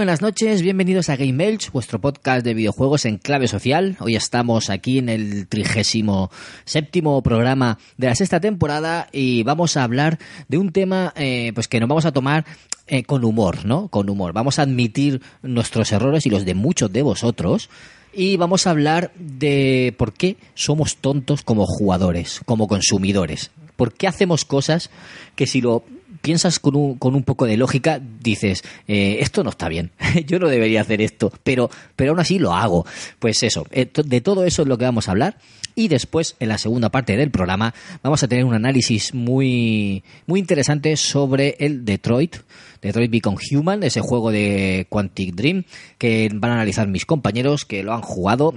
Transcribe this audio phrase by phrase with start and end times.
[0.00, 3.98] Buenas noches, bienvenidos a Game Elch, vuestro podcast de videojuegos en clave social.
[4.00, 6.30] Hoy estamos aquí en el trigésimo
[6.64, 11.68] séptimo programa de la sexta temporada y vamos a hablar de un tema eh, pues
[11.68, 12.46] que nos vamos a tomar
[12.86, 13.88] eh, con humor, ¿no?
[13.88, 14.32] Con humor.
[14.32, 17.68] Vamos a admitir nuestros errores y los de muchos de vosotros.
[18.14, 23.50] Y vamos a hablar de por qué somos tontos como jugadores, como consumidores.
[23.76, 24.88] ¿Por qué hacemos cosas
[25.36, 25.84] que si lo
[26.20, 29.90] piensas con un, con un poco de lógica, dices, eh, esto no está bien,
[30.26, 32.86] yo no debería hacer esto, pero, pero aún así lo hago.
[33.18, 35.38] Pues eso, eh, de todo eso es lo que vamos a hablar.
[35.74, 40.40] Y después, en la segunda parte del programa, vamos a tener un análisis muy, muy
[40.40, 42.36] interesante sobre el Detroit,
[42.82, 45.64] Detroit Become Human, ese juego de Quantic Dream,
[45.96, 48.54] que van a analizar mis compañeros que lo han jugado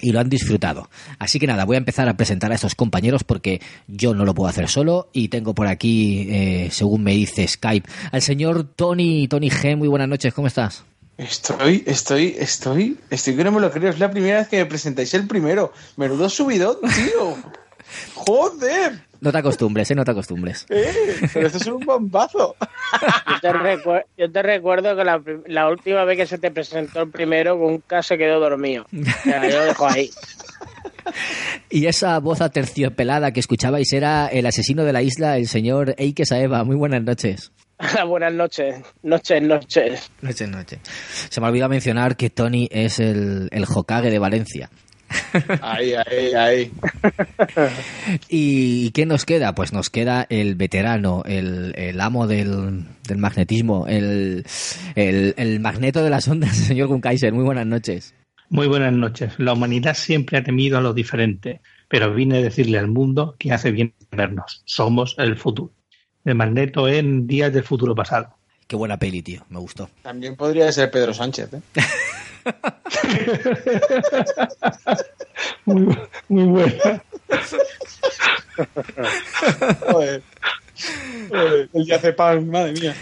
[0.00, 0.88] y lo han disfrutado.
[1.18, 4.34] Así que nada, voy a empezar a presentar a estos compañeros porque yo no lo
[4.34, 9.28] puedo hacer solo y tengo por aquí, eh, según me dice Skype, al señor Tony,
[9.28, 9.76] Tony G.
[9.76, 10.84] Muy buenas noches, ¿cómo estás?
[11.18, 13.90] Estoy, estoy, estoy, estoy que no me lo creo.
[13.90, 15.72] Es la primera vez que me presentáis el primero.
[15.96, 17.36] Menudo subidón, tío.
[18.14, 19.94] Joder, No te acostumbres, ¿eh?
[19.96, 20.66] No te acostumbres.
[20.70, 20.92] eh,
[21.34, 22.54] pero esto es un bombazo.
[22.62, 25.02] Yo te, recuer- yo te recuerdo que
[25.52, 28.84] la, última vez que se te presentó el primero, Gunka se quedó dormido.
[28.84, 30.10] O sea, yo lo dejo ahí.
[31.70, 36.24] Y esa voz aterciopelada que escuchabais era el asesino de la isla, el señor Eike
[36.24, 36.62] Saeva.
[36.62, 37.50] Muy buenas noches.
[38.06, 40.10] Buenas noches, noches, noches.
[40.22, 40.78] Noches, noches.
[41.28, 44.70] Se me ha olvidado mencionar que Tony es el, el Hokage de Valencia.
[45.60, 46.72] Ahí, ahí, ahí.
[48.28, 49.54] ¿Y qué nos queda?
[49.54, 54.44] Pues nos queda el veterano, el, el amo del, del magnetismo, el,
[54.94, 57.32] el, el magneto de las ondas, señor Gunkaiser.
[57.32, 58.14] Muy buenas noches.
[58.48, 59.34] Muy buenas noches.
[59.38, 63.52] La humanidad siempre ha temido a lo diferente, pero vine a decirle al mundo que
[63.52, 64.62] hace bien vernos.
[64.64, 65.72] Somos el futuro.
[66.24, 68.36] El magneto en días del futuro pasado.
[68.66, 69.44] Qué buena peli, tío.
[69.48, 69.88] Me gustó.
[70.02, 71.60] También podría ser Pedro Sánchez, ¿eh?
[75.64, 75.96] Muy,
[76.28, 77.02] muy buena.
[79.90, 80.22] Joder.
[81.28, 82.94] Joder, El diazepam, madre mía.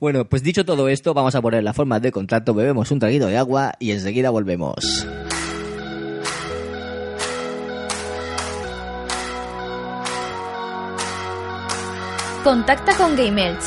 [0.00, 3.26] Bueno, pues dicho todo esto, vamos a poner la forma de contrato, bebemos un traguito
[3.28, 5.06] de agua y enseguida volvemos.
[12.44, 13.62] Contacta con GameElch.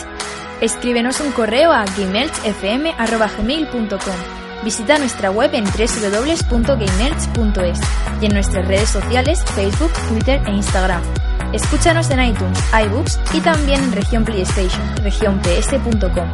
[0.59, 4.42] Escríbenos un correo a gameelchfm.gmail.com.
[4.63, 7.79] Visita nuestra web en www.gameelch.es
[8.22, 11.03] y en nuestras redes sociales Facebook, Twitter e Instagram.
[11.51, 16.29] Escúchanos en iTunes, iBooks y también en región PlayStation, regionps.com.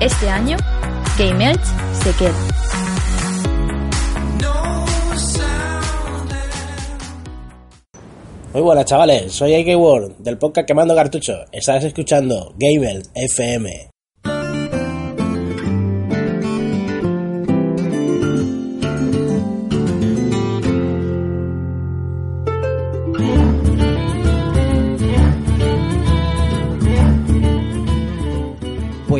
[0.00, 0.58] Este año,
[1.18, 1.64] GameElch
[2.02, 2.34] se queda.
[8.52, 11.44] Muy buenas chavales, soy Ike World del podcast Quemando Cartucho.
[11.50, 13.93] Estás escuchando Gamer FM.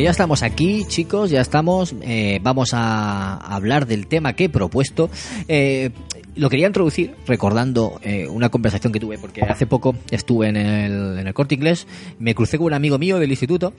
[0.05, 1.95] Ya estamos aquí, chicos, ya estamos.
[2.03, 5.09] eh, vamos a hablar del tema que he propuesto.
[5.47, 5.89] Eh,
[6.35, 11.17] lo quería introducir recordando eh, una conversación que tuve, porque hace poco estuve en el,
[11.17, 11.87] en el corte inglés,
[12.19, 13.73] me crucé con un amigo mío del instituto,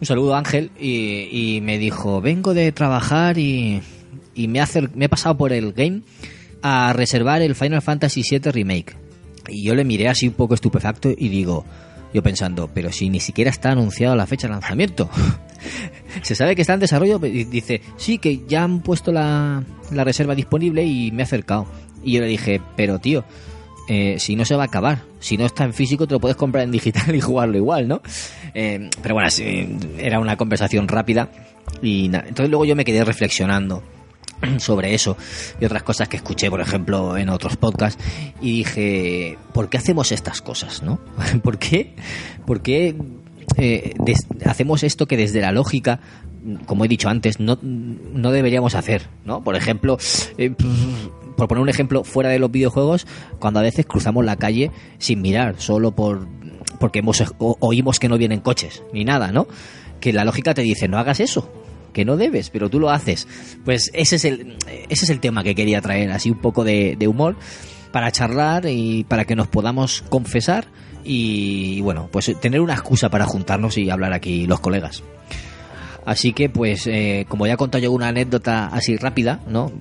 [0.00, 3.82] un saludo Ángel, y, y me dijo, vengo de trabajar y,
[4.32, 6.02] y me, hace, me he pasado por el game
[6.62, 8.94] a reservar el Final Fantasy VII Remake.
[9.48, 11.64] Y yo le miré así un poco estupefacto y digo,
[12.14, 15.10] yo pensando, pero si ni siquiera está anunciada la fecha de lanzamiento.
[16.22, 20.36] Se sabe que está en desarrollo, dice, sí, que ya han puesto la, la reserva
[20.36, 21.66] disponible y me he acercado.
[22.04, 23.24] Y yo le dije, pero tío,
[23.88, 26.36] eh, si no se va a acabar, si no está en físico te lo puedes
[26.36, 28.00] comprar en digital y jugarlo igual, ¿no?
[28.54, 29.28] Eh, pero bueno,
[29.98, 31.30] era una conversación rápida
[31.82, 32.28] y nada.
[32.28, 33.82] entonces luego yo me quedé reflexionando
[34.58, 35.16] sobre eso
[35.60, 38.02] y otras cosas que escuché, por ejemplo, en otros podcasts
[38.40, 41.00] y dije, ¿por qué hacemos estas cosas, no?
[41.42, 41.94] ¿Por qué?
[42.46, 42.96] ¿Por qué
[43.56, 43.94] eh,
[44.46, 46.00] hacemos esto que desde la lógica,
[46.66, 49.42] como he dicho antes, no, no deberíamos hacer, ¿no?
[49.42, 49.98] Por ejemplo,
[50.38, 50.50] eh,
[51.36, 53.06] por poner un ejemplo fuera de los videojuegos,
[53.38, 56.26] cuando a veces cruzamos la calle sin mirar, solo por
[56.78, 59.46] porque hemos oímos que no vienen coches ni nada, ¿no?
[60.00, 61.50] Que la lógica te dice, no hagas eso,
[61.94, 63.26] que no debes, pero tú lo haces.
[63.64, 64.58] Pues ese es el,
[64.90, 67.36] ese es el tema que quería traer, así un poco de, humor,
[67.92, 70.66] para charlar y para que nos podamos confesar
[71.04, 75.02] y bueno, pues tener una excusa para juntarnos y hablar aquí los colegas.
[76.06, 79.72] Así que, pues, eh, como ya he contado yo una anécdota así rápida, ¿no?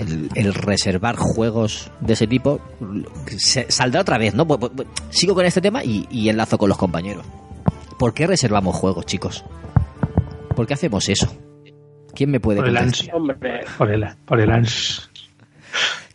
[0.00, 2.60] El, el reservar juegos de ese tipo
[3.38, 4.46] se- saldrá otra vez, ¿no?
[5.08, 7.24] Sigo con este tema y, y enlazo con los compañeros.
[7.98, 9.44] ¿Por qué reservamos juegos, chicos?
[10.56, 11.32] ¿Por qué hacemos eso?
[12.14, 12.76] ¿Quién me puede Por el.
[13.12, 13.36] Hombre,
[13.78, 15.08] Por el, por el ans.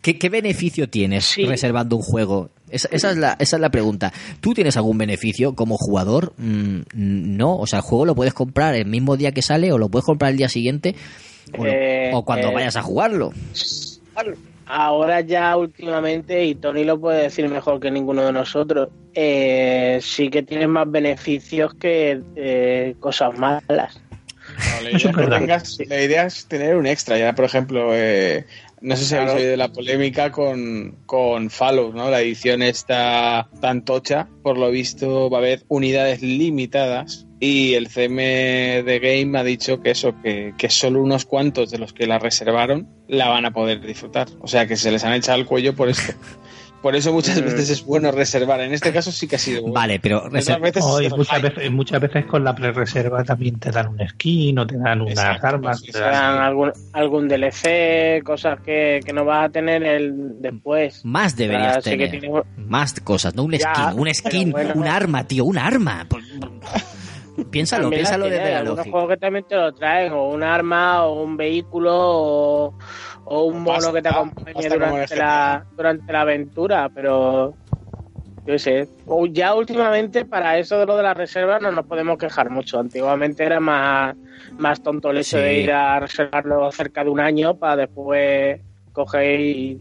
[0.02, 1.46] ¿Qué, qué beneficio tienes Sí.
[1.46, 2.50] reservando un juego?
[2.68, 4.12] Esa, esa es la, esa es la pregunta.
[4.40, 6.32] ¿Tú tienes algún beneficio como jugador?
[6.38, 9.78] Mm, no, o sea, el juego lo puedes comprar el mismo día que sale o
[9.78, 10.96] lo puedes comprar el día siguiente
[11.56, 13.30] o, Eh, o cuando eh, vayas a jugarlo.
[14.66, 20.30] ahora ya últimamente, y Tony lo puede decir mejor que ninguno de nosotros, eh, sí
[20.30, 24.00] que tiene más beneficios que eh, cosas malas.
[24.70, 27.18] No, la, idea es que tengas- la idea es tener un extra.
[27.18, 28.46] Ya, por ejemplo, eh,
[28.80, 32.10] no sé si habéis oído la polémica con, con Fallout, ¿no?
[32.10, 34.28] La edición está tan tocha.
[34.42, 37.26] Por lo visto, va a haber unidades limitadas.
[37.40, 41.78] Y el CM de Game ha dicho que eso, que, que solo unos cuantos de
[41.78, 44.28] los que la reservaron la van a poder disfrutar.
[44.40, 46.12] O sea, que se les han echado al cuello por esto.
[46.82, 47.44] Por eso muchas Mm.
[47.44, 48.60] veces es bueno reservar.
[48.60, 49.74] En este caso sí que ha sido bueno.
[49.74, 50.48] Vale, pero veces
[50.84, 54.76] Oh, muchas veces, muchas veces con la pre-reserva también te dan un skin o te
[54.76, 55.78] dan unas Exacto, armas.
[55.80, 61.04] sí, te dan- algún, algún DLC, cosas que, que no vas a tener el después.
[61.04, 62.10] más deberías tener.
[62.10, 64.72] tiene- Más cosas, no un Ya, skin, un skin, bueno.
[64.74, 66.04] un arma, tío, un arma.
[67.50, 68.90] Piénsalo, piénsalo desde la lógica.
[68.90, 72.74] juegos que también te lo traen, o un arma, o un vehículo, o,
[73.24, 78.58] o un mono Basta, que te acompañe durante la, durante la aventura, pero yo qué
[78.58, 78.88] sé.
[79.06, 82.80] O Ya últimamente para eso de lo de la reserva no nos podemos quejar mucho.
[82.80, 84.16] Antiguamente era más,
[84.58, 85.42] más tonto el hecho Sí.
[85.42, 88.60] de ir a reservarlo cerca de un año para después
[88.92, 89.80] coger y,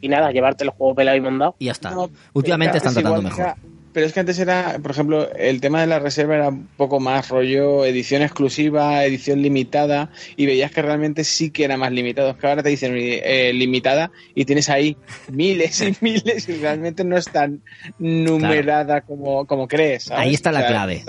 [0.00, 1.56] y nada, llevarte el juego pelado y mondado.
[1.58, 1.90] Y ya está.
[1.90, 3.54] No, Últimamente están es tratando mejor.
[3.96, 7.00] Pero es que antes era, por ejemplo, el tema de la reserva era un poco
[7.00, 12.28] más rollo edición exclusiva, edición limitada, y veías que realmente sí que era más limitado.
[12.32, 14.98] Es que ahora te dicen eh, limitada y tienes ahí
[15.32, 17.62] miles y miles y realmente no es tan
[17.98, 20.04] numerada como, como crees.
[20.04, 20.26] ¿sabes?
[20.26, 21.04] Ahí está la O sea, clave.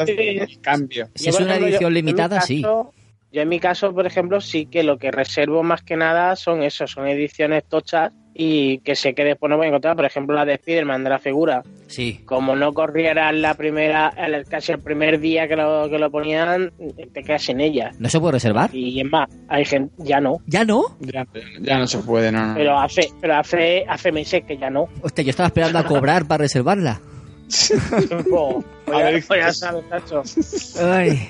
[0.61, 1.09] cambio.
[1.13, 2.61] Si Yo, es una ejemplo, edición yo- limitada, sí.
[2.61, 6.63] Yo en mi caso, por ejemplo, sí que lo que reservo más que nada son
[6.63, 9.95] eso, son ediciones tochas y que sé que después no voy a encontrar.
[9.95, 11.63] Por ejemplo, la de Spider-Man de la figura.
[11.87, 12.21] Sí.
[12.25, 16.71] Como no corriera la primera, el- casi el primer día que lo, que lo ponían,
[17.13, 17.91] te quedas sin ella.
[17.97, 18.69] ¿No se puede reservar?
[18.75, 20.37] Y es más, hay gente, ya no.
[20.45, 20.83] ¿Ya no?
[20.99, 21.25] Ya,
[21.61, 22.53] ya no se puede, no, no.
[22.55, 24.87] Pero hace, pero hace, hace meses que ya no.
[25.01, 27.01] Hostia, yo estaba esperando a cobrar para reservarla.
[28.31, 30.77] Oh, ya- sabes.
[30.79, 31.27] Ay.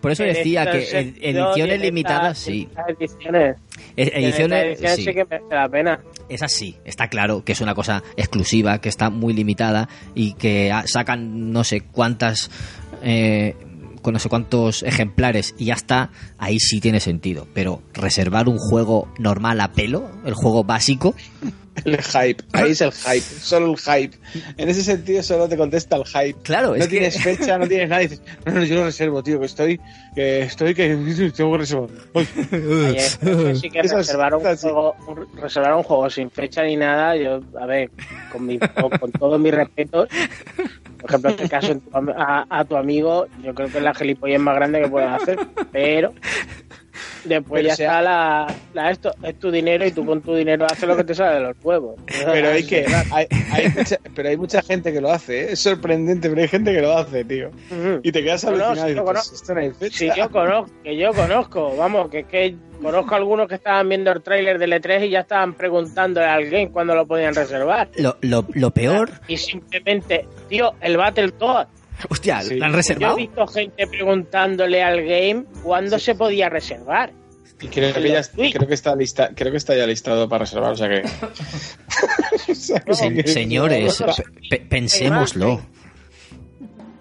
[0.00, 2.68] Por eso decía que ed- ediciones limitadas, sí.
[2.88, 3.56] ediciones,
[3.96, 5.04] E- Ediciones, sí.
[5.04, 6.00] sí que merece la pena.
[6.28, 10.72] Es así, está claro que es una cosa exclusiva, que está muy limitada y que
[10.86, 12.50] sacan no sé cuántas,
[13.02, 13.54] eh,
[14.02, 17.46] con no sé cuántos ejemplares y ya está, ahí sí tiene sentido.
[17.54, 21.14] Pero reservar un juego normal a pelo, el juego básico,
[21.84, 24.16] El hype, ahí es el hype, solo el hype.
[24.58, 26.36] En ese sentido solo te contesta el hype.
[26.42, 28.84] Claro, no es que- tienes fecha, no tienes nada, y dices, no, no, yo lo
[28.84, 29.80] reservo, tío, que estoy,
[30.14, 30.88] que estoy, que
[31.36, 31.88] tengo que reservar.
[32.94, 37.16] Es que sí que reservar un, juego, un- reservar un juego sin fecha ni nada,
[37.16, 37.90] yo, a ver,
[38.32, 40.08] con, mi, con, con todos mis respetos,
[41.00, 43.78] por ejemplo, en este caso en tu am- a, a tu amigo, yo creo que
[43.78, 45.38] es la gilipollez más grande que puedes hacer,
[45.72, 46.12] pero
[47.24, 50.34] después Pero ya sea- está la, la esto, es tu dinero y tú con tu
[50.34, 51.96] dinero haces lo que te sale de los huevos.
[52.06, 55.52] Pero hay que, hay, hay mucha, pero hay mucha gente que lo hace, ¿eh?
[55.52, 57.50] es sorprendente, pero hay gente que lo hace, tío.
[58.02, 59.34] Y te quedas No, no, alucinado sí, y yo dices, conozco.
[59.34, 59.98] esto no hay fecha.
[59.98, 64.10] Sí, yo conozco, que yo conozco, vamos, que es que conozco algunos que estaban viendo
[64.10, 67.88] el tráiler del E3 y ya estaban preguntándole al game cuándo lo podían reservar.
[67.98, 71.66] lo, lo, lo peor, Y simplemente, tío, el Battletoad.
[72.08, 72.56] hostia, Sí.
[72.56, 73.16] ¿lo han Yo he reservado?
[73.16, 77.12] visto gente preguntándole al game cuándo se podía reservar.
[77.62, 80.72] Y creo que, ya, creo que está lista, creo que está ya listado para reservar,
[80.72, 81.02] o sea que.
[82.88, 85.60] O sea que- Se- señores, pe- pe- pensémoslo.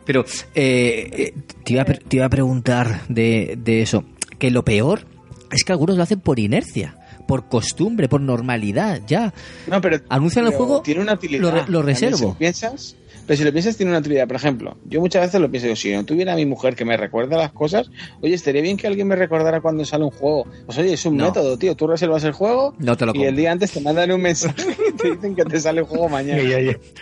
[0.05, 0.25] Pero
[0.55, 4.03] eh, eh, te, iba a, te iba a preguntar de, de eso,
[4.39, 5.05] que lo peor
[5.51, 9.33] es que algunos lo hacen por inercia, por costumbre, por normalidad, ya.
[9.67, 11.41] No, pero Anuncian el pero juego, tiene una utilidad.
[11.41, 12.31] lo lo También, reservo.
[12.33, 12.95] Si piensas,
[13.29, 14.25] pero si lo piensas tiene una utilidad.
[14.27, 16.83] Por ejemplo, yo muchas veces lo pienso, digo, si no tuviera a mi mujer que
[16.83, 20.47] me recuerda las cosas, oye, estaría bien que alguien me recordara cuando sale un juego.
[20.65, 21.25] Pues oye, es un No.
[21.27, 21.75] método, tío.
[21.75, 23.29] Tú reservas el juego No te lo y compro.
[23.29, 24.55] el día antes te mandan un mensaje
[24.89, 26.41] y te dicen que te sale el juego mañana.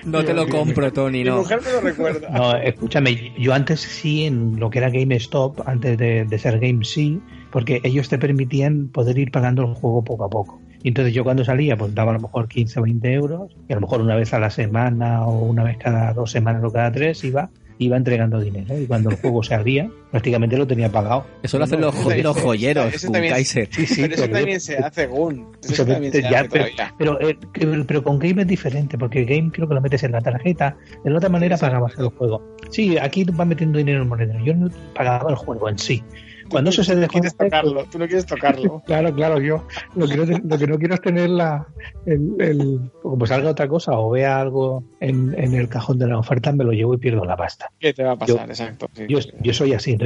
[0.04, 1.38] No te lo compro, Tony, Mi no.
[1.38, 2.30] mujer me lo recuerda.
[2.30, 7.22] No, escúchame, yo antes sí, en lo que era GameStop, antes de, de ser GameSee,
[7.54, 10.62] porque ellos te permitían poder ir pagando el juego poco a poco.
[10.84, 13.74] Y entonces yo cuando salía, pues daba a lo mejor 15 o 20 euros, y
[13.74, 16.72] a lo mejor una vez a la semana o una vez cada dos semanas o
[16.72, 20.92] cada tres iba iba entregando dinero y cuando el juego se abría prácticamente lo tenía
[20.92, 23.68] pagado Eso lo hacen los, jo- los joyeros, Eso Gun también- Kaiser.
[23.72, 25.46] sí sí pero eso pero- también se hace, Gun.
[25.62, 26.50] Eso también se ya, hace
[26.98, 30.14] pero, eh, que- pero con Game es diferente, porque Game creo que lo metes en
[30.14, 32.42] la tarjeta, de la otra manera pagabas el juego.
[32.72, 36.02] Sí, aquí va metiendo dinero en moneda, yo no pagaba el juego en sí.
[36.50, 38.82] Cuando eso se Tú no quieres tocarlo, tú no quieres tocarlo.
[38.88, 39.64] Claro, claro, yo
[39.96, 41.68] lo que no, lo que no quiero es tener la,
[42.06, 46.18] el, el- como salga otra cosa o vea algo en, en el cajón de la
[46.18, 47.70] oferta, me lo llevo y pierdo la pasta.
[47.80, 48.38] ¿Qué te va a pasar?
[48.48, 48.90] Yo- Exacto.
[48.94, 49.04] sí.
[49.08, 49.98] Yo, yo soy así,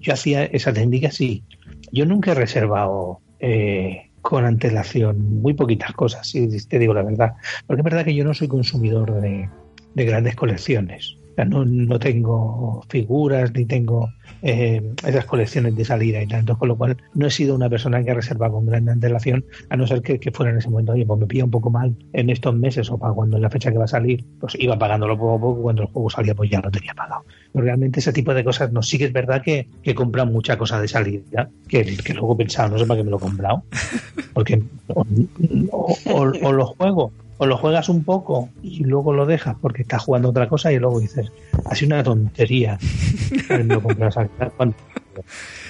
[0.00, 1.44] yo hacía esa técnica, sí.
[1.92, 7.32] Yo nunca he reservado eh, con antelación muy poquitas cosas, si te digo la verdad.
[7.66, 9.48] Porque es verdad que yo no soy consumidor de,
[9.94, 11.16] de grandes colecciones.
[11.44, 14.08] No, no tengo figuras ni tengo
[14.42, 18.02] eh, esas colecciones de salida y tanto, con lo cual no he sido una persona
[18.02, 21.06] que reserva con gran antelación, a no ser que, que fuera en ese momento, oye,
[21.06, 23.70] pues me pilla un poco mal en estos meses o para cuando en la fecha
[23.70, 26.50] que va a salir, pues iba pagándolo poco a poco, cuando el juego salía pues
[26.50, 27.22] ya lo tenía pagado.
[27.52, 28.82] Pero realmente ese tipo de cosas no.
[28.82, 32.70] Sí que es verdad que, que compran mucha cosa de salida, que, luego he pensado,
[32.70, 33.62] no sé para qué me lo he comprado,
[34.32, 34.60] porque
[35.70, 35.96] o-
[36.42, 40.28] o lo juego, o lo juegas un poco y luego lo dejas porque estás jugando
[40.30, 41.32] otra cosa y luego dices,
[41.64, 42.78] ha sido una tontería
[44.56, 44.76] cuando,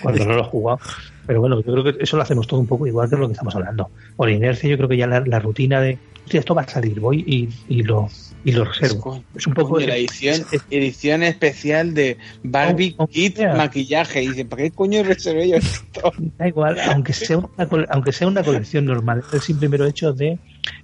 [0.03, 0.81] cuando no lo he jugado.
[1.27, 3.33] Pero bueno, yo creo que eso lo hacemos todo un poco igual que lo que
[3.33, 3.91] estamos hablando.
[4.17, 7.01] Por inercia, yo creo que ya la, la rutina de, "Hostia, esto va a salir,
[7.01, 8.09] voy y, y lo
[8.45, 9.23] y lo reservo.
[9.35, 13.55] Es un poco Coño, la edición, edición especial de Barbie Oh, oh, Kit yeah.
[13.55, 14.23] Maquillaje.
[14.23, 16.13] Y dicen, ¿para qué coño reservé yo esto?
[16.39, 19.87] Da igual, aunque sea una, cole- aunque sea una colección normal, es el simple mero
[19.87, 20.39] hecho de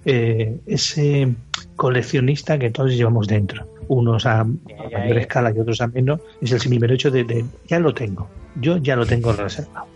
[0.05, 1.33] eh, ese
[1.75, 3.67] coleccionista que todos llevamos dentro.
[3.87, 6.19] Unos a, mayor escala y otros a menos.
[6.41, 8.27] Es el simple mero hecho de, de ya lo tengo.
[8.59, 9.87] Yo ya lo tengo reservado.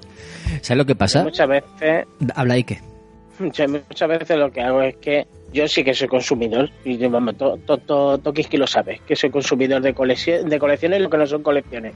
[0.62, 1.24] ¿Sabes lo que pasa?
[1.24, 2.80] Muchas veces, Habla que.
[3.40, 7.10] muchas, muchas veces lo que hago es que yo sí que soy consumidor, y yo,
[7.10, 11.10] vamos, to, to, to- Tokiski lo sabe, que soy consumidor de, colección, de colecciones lo
[11.10, 11.94] que no son colecciones.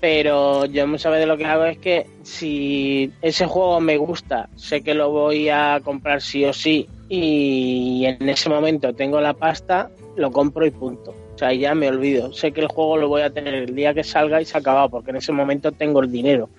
[0.00, 4.82] Pero yo muchas veces lo que hago es que si ese juego me gusta, sé
[4.82, 9.90] que lo voy a comprar sí o sí, y en ese momento tengo la pasta,
[10.16, 11.14] lo compro y punto.
[11.40, 12.34] O sea, ya me olvido.
[12.34, 14.60] Sé que el juego lo voy a tener el día que salga y se ha
[14.60, 16.50] acabado, porque en ese momento tengo el dinero.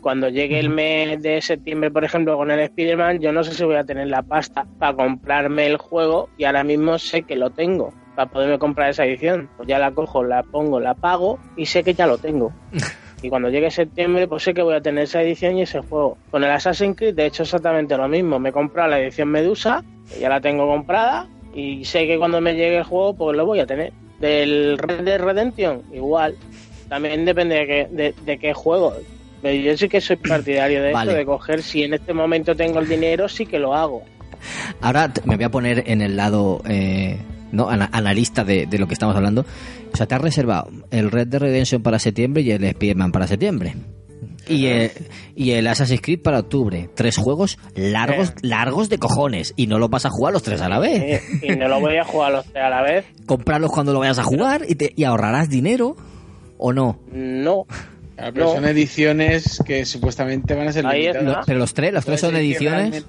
[0.00, 3.64] Cuando llegue el mes de septiembre, por ejemplo, con el Spider-Man, yo no sé si
[3.64, 7.50] voy a tener la pasta para comprarme el juego y ahora mismo sé que lo
[7.50, 9.50] tengo para poderme comprar esa edición.
[9.56, 12.52] Pues ya la cojo, la pongo, la pago y sé que ya lo tengo.
[13.22, 16.16] Y cuando llegue septiembre, pues sé que voy a tener esa edición y ese juego.
[16.30, 18.38] Con el Assassin's Creed, de hecho, exactamente lo mismo.
[18.38, 22.40] Me he comprado la edición Medusa, que ya la tengo comprada, y sé que cuando
[22.40, 23.92] me llegue el juego, pues lo voy a tener.
[24.20, 26.36] Del Red Dead Redemption, igual.
[26.88, 28.94] También depende de qué, de, de qué juego.
[29.42, 31.10] Pero yo sí que soy partidario de Vale.
[31.12, 34.02] esto, de coger, si en este momento tengo el dinero, sí que lo hago.
[34.80, 37.18] Ahora me voy a poner en el lado eh,
[37.52, 39.44] no ana- analista de, de lo que estamos hablando.
[39.92, 43.26] O sea, te has reservado el Red Dead Redemption para septiembre y el Spider-Man para
[43.26, 43.74] septiembre.
[44.50, 44.90] Y el,
[45.36, 46.88] y el Assassin's Creed para octubre.
[46.94, 49.52] Tres juegos largos, largos de cojones.
[49.56, 51.00] Y no los vas a jugar los tres a la vez.
[51.02, 53.04] Eh, y no lo voy a jugar los tres a la vez.
[53.26, 55.96] Comprarlos cuando lo vayas a jugar y, te, y ahorrarás dinero.
[56.58, 56.98] ¿O no?
[57.12, 57.66] No.
[58.16, 58.52] Claro, pero No.
[58.54, 61.46] son ediciones que supuestamente van a ser limitadas.
[61.46, 63.06] Pero los tres, los tres son ediciones.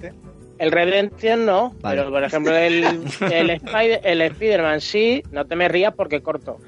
[0.57, 1.97] El Redemption no, Vale.
[2.01, 2.83] pero por ejemplo el,
[3.31, 6.59] el, Spider- el Spider-Man sí, no te me rías porque corto.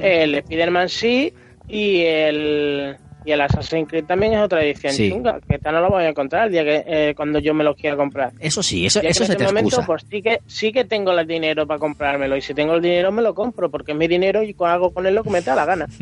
[0.00, 1.32] El Spider-Man sí
[1.66, 2.96] y el
[3.28, 5.10] y el Assassin's Creed también es otra edición Sí.
[5.10, 7.62] chunga, que esta no lo voy a encontrar el día que eh, cuando yo me
[7.62, 8.32] los quiera comprar.
[8.40, 9.86] Eso sí, eso, eso en se este te momento excusa.
[9.86, 13.12] pues sí que sí que tengo el dinero para comprármelo y si tengo el dinero
[13.12, 15.54] me lo compro porque es mi dinero y hago con él lo que me da
[15.54, 15.86] la gana.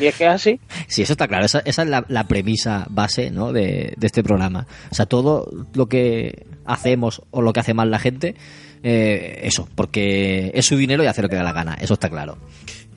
[0.00, 0.58] Y es que es así.
[0.88, 1.44] Sí, eso está claro.
[1.46, 3.52] Esa, esa es la, la premisa base ¿no?
[3.52, 4.66] de, de este programa.
[4.90, 8.34] O sea, todo lo que hacemos o lo que hace mal la gente,
[8.82, 11.76] eh, eso, porque es su dinero y hace lo que da la gana.
[11.80, 12.38] Eso está claro.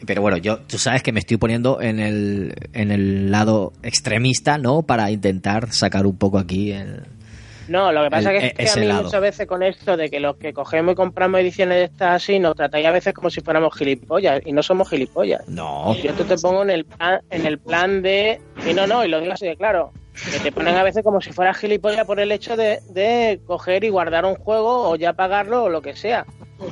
[0.06, 4.58] Pero bueno, yo, tú sabes que me estoy poniendo en el, en el lado extremista,
[4.58, 4.84] ¿no?
[4.84, 7.02] Para intentar sacar un poco aquí el...
[7.68, 9.04] No, lo que pasa El- es que ese a mí lado.
[9.04, 12.40] muchas veces con esto de que los que cogemos y compramos ediciones de estas así
[12.40, 15.46] nos tratáis a veces como si fuéramos gilipollas y no somos gilipollas.
[15.50, 15.94] No.
[16.02, 18.40] Yo esto te pongo en el plan, en el plan de
[18.70, 19.92] y no, no, y lo digo así de claro,
[20.32, 23.84] que te ponen a veces como si fueras gilipollas por el hecho de, de coger
[23.84, 26.26] y guardar un juego o ya pagarlo o lo que sea.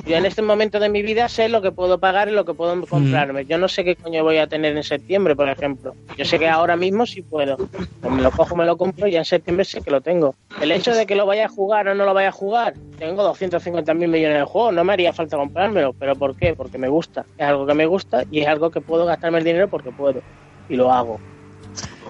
[0.04, 2.54] Yo en este momento de mi vida sé lo que puedo pagar y lo que
[2.54, 3.44] puedo comprarme.
[3.44, 5.94] Yo no sé qué coño voy a tener en septiembre, por ejemplo.
[6.16, 7.56] Yo sé que ahora mismo sí puedo.
[7.56, 10.34] Pues me lo cojo, me lo compro y ya en septiembre sé que lo tengo.
[10.60, 13.22] El hecho de que lo vaya a jugar o no lo vaya a jugar, tengo
[13.22, 15.92] 250 mil millones de juegos, no me haría falta comprármelo.
[15.92, 16.54] ¿Pero por qué?
[16.54, 17.24] Porque me gusta.
[17.38, 20.20] Es algo que me gusta y es algo que puedo gastarme el dinero porque puedo.
[20.68, 21.20] Y lo hago.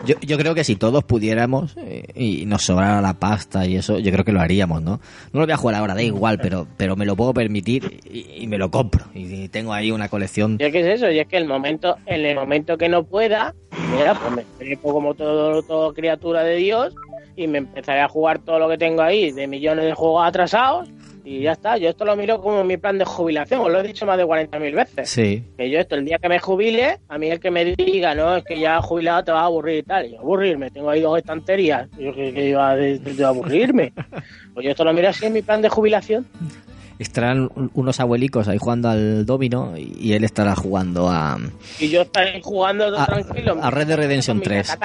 [0.04, 3.98] Yo, yo creo que si todos pudiéramos eh, y nos sobrara la pasta y eso,
[3.98, 5.00] yo creo que lo haríamos, ¿no?
[5.32, 8.46] No lo voy a jugar ahora, da igual, pero, pero me lo puedo permitir y,
[8.46, 9.04] me lo compro.
[9.14, 10.56] Y tengo ahí una colección.
[10.60, 13.04] Y es que es eso, y es que el momento, en el momento que no
[13.04, 13.54] pueda,
[13.92, 16.94] mira, pues me trepo como todo, todo criatura de Dios
[17.36, 20.88] y me empezaré a jugar todo lo que tengo ahí de millones de juegos atrasados
[21.26, 21.76] y ya está.
[21.76, 24.24] Yo esto lo miro como mi plan de jubilación, os lo he dicho más de
[24.24, 25.10] 40.000 veces.
[25.10, 25.42] Sí.
[25.56, 28.36] Que yo esto, el día que me jubile, a mí el que me diga, no,
[28.36, 30.06] es que ya jubilado te vas a aburrir y tal.
[30.06, 31.88] Y yo, aburrirme, tengo ahí dos estanterías.
[31.98, 33.92] Yo que, que iba de, de- de aburrirme.
[34.54, 36.26] Pues yo esto lo miro así en mi plan de jubilación.
[36.98, 41.36] Estarán un- unos abuelicos ahí jugando al domino y él estará jugando a,
[41.78, 43.58] Y yo estaré jugando A- tranquilo.
[43.60, 44.78] a Red Dead Redemption con mi 3.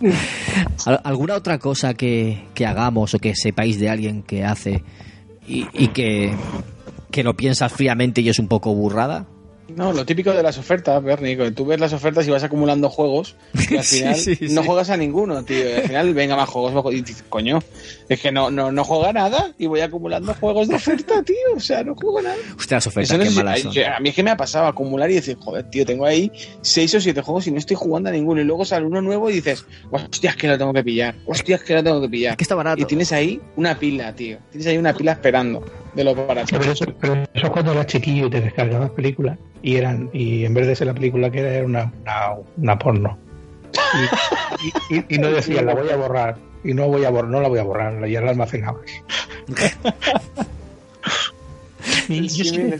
[0.00, 0.90] Tacataca.
[0.90, 4.82] ¿Al- ¿Alguna otra cosa que, que hagamos o que sepáis de alguien que hace
[5.46, 6.32] y, y que,
[7.10, 9.26] que lo piensas fríamente y es un poco burrada?
[9.76, 12.88] No, lo típico de las ofertas, Bernie, que tú ves las ofertas y vas acumulando
[12.88, 13.36] juegos
[13.70, 15.68] y al Sí, final sí, no juegas a ninguno, tío.
[15.68, 16.98] Y al final, venga, más juegos, más juegos.
[16.98, 17.58] Y dices, coño,
[18.08, 21.36] es que no, no, no juega nada y voy acumulando juegos de oferta, tío.
[21.54, 22.36] O sea, no juego nada.
[22.56, 23.72] Usted las ofertas, no qué malas son.
[23.84, 26.32] a mí es que me ha pasado acumular y decir, joder, tío, tengo ahí
[26.62, 28.40] seis o siete juegos y no estoy jugando a ninguno.
[28.40, 31.14] Y luego sale uno nuevo y dices, hostias, que lo tengo que pillar.
[31.26, 32.32] Hostias, que lo tengo que pillar.
[32.32, 32.80] Es que está barato.
[32.80, 34.38] Y tienes ahí una pila, tío.
[34.50, 35.62] Tienes ahí una pila esperando
[35.94, 36.48] de lo barato.
[36.58, 40.44] Pero eso, pero eso es cuando eras chiquillo y te descargabas películas y eran y
[40.44, 42.14] en vez de ser la película que era, era una, una,
[42.56, 43.18] una porno.
[44.60, 46.36] Y, y- y- y no decías, la voy a borrar.
[46.64, 48.82] Y no voy a borrar, no la voy a borrar, ya la almacenabas.
[52.08, 52.78] Yo, Sí, que,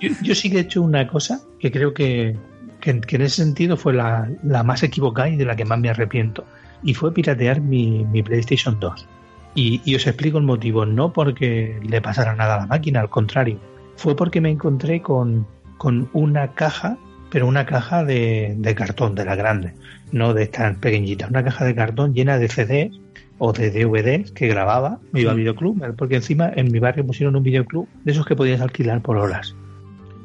[0.00, 2.36] yo- yo sí que he hecho una cosa que creo que,
[2.80, 5.78] que, que en ese sentido fue la, la más equivocada y de la que más
[5.78, 6.44] me arrepiento.
[6.82, 9.06] Y fue piratear mi, mi PlayStation 2.
[9.54, 10.86] Y, y os explico el motivo.
[10.86, 13.58] No porque le pasara nada a la máquina, al contrario.
[13.96, 15.46] Fue porque me encontré con,
[15.78, 16.96] con una caja,
[17.30, 19.74] pero una caja de, de cartón, de la grande,
[20.10, 21.26] no de tan pequeñita.
[21.28, 22.98] Una caja de cartón llena de CDs
[23.38, 25.00] o de DVDs que grababa.
[25.12, 28.36] Me iba al videoclub, porque encima en mi barrio pusieron un videoclub de esos que
[28.36, 29.56] podías alquilar por horas.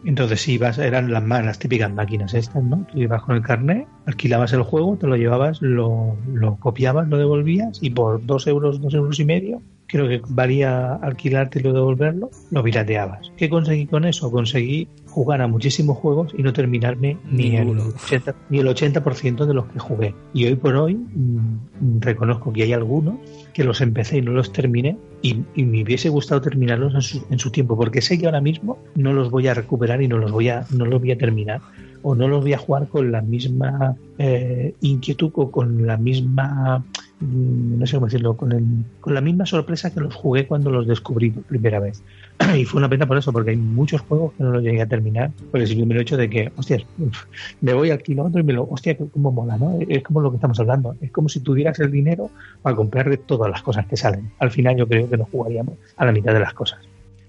[0.06, 2.86] Entonces si ibas, eran las, las típicas máquinas estas, ¿no?
[2.92, 7.18] Tú ibas con el carnet, alquilabas el juego, te lo llevabas, lo, lo copiabas, lo
[7.18, 11.74] devolvías y por dos euros, dos euros y medio, creo que valía alquilarte y lo
[11.74, 13.32] devolverlo, lo pirateabas.
[13.38, 14.32] ¿Qué conseguí con eso?
[14.32, 17.94] Conseguí jugar a muchísimos juegos y no terminarme ni el, Ninguno.
[18.04, 20.14] 80, ni el 80% de los que jugué.
[20.34, 23.16] Y hoy por hoy mm, reconozco que hay algunos
[23.54, 27.26] que los empecé y no los terminé y, y me hubiese gustado terminarlos en su,
[27.32, 30.18] en su tiempo porque sé que ahora mismo no los voy a recuperar y no
[30.18, 31.62] los voy a no los voy a terminar
[32.04, 36.80] o no los voy a jugar con la misma eh, inquietud o con la misma
[36.80, 38.64] mm, no sé cómo decirlo con, el,
[39.00, 42.04] con la misma sorpresa que los jugué cuando los descubrí por primera vez.
[42.56, 44.88] Y fue una pena por eso porque hay muchos juegos que no los llegué a
[44.88, 46.84] terminar por el simple hecho de que hostias
[47.62, 50.38] me voy al kilómetro y me lo hostia cómo mola no es como lo que
[50.38, 52.30] estamos hablando es como si tuvieras el dinero
[52.62, 54.32] para comprar de todas las cosas que salen.
[54.40, 56.80] Al final yo creo que nos jugaríamos a la mitad de las cosas.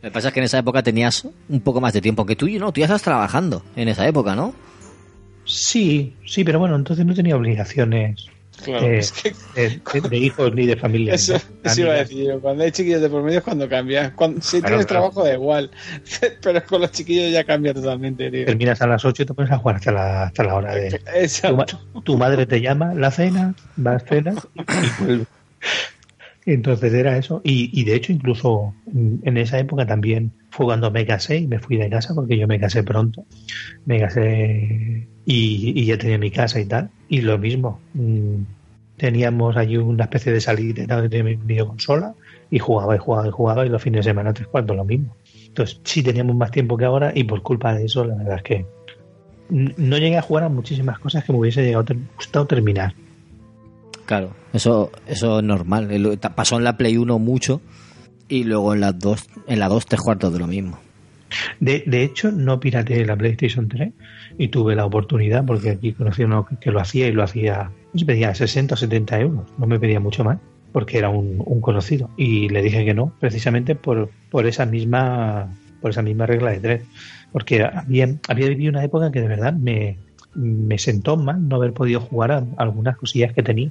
[0.02, 2.36] Lo que pasa es que en esa época tenías un poco más de tiempo que
[2.36, 4.54] tú y no, tú ya estás trabajando en esa época, ¿no?
[5.48, 8.26] sí sí pero bueno entonces no tenía obligaciones
[8.64, 11.40] Claro, eh, es que de, de- de hijos ni de familia eso, ¿no?
[11.62, 12.40] eso iba a decir yo.
[12.40, 14.14] Cuando hay chiquillos de por medio es cuando cambia.
[14.14, 15.02] Cuando, si Claro, tienes claro.
[15.02, 15.70] trabajo da igual.
[16.42, 18.44] Pero con los chiquillos ya cambia totalmente, tío.
[18.46, 20.90] terminas a las 8 y te pones a jugar hasta la, hasta la hora de
[20.90, 21.56] tu, Exacto.
[21.56, 25.28] ma- tu madre te llama la cena vas cenas y, y vuelves.
[26.44, 30.90] entonces era eso y, y de hecho incluso mm, en esa época también fue cuando
[30.90, 33.26] me casé y me fui de casa porque yo me casé pronto
[33.84, 38.42] me casé y, y ya tenía mi casa y tal y lo mismo mm,
[38.96, 42.14] teníamos allí una especie de salida de videoconsola
[42.50, 45.16] y jugaba y jugaba y jugaba y los fines de semana tres cuartos lo mismo
[45.46, 48.42] entonces sí teníamos más tiempo que ahora y por culpa de eso la verdad es
[48.42, 48.66] que
[49.50, 51.84] no llegué a jugar a muchísimas cosas que me hubiese llegado
[52.16, 52.94] gustado terminar.
[54.04, 56.18] Claro, eso, eso es normal.
[56.34, 57.60] Pasó en la Play 1 mucho
[58.28, 60.78] y luego en la 2, en la 2 tres cuartos de lo mismo.
[61.60, 63.92] De, de hecho, no pirateé la PlayStation 3
[64.38, 67.70] y tuve la oportunidad porque aquí conocí a uno que, lo hacía y lo hacía,
[67.92, 70.38] me pedía 60 o 70 euros, no me pedía mucho más
[70.72, 72.10] porque era un, conocido.
[72.16, 75.48] Y le dije que no, precisamente por, por esa misma
[75.80, 76.82] por esa misma regla de tres,
[77.32, 79.96] porque había, había vivido una época que de verdad me,
[80.34, 83.70] me sentó mal no haber podido jugar a algunas cosillas que tenía.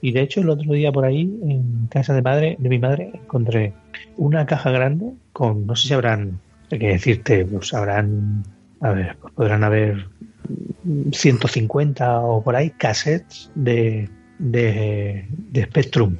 [0.00, 3.10] Y de hecho el otro día por ahí, en casa de madre, de mi madre,
[3.14, 3.72] encontré
[4.16, 6.40] una caja grande con, no sé si habrán,
[6.74, 8.44] hay que decirte, pues habrán,
[8.80, 10.06] a ver, pues podrán haber
[11.12, 14.08] 150 o por ahí cassettes de,
[14.38, 16.16] de, de Spectrum.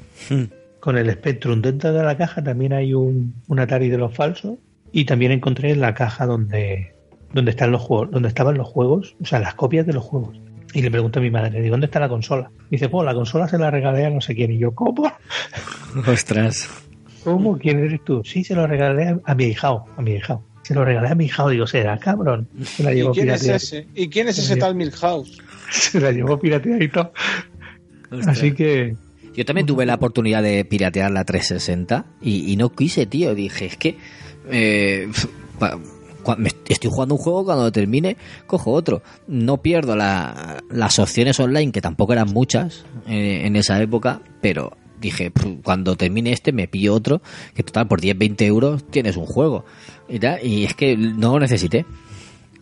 [0.81, 4.59] Con el Spectrum dentro de la caja también hay un, un Atari de los falsos
[4.93, 6.95] y también encontré la caja donde
[7.35, 10.41] donde están los juegos, donde estaban los juegos, o sea, las copias de los juegos.
[10.73, 12.51] Y le pregunto a mi madre, digo, ¿dónde está la consola?
[12.71, 14.53] dice, pues la consola se la regalé a no sé quién.
[14.53, 15.13] Y yo, ¿cómo?
[16.07, 16.69] Ostras.
[17.25, 17.59] ¿Cómo?
[17.59, 18.23] ¿Quién eres tú?
[18.25, 20.45] Sí, se lo regalé a, mi hijao, a mi hijao.
[20.63, 21.49] Se lo regalé a mi hijao.
[21.49, 22.49] Digo, será cabrón.
[22.63, 23.57] Se la ¿Y llevó quién es pirateada.
[23.57, 23.87] ese?
[23.95, 25.41] ¿Y quién es ese tal Milhouse?
[25.71, 27.13] Se la llevó pirateadito.
[28.11, 28.29] Ostras.
[28.39, 28.95] Así que
[29.35, 33.35] Yo también tuve la oportunidad de piratear la 360 y, y no quise, tío.
[33.35, 33.97] Dije, es que
[34.51, 35.09] eh,
[35.59, 35.79] pa-
[36.69, 39.03] estoy jugando un juego, cuando termine, cojo otro.
[39.27, 44.77] No pierdo la- las opciones online, que tampoco eran muchas eh, en esa época, pero
[45.01, 47.23] dije, "Pf, cuando termine este me pillo otro,
[47.55, 49.65] que total, por 10, 20 euros tienes un juego.
[50.09, 51.85] Y, tal, y es que no lo necesité.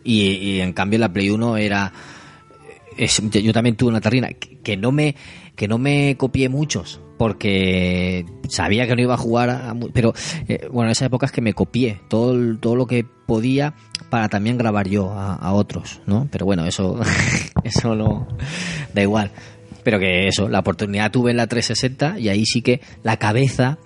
[0.03, 1.93] Y, y en cambio la Play 1 era
[2.97, 5.15] es- yo también tuve una tarrina que, no me
[5.55, 10.13] que no me copié muchos porque sabía que no iba a jugar a mu- pero
[10.47, 13.73] eh, bueno en esa época es que me copié todo el- todo lo que podía
[14.09, 16.99] para también grabar yo a, a otros no pero bueno eso
[17.63, 18.27] eso no
[18.93, 19.31] da igual
[19.83, 23.77] pero que eso la oportunidad tuve en la 360 y ahí sí que la cabeza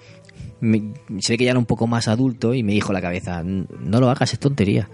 [0.60, 3.44] me- se ve que ya era un poco más adulto y me dijo la cabeza
[3.44, 4.90] no lo hagas es tontería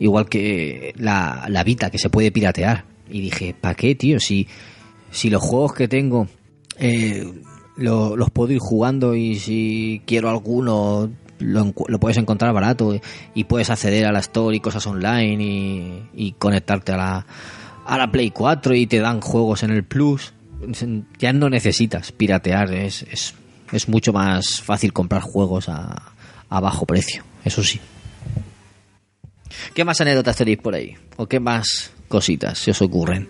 [0.00, 2.84] Igual que la, la Vita, que se puede piratear.
[3.08, 4.18] Y dije, ¿para qué, tío?
[4.18, 4.48] Si,
[5.12, 6.26] si los juegos que tengo
[6.80, 7.24] eh,
[7.76, 12.98] lo- los puedo ir jugando y si quiero alguno lo, lo puedes encontrar barato
[13.36, 17.26] y puedes acceder a la Store y cosas online y, y conectarte a la,
[17.86, 20.32] a la Play 4 y te dan juegos en el Plus.
[21.18, 23.34] Ya no necesitas piratear, es, es,
[23.72, 26.12] es mucho más fácil comprar juegos a,
[26.48, 27.80] a bajo precio, eso sí.
[29.74, 30.96] ¿Qué más anécdotas tenéis por ahí?
[31.16, 33.28] ¿O qué más cositas se os ocurren?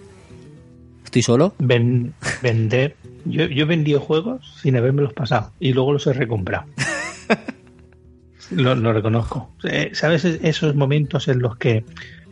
[1.04, 1.54] ¿Estoy solo?
[1.58, 2.96] ven- vender.
[3.24, 6.66] Yo, yo he vendido juegos sin habérmelos pasado y luego los he recomprado.
[8.50, 9.50] lo, lo reconozco.
[9.64, 11.84] Eh, ¿Sabes esos momentos en los que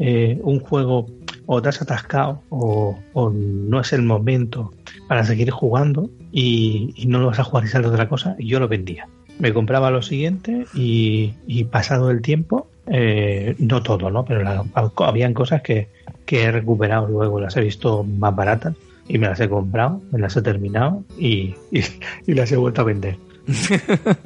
[0.04, 1.06] eh, un juego
[1.46, 2.98] o te has atascado o,
[3.32, 4.72] no es el momento
[5.08, 8.34] para seguir jugando y, y no lo vas a jugar y sale otra cosa?
[8.38, 9.06] Yo lo vendía.
[9.38, 14.24] Me compraba lo siguiente y, y pasado el tiempo, eh, no todo, ¿no?
[14.24, 14.64] Pero la-
[14.98, 15.88] habían cosas que,
[16.26, 18.74] que he recuperado luego, las he visto más baratas
[19.08, 21.82] y me las he comprado, me las he terminado y, y-
[22.26, 23.16] y las he vuelto a vender.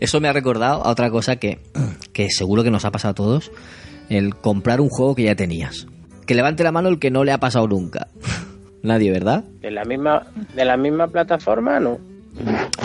[0.00, 1.58] Eso me ha recordado a otra cosa que,
[2.12, 3.50] que seguro que nos ha pasado a todos.
[4.10, 5.86] El comprar un juego que ya tenías.
[6.26, 8.08] Que levante la mano el que no le ha pasado nunca.
[8.82, 9.44] Nadie, ¿verdad?
[9.62, 11.98] De la misma, de la misma plataforma, no.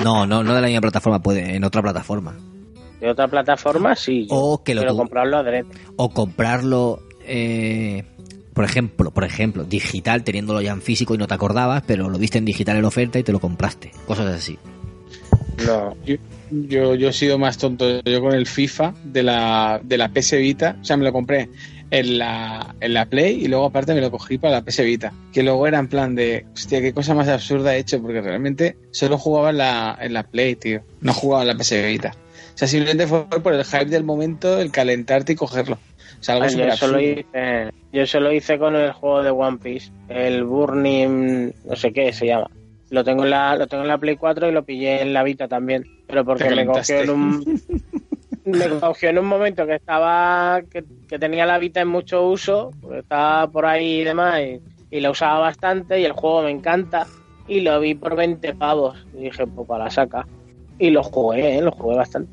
[0.04, 2.36] No, no, no de la misma plataforma, puede en otra plataforma.
[3.00, 4.26] De otra plataforma, sí.
[4.30, 5.66] yo O que lo tu- comprarlo adrede.
[5.98, 8.04] O comprarlo, eh,
[8.54, 12.18] por ejemplo, por ejemplo, digital, teniéndolo ya en físico y no te acordabas, pero lo
[12.18, 13.92] viste en digital en oferta y te lo compraste.
[14.08, 14.58] Cosas así.
[15.66, 15.96] No.
[16.06, 16.16] Yo,
[16.52, 18.02] yo, yo he sido más tonto.
[18.02, 21.50] Yo con el FIFA de la, de la PS Vita, o sea, me lo compré
[21.92, 25.14] en la, en la Play y luego aparte me lo cogí para la PS Vita.
[25.32, 28.78] Que luego era en plan de, hostia, qué cosa más absurda he hecho, porque realmente
[28.92, 30.82] solo jugaba en la, en la Play, tío.
[31.02, 32.14] No jugaba en la PS Vita.
[32.54, 35.78] O sea, simplemente fue por el hype del momento, el calentarte y cogerlo.
[36.20, 37.20] O sea, algo súper yo, eso lo absurdo.
[37.20, 41.92] hice, yo eso lo hice con el juego de One Piece, el Burning, no sé
[41.92, 42.50] qué se llama.
[42.90, 45.24] Lo tengo en la, lo tengo en la Play 4 y lo pillé en la
[45.24, 47.44] Vita también, pero porque me cogió en un
[48.46, 52.72] me cogió en un momento que estaba que, que tenía la Vita en mucho uso,
[52.82, 54.62] porque estaba por ahí y demás y,
[54.98, 57.08] y la usaba bastante y el juego me encanta
[57.48, 60.28] y lo vi por 20 pavos y dije, pues para la saca.
[60.78, 61.62] Y lo jugué, ¿eh?
[61.62, 62.30] lo jugué bastante.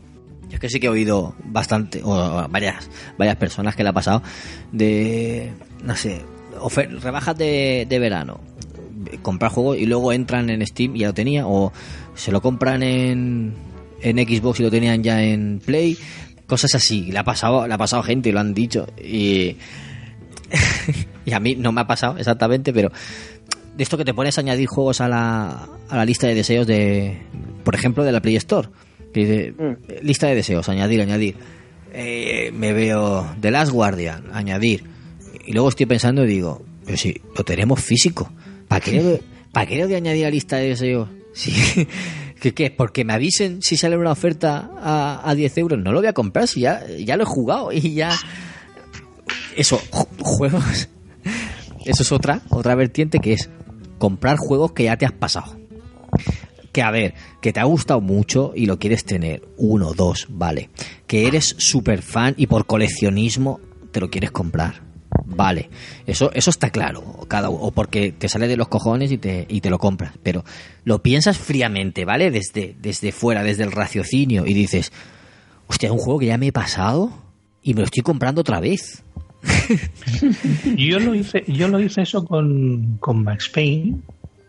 [0.49, 3.93] Yo es que sí que he oído bastante, o varias, varias personas que le ha
[3.93, 4.23] pasado
[4.73, 5.53] de,
[5.85, 6.21] no sé,
[6.61, 8.41] ofer- rebajas de, de verano,
[9.23, 11.73] comprar juegos y luego entran en Steam y ya lo tenía, o
[12.15, 13.55] se lo compran en,
[14.01, 15.97] en Xbox y lo tenían ya en Play,
[16.47, 17.11] cosas así.
[17.12, 18.87] Le ha pasado, le ha pasado gente y lo han dicho.
[19.03, 19.57] Y,
[21.25, 22.91] y a mí no me ha pasado exactamente, pero
[23.77, 26.67] de esto que te pones a añadir juegos a la, a la lista de deseos
[26.67, 27.19] de,
[27.65, 28.69] por ejemplo, de la Play Store.
[29.12, 30.05] Que dice, Mm.
[30.07, 31.37] lista de deseos, añadir, añadir.
[31.93, 34.85] Eh, me veo The Last Guardian, añadir.
[35.47, 38.31] Y luego estoy pensando y digo, pero si lo tenemos físico,
[38.68, 39.18] ¿para qué, lo-
[39.53, 41.09] ¿para qué de añadir a lista de deseos?
[41.35, 41.53] Sí.
[42.40, 42.70] ¿Qué, qué?
[42.70, 45.79] ¿Porque me avisen si sale una oferta a, a 10 euros?
[45.79, 48.11] No lo voy a comprar, si ya, ya lo he jugado y ya...
[49.57, 50.88] Eso, ju- juegos...
[51.85, 53.48] Eso es otra, otra vertiente que es
[53.98, 55.57] comprar juegos que ya te has pasado.
[56.72, 60.70] Que a ver, que te ha gustado mucho y lo quieres tener, uno, dos, vale.
[61.07, 64.83] Que eres súper fan y por coleccionismo te lo quieres comprar,
[65.35, 65.71] vale.
[66.07, 69.61] Eso, eso está claro, cada, o porque te sale de los cojones y te, y
[69.61, 70.12] te lo compras.
[70.23, 70.45] Pero
[70.85, 72.31] lo piensas fríamente, ¿vale?
[72.31, 74.92] Desde, desde fuera, desde el raciocinio y dices,
[75.66, 77.11] hostia, es un juego que ya me he pasado
[77.62, 79.03] y me lo estoy comprando otra vez.
[80.77, 83.97] Yo lo hice, yo lo hice eso con, con Max Payne,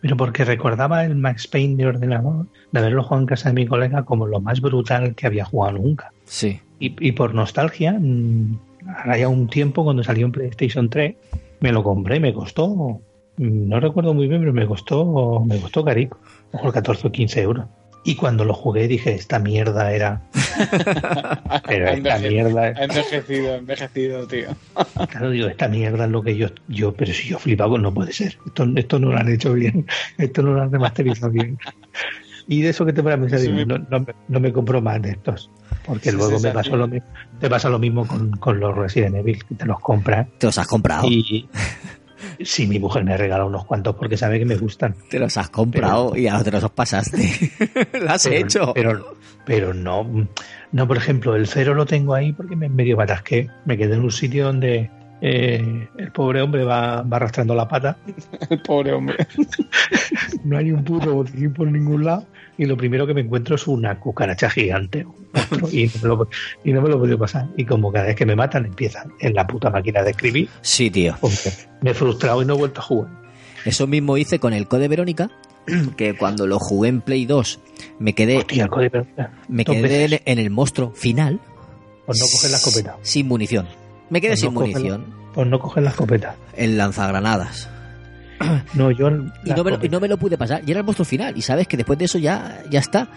[0.01, 3.65] pero porque recordaba el Max Payne de ordenador, de haberlo jugado en casa de mi
[3.65, 6.11] colega como lo más brutal que había jugado nunca.
[6.25, 6.59] Sí.
[6.79, 11.15] Y, y por nostalgia, mm, ahora ya un tiempo cuando salió en PlayStation 3,
[11.59, 13.01] me lo compré me costó,
[13.37, 16.19] no recuerdo muy bien, pero me costó, me costó carico,
[16.51, 17.65] mejor 14 o 15 euros.
[18.05, 20.21] Y cuando lo jugué dije, esta mierda era...
[21.67, 22.63] Pero esta mierda...
[22.63, 24.49] ha envejecido, envejecido, tío.
[25.09, 28.11] Claro, digo, esta mierda es lo que yo, yo, pero si yo flipaba, no puede
[28.11, 28.37] ser.
[28.45, 29.85] Esto, esto no lo han hecho bien,
[30.17, 31.57] esto no lo han remasterizado bien.
[32.47, 34.51] Y de eso que te para pensar, Sí, digo, me- no, no, me- no me
[34.51, 35.49] compro más de estos.
[35.85, 37.07] Porque Sí, luego sí, me pasó lo mismo,
[37.39, 40.27] te pasa lo mismo con, con los Resident Evil, que te los compras.
[40.37, 41.07] Te los has comprado.
[41.07, 41.49] Y
[42.43, 44.95] sí, mi mujer me regala unos cuantos porque sabe que me gustan.
[45.09, 47.51] Te los has comprado y ahora te los pasaste.
[48.01, 48.71] lo has pero, hecho.
[48.73, 50.27] Pero, pero no,
[50.71, 53.49] no, por ejemplo, el cero lo tengo ahí porque me medio me atasqué.
[53.65, 54.89] Me quedé en un sitio donde
[55.25, 57.97] eh, el pobre hombre va, va arrastrando la pata.
[58.49, 59.15] El pobre hombre.
[60.43, 62.25] No hay un puto botiquín por ningún lado.
[62.57, 65.07] Y lo primero que me encuentro es una cucaracha gigante.
[65.71, 66.29] y, no me lo,
[66.65, 67.47] y no me lo he podido pasar.
[67.55, 70.89] Y como cada vez que me matan empiezan en la puta máquina de escribir, Sí,
[70.91, 71.15] tío.
[71.81, 73.11] me he frustrado y no he vuelto a jugar.
[73.65, 75.31] Eso mismo hice con el Code Verónica,
[75.97, 77.59] que cuando lo jugué en Play 2
[77.99, 79.31] me quedé, Hostia, el código Verónica.
[79.47, 81.39] me quedé en el monstruo final
[82.05, 82.97] Por no coger la escopeta.
[83.01, 83.65] sin munición.
[84.13, 85.05] Me quedé Pues sin no munición.
[85.33, 86.35] Por no coger la escopeta.
[86.55, 87.67] El lanzagranadas.
[88.75, 89.07] No, yo.
[89.45, 90.61] Y no, me lo, y no me lo pude pasar.
[90.67, 91.35] Y era el monstruo final.
[91.37, 93.09] Y sabes que después de eso ya, ya está.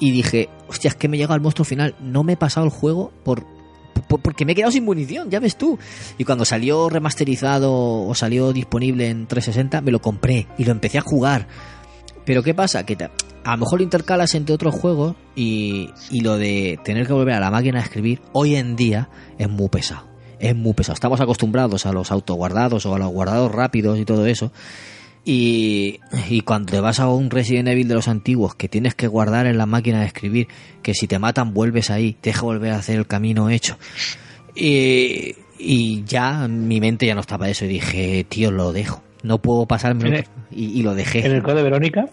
[0.00, 1.94] Y dije, hostia, es que me llega al monstruo final.
[2.00, 3.44] No me he pasado el juego por,
[4.08, 5.78] por- porque me he quedado sin munición, ya ves tú.
[6.16, 10.96] Y cuando salió remasterizado o salió disponible en 360, me lo compré y lo empecé
[10.98, 11.46] a jugar.
[12.24, 12.86] Pero ¿qué pasa?
[12.86, 13.10] Que te-
[13.44, 17.34] a lo mejor lo intercalas entre otros juegos y, y lo de tener que volver
[17.34, 19.08] a la máquina a escribir hoy en día
[19.38, 20.06] es muy pesado.
[20.40, 20.94] Es muy pesado.
[20.94, 24.52] Estamos acostumbrados a los autoguardados o a los guardados rápidos y todo eso.
[25.24, 29.08] Y, y cuando te vas a un Resident Evil de los antiguos que tienes que
[29.08, 30.48] guardar en la máquina de escribir,
[30.82, 33.76] que si te matan vuelves ahí, te deja volver a hacer el camino hecho.
[34.54, 39.02] Y, y ya mi mente ya no estaba eso y dije, tío, lo dejo.
[39.22, 41.26] No puedo pasarme En el- y, y lo dejé.
[41.26, 42.08] En el código Verónica,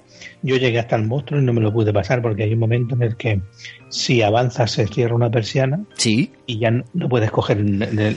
[0.46, 2.96] yo llegué hasta el monstruo y no me lo pude pasar porque hay un momento
[2.96, 3.42] en el que
[3.90, 7.60] si avanzas se cierra una persiana Sí, y ya no, no puedes coger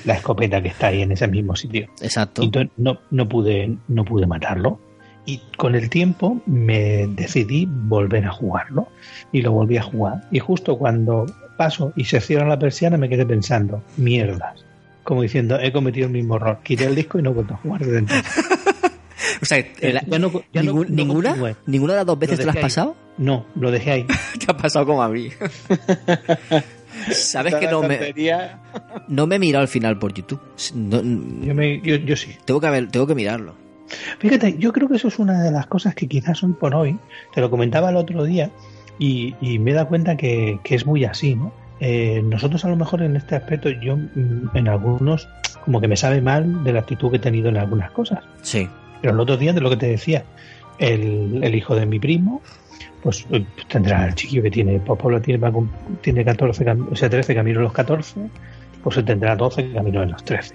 [0.05, 1.88] la escopeta que está ahí en ese mismo sitio.
[2.03, 2.43] exacto.
[2.43, 4.81] Entonces no, no pude no pude matarlo.
[5.27, 8.88] Y con el tiempo me decidí volver a jugarlo.
[9.31, 10.23] Y lo volví a jugar.
[10.31, 11.27] Y justo cuando
[11.59, 14.64] paso y se cierra la persiana me quedé pensando, mierdas.
[15.05, 16.61] Como diciendo, he cometido el mismo error.
[16.62, 18.25] Quité el disco y no he vuelto a jugar desde entonces.
[19.42, 21.37] O sea, el- Ya no- ya no- ningún- no ¿ninguna?
[21.66, 22.70] ¿Ninguna de las dos veces Lo te la has dejé ahí.
[22.70, 22.96] pasado?
[23.18, 24.07] No, lo dejé ahí.
[24.38, 25.28] Te ha pasado como a mí.
[27.12, 28.14] Sabes que no me,
[29.09, 30.40] no me he mirado al final por YouTube.
[30.74, 31.00] No-
[31.46, 32.35] Yo, me, yo, yo sí.
[32.44, 33.54] tengo, que ver, tengo que mirarlo.
[34.18, 36.98] Fíjate, yo creo que eso es una de las cosas que quizás hoy por hoy,
[37.35, 38.50] te lo comentaba el otro día
[38.98, 41.52] y, y me he dado cuenta que, que es muy así, ¿no?
[41.81, 45.28] Eh, nosotros a lo mejor en este aspecto, yo mm, en algunos,
[45.64, 48.18] como que me sabe mal de la actitud que he tenido en algunas cosas.
[48.42, 48.68] Sí.
[49.00, 50.24] Pero el otro día, de lo que te decía,
[50.78, 52.40] el, el hijo de mi primo,
[53.02, 55.40] pues eh, tendrá el chiquillo que tiene, pues Pablo tiene,
[56.00, 58.20] tiene 14, cam- o sea, 13 camino en los 14,
[58.82, 60.54] pues tendrá 12 camino en los 13.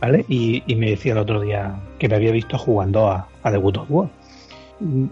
[0.00, 0.24] ¿Vale?
[0.28, 3.56] Y, y me decía el otro día que me había visto jugando a, a The
[3.58, 4.08] Good of War.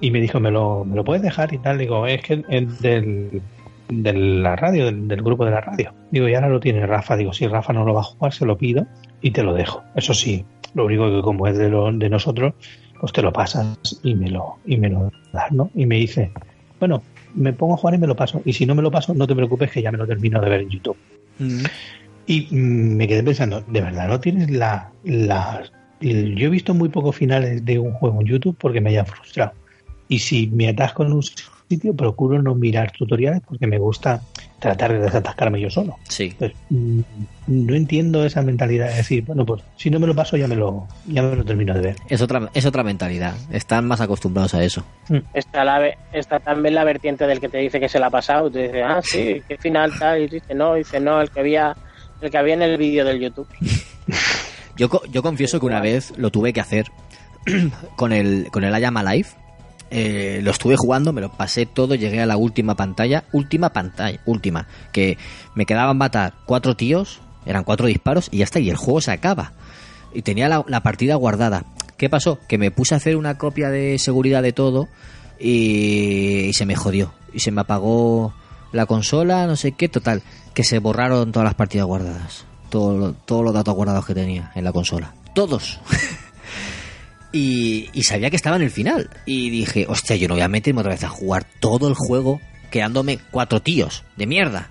[0.00, 1.54] Y me dijo, ¿me lo, me lo puedes dejar?
[1.54, 1.78] Y tal.
[1.78, 3.40] Digo, es que es del,
[3.88, 5.94] de la radio, del, del grupo de la radio.
[6.10, 7.16] Digo, y ahora lo tiene Rafa.
[7.16, 8.86] Digo, si Rafa no lo va a jugar, se lo pido
[9.22, 9.82] y te lo dejo.
[9.94, 12.54] Eso sí, lo único que como es de, lo, de nosotros,
[13.00, 15.70] pues te lo pasas y me lo, y me lo das, ¿no?
[15.74, 16.30] Y me dice,
[16.78, 17.02] bueno,
[17.34, 18.42] me pongo a jugar y me lo paso.
[18.44, 20.48] Y si no me lo paso, no te preocupes que ya me lo termino de
[20.48, 20.96] ver en YouTube.
[21.38, 21.64] Mm.
[22.26, 25.62] Y mm, me quedé pensando, ¿de verdad no tienes la, la...
[26.00, 29.52] Yo he visto muy pocos finales de un juego en YouTube porque me haya frustrado.
[30.08, 31.22] Y si me atasco en un
[31.74, 34.20] sitio, procuro no mirar tutoriales porque me gusta
[34.58, 35.96] tratar de desatascarme yo solo.
[36.08, 36.34] Sí.
[36.70, 37.00] Mm,
[37.48, 40.54] no entiendo esa mentalidad de decir, bueno, pues si no me lo paso ya me
[40.56, 41.96] lo, ya me lo termino de ver.
[42.08, 43.34] Es otra, es otra mentalidad.
[43.50, 44.84] Están más acostumbrados a eso.
[45.34, 48.50] Está, la, está también la vertiente del que te dice que se la ha pasado.
[48.50, 50.22] Tú dices, ah, sí, qué final tal.
[50.22, 51.76] Y dice, no, dice, no, el que había,
[52.20, 53.48] el que había en el vídeo del YouTube.
[54.76, 56.86] Yo, co- yo confieso que una vez lo tuve que hacer
[57.96, 59.28] con el, con el Ayama Live.
[59.94, 64.18] Eh, lo estuve jugando, me lo pasé todo, llegué a la última pantalla, última pantalla,
[64.24, 65.18] última, que
[65.54, 69.10] me quedaban matar cuatro tíos, eran cuatro disparos y ya está, y el juego se
[69.10, 69.52] acaba.
[70.14, 71.66] Y tenía la, partida guardada.
[71.98, 72.38] ¿Qué pasó?
[72.48, 74.88] Que me puse a hacer una copia de seguridad de todo
[75.38, 77.12] y, se me jodió.
[77.34, 78.32] Y se me apagó
[78.72, 80.22] la consola, no sé qué, total,
[80.54, 82.46] que se borraron todas las partidas guardadas.
[82.70, 85.12] todo todos los datos guardados que tenía en la consola.
[85.34, 85.80] Todos.
[87.32, 89.10] y, y sabía que estaba en el final.
[89.26, 92.40] Y dije, hostia, yo no voy a meterme otra vez a jugar todo el juego
[92.70, 94.70] quedándome cuatro tíos de mierda.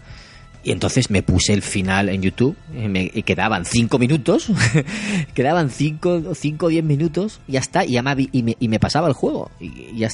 [0.63, 4.47] Y entonces me puse el final en YouTube y, me, y quedaban cinco minutos,
[5.33, 8.79] quedaban cinco, o diez minutos, y ya está, y, ya me, y, me, y me
[8.79, 9.49] pasaba el juego.
[9.59, 10.09] Y, ya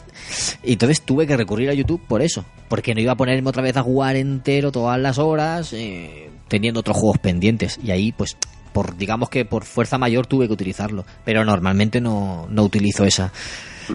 [0.63, 3.75] entonces tuve que recurrir a YouTube por eso, porque no iba a ponerme otra vez
[3.75, 7.77] a jugar entero todas las horas, eh, teniendo otros juegos pendientes.
[7.83, 8.37] Y ahí, pues,
[8.77, 11.03] por digamos que por fuerza mayor tuve que utilizarlo.
[11.25, 13.33] Pero normalmente no, no utilizo esa,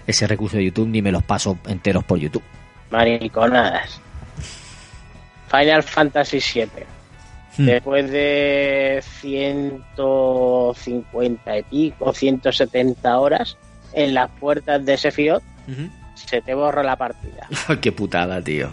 [0.08, 2.42] ese recurso de YouTube ni me los paso enteros por YouTube.
[2.90, 4.00] Mariconadas.
[5.48, 6.66] Final Fantasy VII.
[7.58, 7.64] Hmm.
[7.64, 13.56] Después de 150 y pico, 170 horas
[13.92, 15.44] en las puertas de Sephiroth,
[16.16, 17.46] se te borra la partida.
[17.80, 18.72] Qué putada, tío.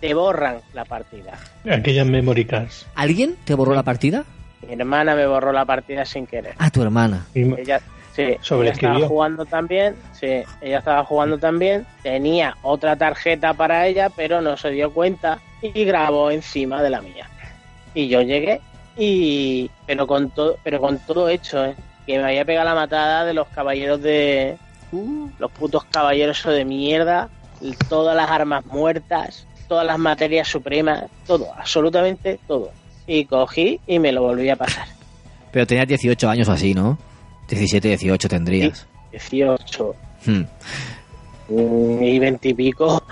[0.00, 1.38] Te borran la partida.
[1.70, 2.86] Aquellas memory cards.
[2.94, 4.24] ¿Alguien te borró la partida?
[4.62, 6.54] Mi hermana me borró la partida sin querer.
[6.58, 7.26] Ah, tu hermana.
[7.34, 7.80] Ella,
[8.14, 14.10] sí, ella estaba jugando también, sí, ella estaba jugando también, tenía otra tarjeta para ella,
[14.10, 17.28] pero no se dio cuenta y grabó encima de la mía.
[17.94, 18.60] Y yo llegué
[18.96, 21.74] y pero con todo, pero con todo hecho, ¿eh?
[22.06, 24.56] que me había pegado la matada de los caballeros de
[25.38, 27.28] los putos caballeros de mierda,
[27.88, 32.70] todas las armas muertas, todas las materias supremas, todo, absolutamente todo.
[33.06, 34.86] Y cogí y me lo volví a pasar.
[35.52, 36.98] Pero tenías 18 años o así, ¿no?
[37.48, 38.86] 17, 18 tendrías.
[39.12, 39.94] 18
[40.26, 40.42] Hmm.
[41.48, 43.02] mm, y 20 y pico.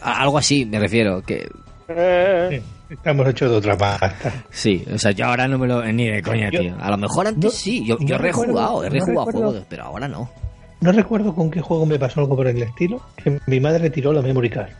[0.00, 1.22] Algo así, me refiero.
[1.22, 1.46] Que
[1.88, 4.32] Eh, Sí, estamos hechos de otra pasta.
[4.50, 5.84] sí, o sea, yo ahora no me lo.
[5.84, 6.76] Ni de coña, Yo- tío.
[6.80, 7.84] A lo mejor antes no- sí.
[7.86, 9.48] Yo, no yo he recuerdo- rejugado, he no rejugado recuerdo.
[9.50, 10.30] juegos, pero ahora no.
[10.80, 14.12] No recuerdo con qué juego me pasó algo por el estilo, que mi madre tiró
[14.12, 14.70] la memory card.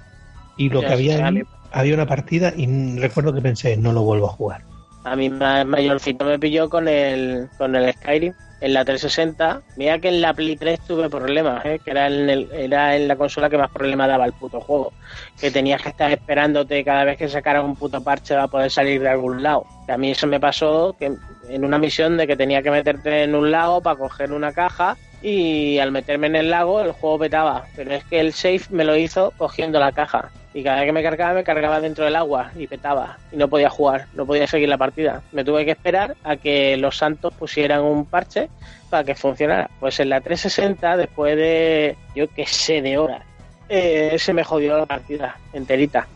[0.57, 4.03] Y lo que había ahí, mí- había una partida y recuerdo que pensé, no lo
[4.03, 4.62] vuelvo a jugar.
[5.05, 9.61] A ma- mayorcito me pilló con el, con el Skyrim en la 360.
[9.77, 11.79] Mira que en la Play 3 tuve problemas, ¿eh?
[11.85, 14.95] que era en, el- era en la consola que más problemas daba el puto juego.
[15.38, 19.03] Que tenías que estar esperándote cada vez que sacaras un puto parche para poder salir
[19.03, 19.67] de algún lado.
[19.85, 21.12] Que a mí eso me pasó que
[21.51, 24.97] en una misión de que tenía que meterte en un lago para coger una caja
[25.24, 27.64] y al meterme en el lago el juego petaba.
[27.74, 30.30] Pero es que el save me lo hizo cogiendo la caja.
[30.52, 33.16] Y cada vez que me cargaba, me cargaba dentro del agua y petaba.
[33.32, 35.22] Y no podía jugar, no podía seguir la partida.
[35.32, 38.50] Me tuve que esperar a que los santos pusieran un parche
[38.90, 39.70] para que funcionara.
[39.80, 43.22] Pues en la 360, después de, yo qué sé, de horas,
[43.70, 46.06] eh, se me jodió la partida enterita.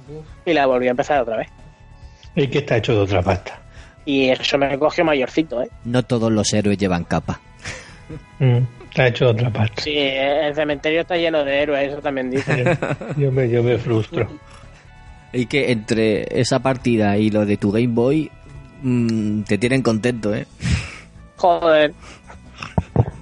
[0.44, 1.48] Y la volví a empezar otra vez.
[2.36, 3.58] El que está hecho de otra pasta.
[4.04, 5.70] Y eso me cogió mayorcito, ¿eh?
[5.84, 7.40] No todos los héroes llevan capa.
[8.38, 9.82] Mm, está hecho de otra pasta.
[9.82, 12.76] Sí, el cementerio está lleno de héroes, eso también dice.
[13.16, 14.28] Yo me, yo me frustro.
[15.32, 18.30] Y que entre esa partida y lo de tu Game Boy
[18.82, 20.46] mm, te tienen contento, ¿eh?
[21.36, 21.92] Joder.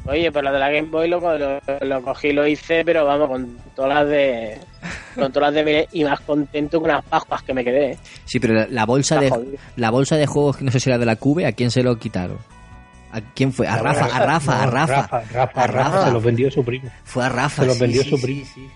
[0.06, 3.28] Oye, pero lo de la Game Boy lo, lo, lo cogí, lo hice, pero vamos,
[3.28, 4.58] con todas las de.
[5.16, 7.92] Con todas las de y más contento con unas pascuas que me quedé.
[7.92, 7.98] ¿eh?
[8.24, 9.58] Sí, pero la, la bolsa de jodido.
[9.74, 11.82] la bolsa de juegos que no sé si era de la Cube, ¿a quién se
[11.82, 12.38] lo quitaron?
[13.12, 13.66] ¿A quién fue?
[13.66, 14.94] A Rafa, a Rafa, a Rafa.
[15.02, 16.04] Rafa, Rafa, A Rafa, Rafa.
[16.06, 16.90] se los vendió su primo.
[17.04, 17.62] Fue a Rafa.
[17.62, 18.44] Se los sí, vendió sí, su primo.
[18.54, 18.68] sí.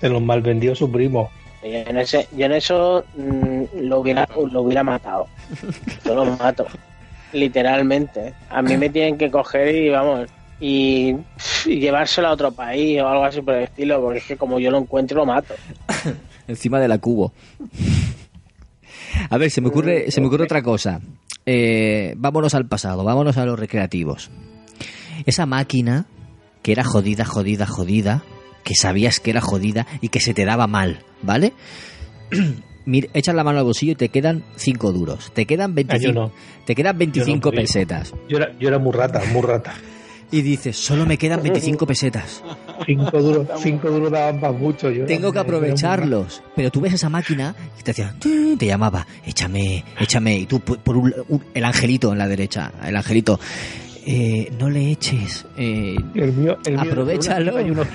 [0.00, 1.30] Se los malvendió su primo.
[1.62, 5.28] Yo en, ese, yo en eso mm, lo, hubiera, lo hubiera matado.
[6.04, 6.66] Yo lo mato.
[7.32, 8.34] Literalmente.
[8.50, 10.28] A mí me tienen que coger y vamos.
[10.60, 11.16] Y,
[11.66, 14.58] y llevárselo a otro país o algo así por el estilo, porque es que como
[14.60, 15.54] yo lo encuentro, lo mato.
[16.48, 17.32] Encima de la cubo.
[19.30, 21.00] A ver, se me ocurre, se me ocurre otra cosa.
[21.46, 24.30] Eh, vámonos al pasado, vámonos a los recreativos.
[25.26, 26.06] Esa máquina
[26.62, 28.22] que era jodida, jodida, jodida,
[28.64, 31.52] que sabías que era jodida y que se te daba mal, ¿vale?
[32.86, 35.32] Mira, echas la mano al bolsillo y te quedan 5 duros.
[35.32, 36.32] Te quedan Ah, 25, yo no.
[36.66, 37.60] te quedan 25 podía.
[37.62, 38.12] pesetas.
[38.28, 39.72] Yo era, yo era muy rata, muy rata.
[40.34, 42.42] Y dices, solo me quedan 25 pesetas.
[42.84, 44.90] Cinco duros, cinco duros daban para mucho.
[44.90, 46.42] Yo Tengo que aprovecharlos.
[46.56, 50.38] Pero tú ves esa máquina y te "Tin", te llamaba, échame, échame.
[50.38, 53.38] Y tú por un, un- el angelito en la derecha, el angelito,
[54.06, 55.46] eh, no le eches.
[55.56, 57.60] Eh, El mío, el mío Aprovechalo.
[57.60, 57.86] Y, unos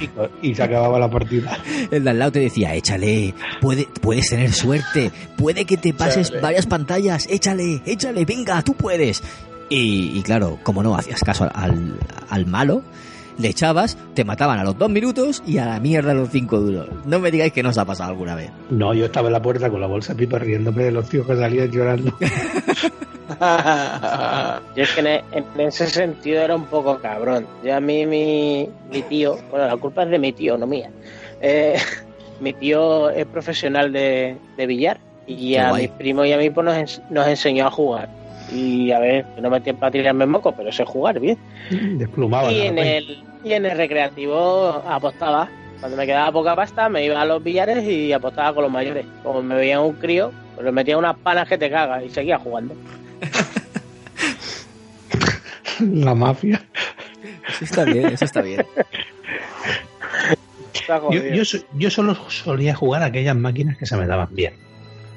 [0.41, 1.57] y se acababa la partida.
[1.91, 6.31] el de al lado te decía, échale, puede, puedes tener suerte, puede que te pases
[6.41, 9.21] varias pantallas, échale, échale, venga, tú puedes.
[9.69, 11.97] Y, y claro, como no hacías caso al,
[12.29, 12.81] al malo,
[13.37, 16.89] le echabas, te mataban a los dos minutos y a la mierda los cinco duros.
[17.05, 18.51] No me digáis que no os ha pasado alguna vez.
[18.69, 21.25] No, yo estaba en la puerta con la bolsa de pipa riéndome de los tíos
[21.27, 22.13] que salían llorando.
[24.75, 27.45] Yo es que en, en ese sentido era un poco cabrón.
[27.63, 30.89] Yo a mí, mi, mi tío, bueno, la culpa es de mi tío, no mía.
[31.41, 31.77] Eh,
[32.41, 35.83] mi tío es profesional de, de billar y Qué a guay.
[35.83, 38.09] mis primos y a mí pues, nos, nos enseñó a jugar.
[38.53, 41.37] Y a ver, que no me tiempo para tirarme moco, pero sé jugar bien.
[41.69, 42.51] Desplumaba.
[42.51, 45.49] Y en el, y en el recreativo apostaba.
[45.79, 49.05] Cuando me quedaba poca pasta, me iba a los billares y apostaba con los mayores.
[49.23, 52.37] Como me veía un crío, pues le metía unas panas que te cagas y seguía
[52.37, 52.75] jugando.
[55.79, 56.61] La mafia.
[57.47, 58.65] Eso está bien, eso está bien.
[61.11, 61.43] Yo, yo,
[61.75, 64.53] yo solo solía jugar a aquellas máquinas que se me daban bien.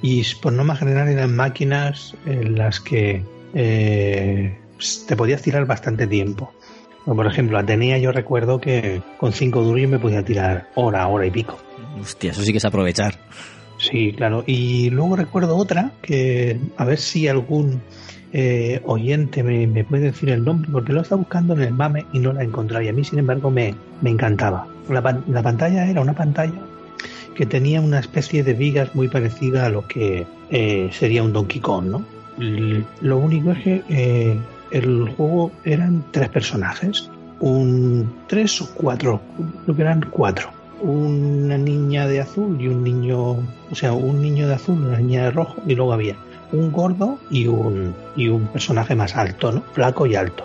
[0.03, 3.25] Y por norma general eran máquinas en las que
[3.55, 4.59] eh,
[5.07, 6.53] te podías tirar bastante tiempo.
[7.07, 11.07] O, Por ejemplo, Atenea yo recuerdo que con 5 duros yo me podía tirar hora,
[11.07, 11.59] hora y pico.
[12.01, 13.19] Hostia, eso sí que es aprovechar.
[13.79, 14.45] Sí, claro.
[14.47, 17.81] Y luego recuerdo otra que a ver si algún
[18.33, 22.07] eh, oyente me, me puede decir el nombre, porque lo estaba buscando en el MAME
[22.13, 22.85] y no la encontraba.
[22.85, 24.67] Y a mí, sin embargo, me, me encantaba.
[24.89, 26.72] La, la pantalla era una pantalla
[27.35, 31.61] que tenía una especie de vigas muy parecida a lo que eh, sería un Donkey
[31.61, 32.05] Kong, ¿no?
[32.39, 34.37] L- Lo único es que eh,
[34.71, 37.11] el juego eran tres personajes,
[37.41, 39.21] un tres o cuatro,
[39.65, 40.49] creo que eran cuatro
[40.85, 43.19] una niña de azul y un niño,
[43.71, 46.17] o sea, un niño de azul, una niña de rojo, y luego había
[46.51, 49.63] un gordo y un, y un personaje más alto, ¿no?
[49.75, 50.45] Flaco y alto.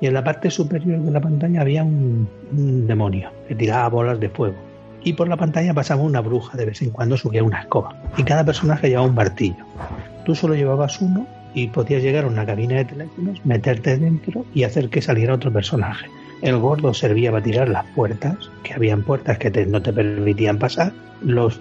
[0.00, 4.18] Y en la parte superior de la pantalla había un, un demonio que tiraba bolas
[4.18, 4.56] de fuego.
[5.04, 7.96] Y por la pantalla pasaba una bruja, de vez en cuando subía una escoba.
[8.16, 9.64] Y cada personaje llevaba un martillo.
[10.24, 14.62] Tú solo llevabas uno y podías llegar a una cabina de teléfonos, meterte dentro y
[14.62, 16.06] hacer que saliera otro personaje.
[16.40, 20.92] El gordo servía para tirar las puertas, que habían puertas que no te permitían pasar,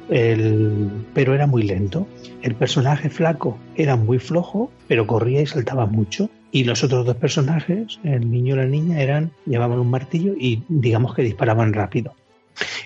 [0.09, 2.07] el, pero era muy lento.
[2.41, 6.29] El personaje flaco era muy flojo, pero corría y saltaba mucho.
[6.51, 10.63] Y los otros dos personajes, el niño y la niña, eran llevaban un martillo y
[10.67, 12.13] digamos que disparaban rápido.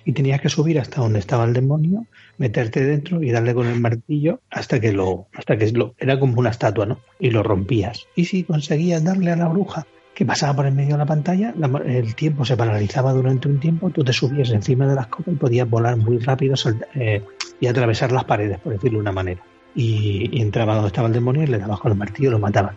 [0.05, 2.05] Y tenías que subir hasta donde estaba el demonio,
[2.37, 6.39] meterte dentro y darle con el martillo hasta que lo, hasta que lo, era como
[6.39, 6.99] una estatua, ¿no?
[7.19, 8.07] Y lo rompías.
[8.15, 11.53] Y si conseguías darle a la bruja que pasaba por en medio de la pantalla,
[11.57, 15.33] la- el tiempo se paralizaba durante un tiempo, tú te subías encima de las copas
[15.33, 16.55] y podías volar muy rápido
[16.95, 17.21] eh,
[17.59, 19.41] y atravesar las paredes, por decirlo de una manera.
[19.75, 22.39] Y, y entraba donde estaba el demonio y le dabas con el martillo y lo
[22.39, 22.75] mataban.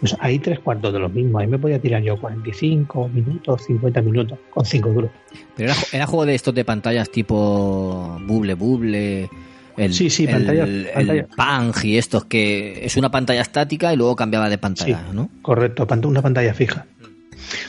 [0.00, 1.38] Pues ahí tres cuartos de lo mismo.
[1.40, 5.10] Ahí me podía tirar yo 45 minutos, 50 minutos, con cinco duros.
[5.56, 9.28] Pero era, era juego de estos de pantallas tipo Buble Buble.
[9.76, 11.26] El, Sí, sí, el, pantalla- el pantalla.
[11.36, 15.14] Pang y estos que es una pantalla estática y luego cambiaba de pantalla, Sí.
[15.16, 15.30] ¿no?
[15.42, 16.86] Correcto, una pantalla fija.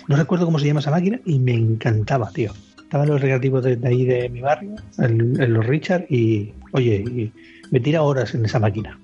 [0.07, 2.51] No recuerdo cómo se llama esa máquina y me encantaba, tío.
[2.81, 6.51] Estaba en los recreativos de, de ahí de mi barrio, en, en los Richard, y
[6.71, 7.31] oye, y
[7.69, 8.99] me tira horas en esa máquina.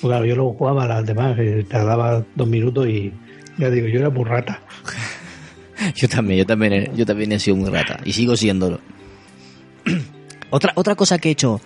[0.00, 3.12] Claro, yo luego jugaba a las demás, que tardaba dos minutos y
[3.58, 4.60] ya digo, yo era muy rata.
[5.96, 8.80] Yo también, yo también, he- yo también he sido muy rata y sigo siéndolo.
[10.50, 11.60] otra, otra cosa que he hecho,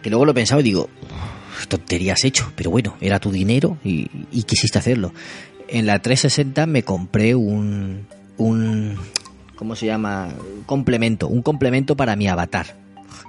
[0.00, 3.76] que luego lo he pensado y digo, "Uf, tonterías hecho, pero bueno, era tu dinero
[3.84, 4.06] y,
[4.44, 5.12] quisiste hacerlo.
[5.68, 8.06] En la 360 me compré un,
[8.38, 8.96] un,
[9.54, 10.28] ¿cómo se llama?
[10.64, 12.74] Complemento, un complemento para mi avatar.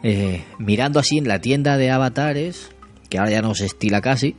[0.04, 2.70] Eh, mirando así en la tienda de avatares,
[3.12, 4.36] que ahora ya no se estila casi,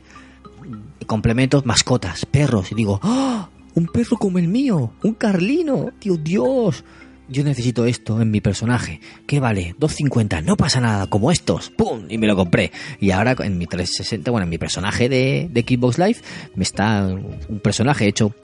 [1.05, 2.71] complementos, mascotas, perros.
[2.71, 3.49] Y digo, ¡Ah!
[3.75, 6.83] Un perro como el mío, un carlino, tío Dios.
[7.27, 8.99] Yo necesito esto en mi personaje.
[9.25, 9.75] ¿Qué vale?
[9.79, 11.69] 2.50, no pasa nada, como estos.
[11.69, 12.05] ¡Pum!
[12.09, 12.71] Y me lo compré.
[12.99, 16.17] Y ahora en mi 360, bueno, en mi personaje de, de Xbox Live,
[16.55, 18.35] me está un personaje hecho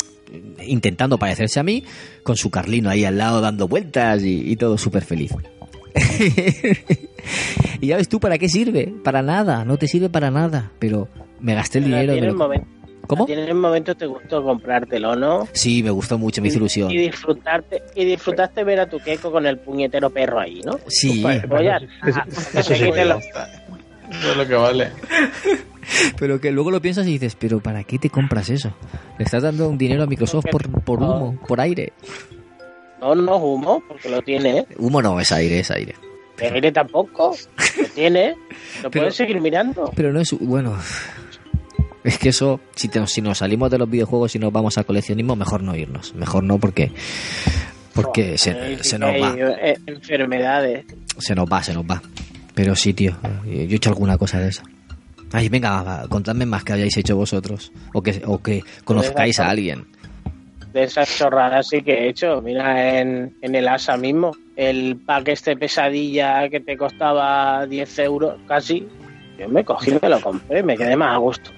[0.66, 1.84] intentando parecerse a mí,
[2.24, 5.32] con su carlino ahí al lado dando vueltas y, y todo súper feliz.
[7.82, 8.94] y ya ves tú para qué sirve.
[9.04, 10.72] Para nada, no te sirve para nada.
[10.80, 11.08] Pero
[11.40, 12.14] me gasté el Pero dinero.
[12.14, 12.68] ti en me el lo- momento,
[13.08, 13.28] ¿Cómo?
[13.30, 15.48] en el momento te gustó comprártelo, ¿no?
[15.54, 16.92] Sí, me gustó mucho, me hizo ilusión.
[16.92, 20.80] Y disfrutarte, y disfrutaste ver a tu queco con el puñetero perro ahí, ¿no?
[20.88, 21.78] Sí, Pues, ya,
[22.08, 22.22] Eso-
[22.54, 22.84] eso se sí.
[22.86, 24.90] quite lo- Eso es lo que vale.
[26.20, 28.72] pero que luego lo piensas y dices, pero ¿para qué te compras eso?
[29.18, 31.94] Le estás dando un dinero a Microsoft por, por humo, por aire.
[33.02, 34.60] No, no humo, porque lo tiene.
[34.60, 34.66] ¿eh?
[34.78, 35.96] Humo no, es aire, es aire.
[36.40, 37.36] El aire tampoco.
[37.78, 38.36] Lo tiene.
[38.84, 39.92] Lo puedes seguir mirando.
[39.96, 40.78] Pero no es, bueno,
[42.04, 44.84] es que eso, si, te- si nos salimos de los videojuegos y nos vamos a
[44.84, 46.14] coleccionismo, mejor no irnos.
[46.16, 46.92] Mejor no porque,
[47.94, 49.36] porque se, sí nos va.
[49.38, 50.86] eh, enfermedades.
[51.18, 52.02] Se nos va, se nos va.
[52.54, 54.64] Pero sí, tío, yo he hecho alguna cosa de esa.
[55.32, 57.72] Ay, venga, va, contadme más que hayáis hecho vosotros.
[57.94, 59.88] O que, o que conozcáis a alguien.
[60.72, 62.42] De esas chorradas sí que he hecho.
[62.42, 68.36] Mira, en, en el ASA mismo, el pack este pesadilla que te costaba 10 euros
[68.48, 68.88] casi,
[69.38, 71.52] yo me cogí me lo compré, me quedé más a gusto.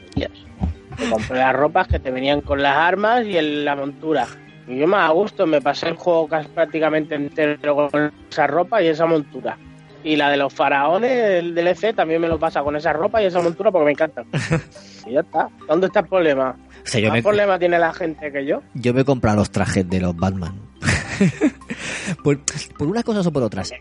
[0.99, 4.27] Me compré las ropas que te venían con las armas y el- la montura.
[4.67, 8.81] Y yo más a gusto me pasé el juego casi prácticamente entero con esa ropa
[8.81, 9.57] y esa montura.
[10.03, 13.25] Y la de los faraones, el DLC, también me lo pasa con esa ropa y
[13.25, 14.23] esa montura porque me encanta.
[15.05, 15.49] y ya está.
[15.67, 16.55] ¿Dónde está el problema?
[16.83, 18.61] O sea, yo ¿Más me, problema tiene la gente que yo?
[18.73, 20.53] yo me he comprado los trajes de los Batman.
[22.23, 22.39] por,
[22.77, 23.71] por unas cosas o por otras.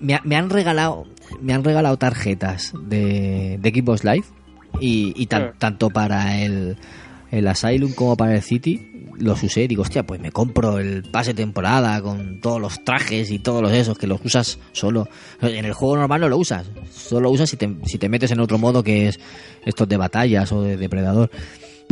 [0.00, 1.06] Me, me han regalado
[1.40, 4.24] me han regalado tarjetas de, de Xbox Live
[4.80, 5.58] y, y tan- Mm.
[5.58, 6.76] tanto para el,
[7.30, 8.88] el Asylum como para el City
[9.18, 13.30] los usé y digo, hostia, pues me compro el pase temporada con todos los trajes
[13.30, 15.06] y todos los esos que los usas solo.
[15.40, 18.30] En el juego normal no lo usas, solo lo usas si te, si te metes
[18.30, 19.20] en otro modo que es
[19.66, 21.30] estos de batallas o de depredador.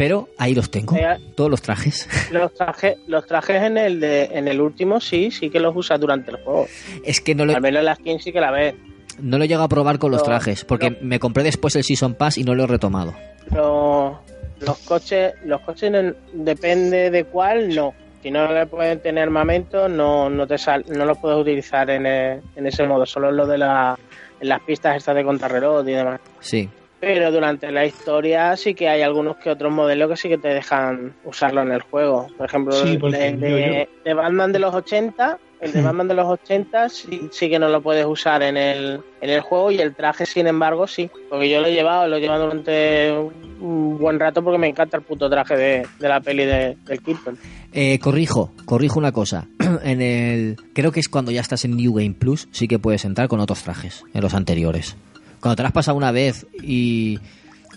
[0.00, 2.08] Pero ahí los tengo, Eh, todos los trajes.
[2.32, 6.00] Los trajes, los trajes en el de, en el último sí, sí que los usas
[6.00, 6.66] durante el juego.
[7.04, 8.74] Es que no lo, Al menos la skin sí que la ves.
[9.20, 12.14] no lo he llegado a probar con los trajes, porque me compré después el Season
[12.14, 13.12] Pass y no lo he retomado.
[13.54, 14.14] Los,
[14.60, 17.92] los coches, los coches no- depende de cuál, no.
[18.22, 22.06] Si no le pueden tener armamento, no, no te sal, no los puedes utilizar en,
[22.06, 23.98] e- en ese modo, solo lo de la,
[24.40, 26.20] en las pistas estas de contrarreloj y demás.
[26.40, 26.68] Sí.
[27.00, 30.48] Pero durante la historia sí que hay algunos que otros modelos que sí que te
[30.48, 32.26] dejan usarlo en el juego.
[32.36, 35.80] Por ejemplo, Sí, el de, de- de Batman de los 80, el de.
[35.82, 39.40] Batman de los 80 sí, sí que no lo puedes usar en el, en el
[39.40, 41.10] juego y el traje, sin embargo, sí.
[41.30, 43.12] Porque yo lo he llevado, lo he llevado durante
[43.60, 47.00] un buen rato porque me encanta el puto traje de, de la peli de, del
[47.02, 47.38] Keaton.
[47.72, 49.46] Eh, corrijo, corrijo una cosa.
[49.84, 53.04] en el, creo que es cuando ya estás en New Game Plus, sí que puedes
[53.06, 54.96] entrar con otros trajes, en los anteriores.
[55.40, 57.18] Cuando te lo has pasado una vez y...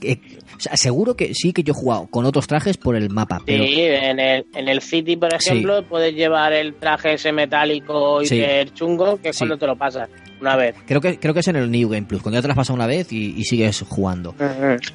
[0.01, 0.20] eh,
[0.55, 3.41] o sea, seguro que sí que yo he jugado con otros trajes por el mapa,
[3.45, 3.64] pero...
[3.64, 5.49] Sí, en el, en el City, por Sí.
[5.49, 8.36] ejemplo, puedes llevar el traje ese metálico Sí.
[8.36, 9.39] hiper chungo, que es Sí.
[9.41, 10.09] cuando te lo pasas
[10.41, 10.76] una vez.
[10.86, 12.57] Creo que, creo que es en el New Game Plus, cuando ya te lo has
[12.57, 14.36] pasado una vez y, y sigues jugando.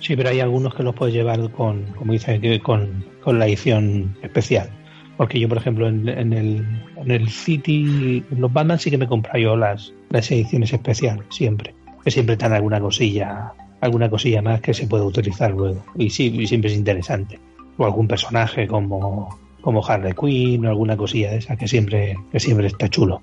[0.01, 4.17] Sí, pero hay algunos que los puedes llevar con, como dice, con, con la edición
[4.23, 4.71] especial.
[5.17, 6.65] Porque yo, por ejemplo, en, en el,
[6.97, 11.25] en el City, en los Batman sí que me compro yo las, las ediciones especiales,
[11.31, 11.75] siempre.
[12.09, 13.53] Que siempre están alguna cosilla,
[13.83, 15.85] alguna cosilla más que se puede utilizar luego.
[15.95, 17.39] Y sí, y siempre es interesante.
[17.77, 22.41] O algún personaje como, como Harley Quinn o alguna cosilla de esa que siempre, que
[22.41, 23.21] siempre está chulo.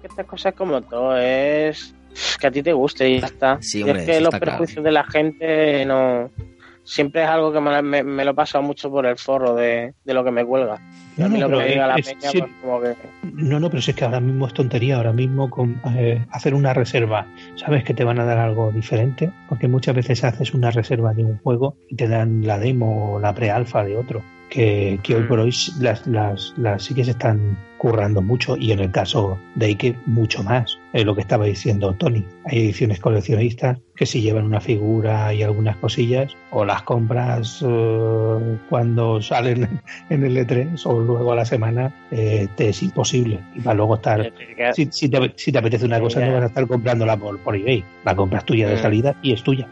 [0.00, 1.92] Estas cosas como todo es
[2.40, 3.58] que a ti te guste y ya está.
[3.60, 4.44] Sí, Y es que los claro.
[4.44, 6.30] prejuicios de la gente no
[6.90, 9.94] siempre es algo que me, me- me lo he pasado mucho por el forro de,
[10.04, 10.78] de lo que me cuelga.
[11.16, 12.38] No, no, que pero es- peña, sí.
[12.40, 12.94] pues como que
[13.32, 16.54] No, no, pero si es que ahora mismo es tontería, ahora mismo con eh, hacer
[16.54, 17.26] una reserva,
[17.56, 21.24] sabes que te van a dar algo diferente, porque muchas veces haces una reserva de
[21.24, 25.22] un juego y te dan la demo o la pre-alfa de otro, que, que hoy
[25.22, 25.28] Mm.
[25.28, 29.38] por hoy las, las, las sí que se están currando mucho y en el caso
[29.54, 32.26] de Ike mucho más, es lo que estaba diciendo Tony.
[32.44, 38.56] Hay ediciones coleccionistas que si llevan una figura y algunas cosillas, o las compras eh,
[38.68, 39.80] cuando salen
[40.10, 43.40] en el E3 o luego a la semana, eh, te es imposible.
[43.54, 44.30] Y para luego estar.
[44.74, 47.56] Si, si te, si te apetece una cosa, no vas a estar comprándola por, por
[47.56, 47.82] eBay.
[48.04, 48.82] La compras tuya de Mm.
[48.82, 49.66] salida y es tuya.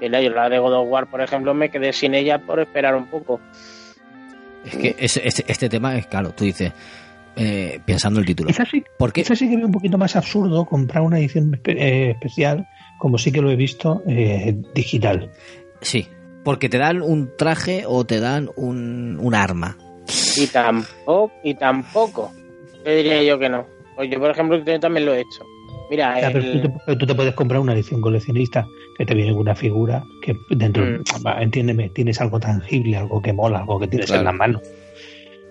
[0.00, 3.40] La de God of War, por ejemplo, me quedé sin ella por esperar un poco.
[4.64, 6.72] Es que ese- este, este tema es claro, tú dices,
[7.36, 8.48] eh, pensando el título.
[8.48, 9.22] Quizás sí, ¿Por qué?
[9.22, 12.66] quizás sí que veo un poquito más absurdo comprar una edición eh, especial,
[12.98, 15.30] como sí que lo he visto, eh, digital.
[15.80, 16.06] Sí,
[16.44, 19.78] porque te dan un traje o te dan un, un arma.
[20.36, 22.32] Y tampoco, y tampoco.
[22.84, 23.66] Yo diría yo que no.
[23.96, 25.44] Pues yo, por ejemplo, yo también lo he hecho.
[25.90, 28.66] Mira, pero, el- tú te, pero tú te puedes comprar una edición coleccionista
[28.96, 31.26] que te viene con una figura que dentro, Mm.
[31.26, 34.20] va, entiéndeme, tienes algo tangible, algo que mola, algo que tienes Claro.
[34.20, 34.62] en las manos.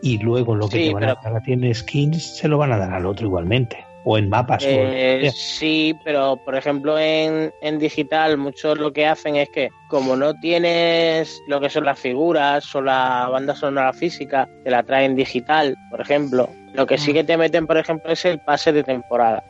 [0.02, 2.48] Y luego lo que Sí, te van pero- a dar a ti en skins se
[2.48, 3.86] lo van a dar al otro igualmente.
[4.06, 4.64] O en mapas.
[4.64, 9.70] o- Eh, sí, pero por ejemplo en, en digital muchos lo que hacen es que
[9.90, 14.84] como no tienes lo que son las figuras o la banda sonora física, te la
[14.84, 16.48] traen digital, por ejemplo.
[16.74, 19.44] Lo que sí que te meten, por ejemplo, es el pase de temporada.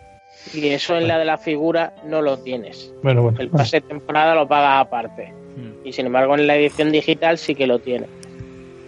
[0.53, 2.93] Y eso en la de la figura no lo tienes.
[3.03, 3.39] Bueno, bueno.
[3.39, 5.33] El pase de temporada lo pagas aparte.
[5.83, 8.09] Y sin embargo en la edición digital sí que lo tienes.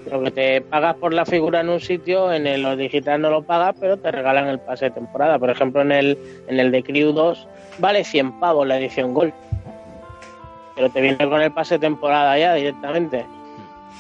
[0.10, 3.44] Lo que te pagas por la figura en un sitio, en el digital no lo
[3.44, 5.38] pagas, pero te regalan el pase de temporada.
[5.38, 7.48] Por ejemplo, en el, en el de Crew 2
[7.78, 9.34] vale 100 pavos la edición Gold.
[10.76, 13.26] Pero te viene con el pase de temporada ya directamente.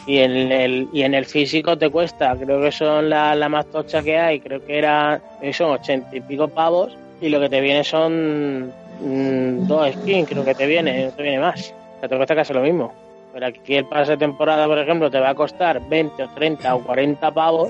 [0.07, 3.67] Y en el, y en el físico te cuesta, creo que son la, la más
[3.67, 6.97] tocha que hay, creo que era, creo que son 80 y pico pavos.
[7.21, 8.67] Y lo que te viene son
[9.01, 11.73] mm, dos skins, creo que te viene, no te viene más.
[11.97, 12.93] O sea, te cuesta casi lo mismo.
[13.33, 16.75] Pero aquí el pase de temporada, por ejemplo, te va a costar 20 o 30
[16.75, 17.69] o 40 pavos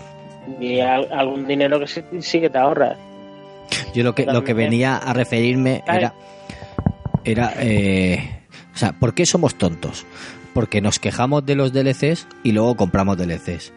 [0.60, 2.98] y al- algún dinero que sí, sí que te ahorras.
[3.94, 6.14] Yo lo que, lo que venía a referirme era.
[7.24, 7.54] Era.
[7.60, 8.40] eh,
[8.74, 10.06] o sea, ¿por qué somos tontos?
[10.54, 13.72] Porque nos quejamos de los DLCs y luego compramos DLCs.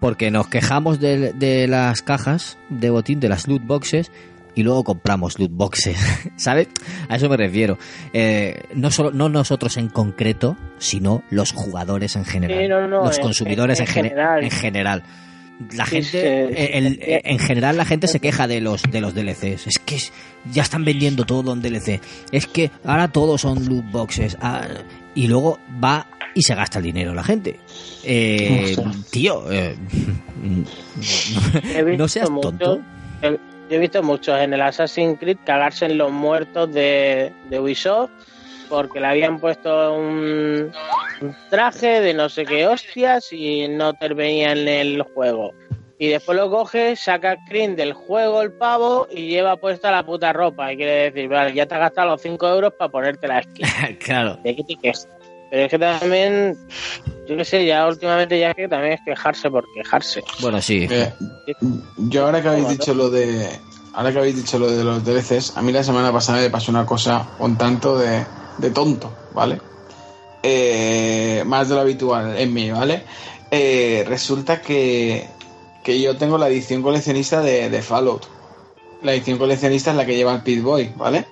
[0.00, 4.10] Porque nos quejamos de, de las cajas de botín, de las loot boxes,
[4.54, 5.96] y luego compramos loot boxes,
[6.36, 6.68] ¿sabes?
[7.08, 7.78] A eso me refiero.
[8.12, 13.04] Eh, no solo no nosotros en concreto, sino los jugadores en general, Sí, no, no,
[13.04, 14.44] los en- consumidores en, en gene- general.
[14.44, 15.02] en general.
[15.76, 16.16] La Sí, gente, sí.
[16.18, 19.66] eh, el- en general la gente se queja de los de los DLCs.
[19.68, 19.98] Es que
[20.50, 22.00] ya están vendiendo todo en DLC.
[22.32, 24.36] Es que ahora todos son loot boxes.
[24.40, 24.66] Ah,
[25.14, 27.60] y luego va y se gasta el dinero la gente.
[28.02, 28.74] Eh,
[29.10, 29.76] tío, eh,
[31.96, 32.80] no seas tonto.
[33.22, 33.38] he-
[33.72, 38.10] Yo he visto muchos en el Assassin's Creed cagarse en los muertos de, de Ubisoft
[38.68, 40.70] porque le habían puesto un,
[41.22, 45.54] un traje de no sé qué hostias y no te venía en el juego.
[45.98, 50.34] Y después lo coge, saca screen del juego el pavo y lleva puesta la puta
[50.34, 50.70] ropa.
[50.70, 53.64] Y quiere decir, vale, ya te has gastado los 5 euros para ponerte la skin.
[54.04, 54.36] claro.
[54.44, 55.08] ¿De qué te quejas?
[55.52, 56.56] Pero es que también,
[57.28, 60.24] yo qué sé, ya últimamente ya que también es quejarse por quejarse.
[60.40, 60.88] Bueno, sí.
[60.90, 61.12] Eh,
[61.98, 63.50] yo ahora que habéis dicho lo de
[63.92, 66.70] ahora que habéis dicho lo de los DLCs, a mí la semana pasada me pasó
[66.70, 68.24] una cosa un tanto de,
[68.56, 69.60] de tonto, ¿vale?
[70.42, 73.04] Eh, más de lo habitual en mí, ¿vale?
[73.50, 75.26] Eh, resulta que,
[75.84, 78.24] que yo tengo la edición coleccionista de, de Fallout.
[79.02, 81.26] La edición coleccionista es la que lleva el Pit Boy, ¿vale?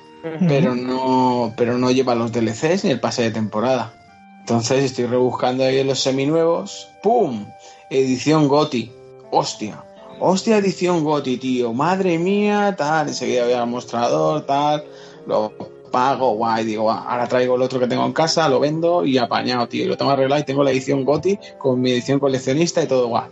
[0.47, 3.95] Pero no, pero no lleva los DLCs ni el pase de temporada.
[4.41, 6.89] Entonces estoy rebuscando ahí en los seminuevos.
[7.03, 7.47] ¡Pum!
[7.89, 8.91] Edición GOTI.
[9.31, 9.85] Hostia.
[10.19, 11.73] Hostia, edición GOTI, tío.
[11.73, 13.09] Madre mía, tal.
[13.09, 14.85] Enseguida voy al mostrador, tal.
[15.27, 15.53] Lo
[15.91, 16.65] pago, guay.
[16.65, 19.87] Digo, "Guau, ahora traigo el otro que tengo en casa, lo vendo y apañado, tío.
[19.87, 23.29] Lo tengo arreglado y tengo la edición GOTI con mi edición coleccionista y todo, guay.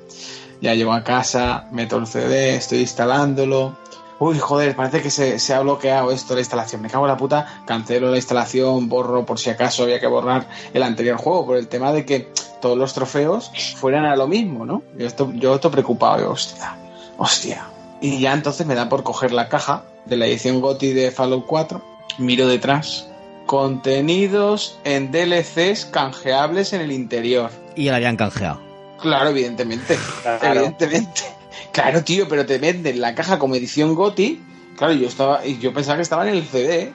[0.61, 3.77] Ya llego a casa, meto el CD, estoy instalándolo.
[4.21, 6.83] Uy, joder, parece que se, se ha bloqueado esto, la instalación.
[6.83, 10.49] Me cago en la puta, cancelo la instalación, borro por si acaso había que borrar
[10.75, 14.67] el anterior juego, por el tema de que todos los trofeos fueran a lo mismo,
[14.67, 14.83] ¿no?
[14.97, 16.77] Yo esto, yo estoy preocupado, yo, hostia,
[17.17, 17.67] hostia.
[18.01, 21.47] Y ya entonces me da por coger la caja de la edición GOTI de Fallout
[21.47, 21.83] 4,
[22.19, 23.09] miro detrás,
[23.47, 27.51] contenidos en DLCs canjeables en el interior.
[27.77, 28.61] Y la habían canjeado.
[29.01, 29.97] Claro, evidentemente.
[30.23, 30.45] Claro.
[30.45, 31.38] Evidentemente.
[31.73, 34.41] Claro, tío, pero te venden la caja como edición GOTI.
[34.77, 36.93] Claro, yo estaba, y yo pensaba que estaba en el CD.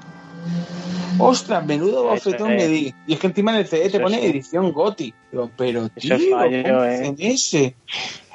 [1.19, 2.93] Ostras, menudo bofetón me di.
[3.05, 5.13] Y es que encima en el CD te pone edición GOTI.
[5.31, 7.15] Digo, pero tío, Eso es fallo, ¿cómo eh.
[7.19, 7.75] ese?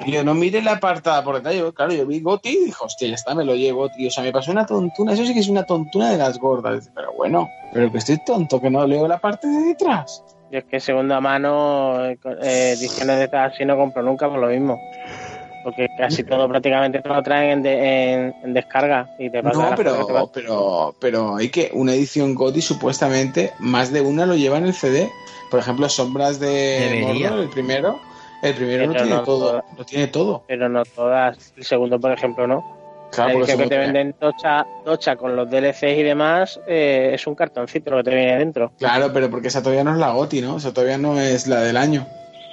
[0.07, 1.73] Yo no mire la apartada por detalle.
[1.73, 4.07] Claro, yo vi GOTI y dije, hostia, ya está, me lo llevo, tío.
[4.07, 5.13] O sea, me pasó una tontuna.
[5.13, 6.89] Eso sí que es una tontuna de las gordas.
[6.95, 10.23] Pero bueno, pero que estoy tonto, que no leo la parte de detrás.
[10.51, 14.39] Yo es que segunda mano, eh, eh, ediciones de estas así no compro nunca por
[14.39, 14.79] lo mismo.
[15.69, 19.57] Porque casi todo prácticamente te lo traen en, de- en- en descarga y te pasa
[19.57, 24.35] No, te pero, pero, pero hay que una edición GOTY supuestamente más de una lo
[24.35, 25.09] lleva en el CD.
[25.51, 26.99] Por ejemplo, Sombras de.
[27.01, 27.99] Mordor, el primero,
[28.43, 29.63] el primero lo Pero tiene no todo, todas.
[29.77, 30.43] lo tiene todo.
[30.47, 31.53] Pero no todas.
[31.57, 32.63] El segundo, por ejemplo, no.
[33.11, 37.25] Claro, eso que te lo- venden tocha, tocha con los DLCs y demás eh, es
[37.25, 38.71] un cartoncito lo que te viene dentro.
[38.77, 40.57] Claro, pero porque esa todavía no es la GOTY, ¿no?
[40.57, 42.05] Esa todavía no es la del año.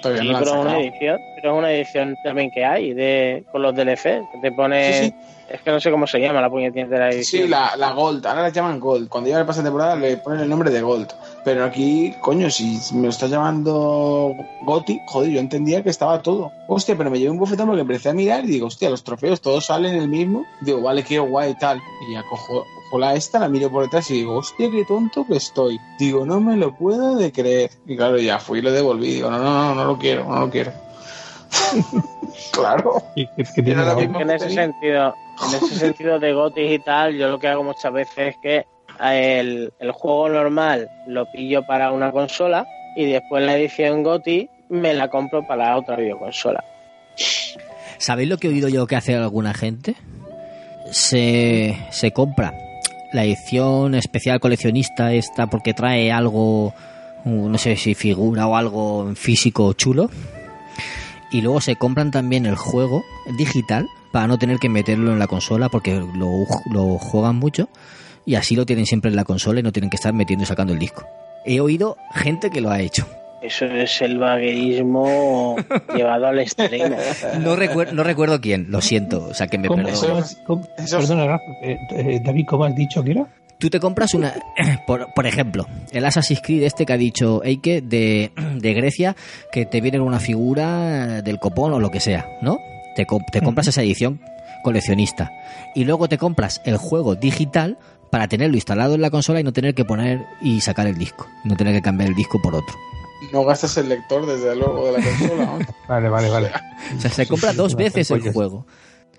[0.08, 2.94] Todavía Sí, no la pero es una edición, pero es una edición también que hay
[2.94, 5.14] de con los DLCs que te pone Sí, sí.
[5.50, 7.42] es que no sé cómo se llama la puñetilla de la edición.
[7.44, 9.08] Sí, la, la Gold, ahora la llaman Gold.
[9.08, 11.08] Cuando llega el pase de temporada le ponen el nombre de Gold.
[11.44, 14.34] Pero aquí, coño, si me lo estás llamando
[14.64, 16.50] Goti, joder, yo entendía que estaba todo.
[16.66, 19.40] Hostia, pero me llevé un bofetón porque empecé a mirar y digo, hostia, los trofeos
[19.40, 20.44] todos salen el mismo.
[20.60, 21.78] Digo, vale, qué guay y tal.
[22.08, 25.26] Y ya cojo, cojo la esta, la miro por detrás y digo, hostia, qué tonto
[25.26, 25.78] que estoy.
[25.98, 27.70] Digo, no me lo puedo de creer.
[27.86, 29.14] Y claro, ya fui y lo devolví.
[29.14, 30.72] Digo, no, no, no, no lo quiero, no lo quiero.
[32.52, 33.02] claro.
[33.14, 34.20] Y que- que tiene la mismo.
[34.20, 35.14] en ese sentido,
[35.48, 38.64] en ese sentido de gotis y tal, yo lo que hago muchas veces es que
[39.00, 42.66] el, el juego normal lo pillo para una consola
[42.96, 46.64] y después la edición GOTI me la compro para otra videoconsola.
[47.98, 49.94] ¿Sabéis lo que he oído yo que hace alguna gente?
[50.90, 52.52] Se, se compra
[53.16, 56.74] la edición especial coleccionista esta porque trae algo,
[57.24, 60.10] uh, no sé si figura o algo físico chulo.
[61.32, 63.02] Y luego se compran también el juego
[63.38, 67.68] digital para no tener que meterlo en la consola porque lo, lo juegan mucho
[68.26, 70.46] y así lo tienen siempre en la consola y no tienen que estar metiendo y
[70.46, 71.04] sacando el disco.
[71.46, 73.08] He oído gente que lo ha hecho.
[73.42, 75.56] Eso es el vaguerismo
[75.94, 76.96] llevado al extremo.
[77.40, 81.76] No, recuer- no recuerdo quién, lo siento, o sea que me ¿Cómo- Eso Perdona, eh,
[81.92, 83.26] eh, David, ¿cómo has dicho que era?
[83.58, 84.34] Tú te compras una,
[84.86, 89.16] por, por ejemplo, el Assassin's Creed este que ha dicho Eike de, de Grecia,
[89.52, 92.58] que te viene una figura del copón o lo que sea, ¿no?
[92.96, 94.20] Te, co- te compras esa edición
[94.64, 95.30] coleccionista
[95.74, 97.78] y luego te compras el juego digital
[98.10, 101.26] para tenerlo instalado en la consola y no tener que poner y sacar el disco,
[101.44, 102.74] no tener que cambiar el disco por otro.
[103.32, 105.44] No gastas el lector, desde luego, de la consola.
[105.44, 105.58] ¿no?
[105.88, 106.50] Vale, vale, vale.
[106.96, 108.66] O sea, se compra dos veces el juego.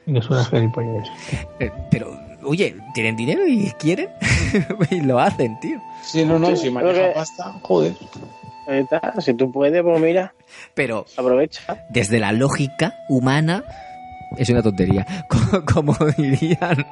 [0.06, 1.08] Que es una gilipollez.
[1.60, 4.10] Eh, pero, oye, ¿tienen dinero y quieren?
[4.92, 5.82] y lo hacen, tío.
[6.04, 7.94] Sí, no, no, si maneja pasta, joder.
[8.68, 9.14] Ahí está.
[9.22, 10.34] Si tú puedes, pues mira,
[10.74, 11.86] Pero aprovecha.
[11.90, 13.64] desde la lógica humana
[14.38, 15.06] es una tontería.
[15.30, 16.86] Co- Como dirían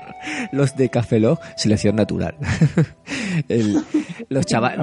[0.51, 2.35] los de Café Lock, selección natural.
[3.49, 3.83] El-
[4.29, 4.75] los, chava-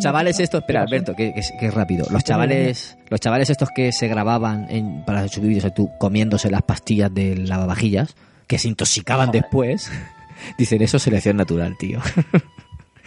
[0.00, 0.82] chavales estos, espera.
[0.82, 2.06] Alberto, que, que es, que es rápido.
[2.10, 6.50] Los chavales, los chavales estos que se grababan en, para subir vídeos de tú comiéndose
[6.50, 8.14] las pastillas de lavavajillas,
[8.46, 9.90] que se intoxicaban después,
[10.58, 12.00] dicen eso es selección natural, tío.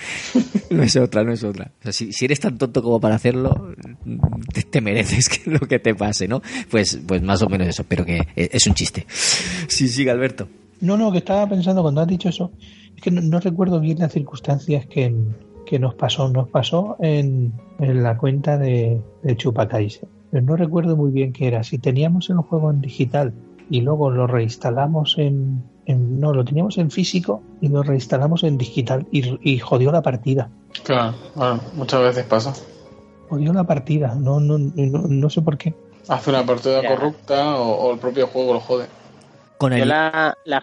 [0.69, 1.71] No es otra, no es otra.
[1.91, 3.73] Si, eres tan tonto como para hacerlo,
[4.69, 6.41] te, mereces que lo que te pase, ¿no?
[6.69, 9.05] Pues, pues más o menos eso, pero que es, es un chiste.
[9.67, 10.47] Sí, sigue Alberto.
[10.79, 12.51] No, no, que estaba pensando cuando has dicho eso,
[12.95, 15.13] es que no, recuerdo bien las circunstancias que,
[15.65, 16.29] que nos pasó.
[16.29, 19.99] Nos pasó en, en la cuenta de, de.
[20.31, 21.63] Pero no recuerdo muy bien qué era.
[21.63, 23.33] Si teníamos el juego en digital
[23.69, 28.57] y luego lo reinstalamos en, en- no, lo teníamos en físico y lo reinstalamos en
[28.57, 30.49] digital y, y jodió la partida.
[30.83, 32.53] Claro, bueno, muchas veces pasa.
[33.29, 34.15] Jodió la partida.
[34.15, 35.73] No, no, no, no sé por qué.
[36.07, 36.89] Hace una partida Ya.
[36.95, 38.85] corrupta o, o el propio juego lo jode.
[39.57, 40.61] Con Yo la, la.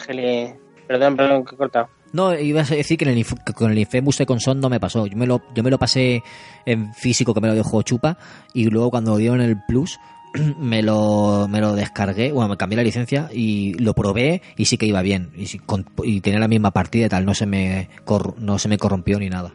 [0.86, 1.88] Perdón, perdón, que he cortado.
[2.12, 4.80] No, ibas a decir que, en el, que con el Infamous Second Son no me
[4.80, 5.06] pasó.
[5.06, 6.22] Yo me, lo, yo me lo pasé
[6.64, 8.16] en físico, que me lo dejó Chupa,
[8.54, 9.98] y luego cuando lo dieron el Plus,
[10.58, 14.76] me lo, me lo descargué, bueno, me cambié la licencia y lo probé y sí
[14.78, 15.30] que iba bien.
[15.36, 18.68] Y, con- y tenía la misma partida y tal, no se me, corr- no se
[18.68, 19.52] me corrompió ni nada.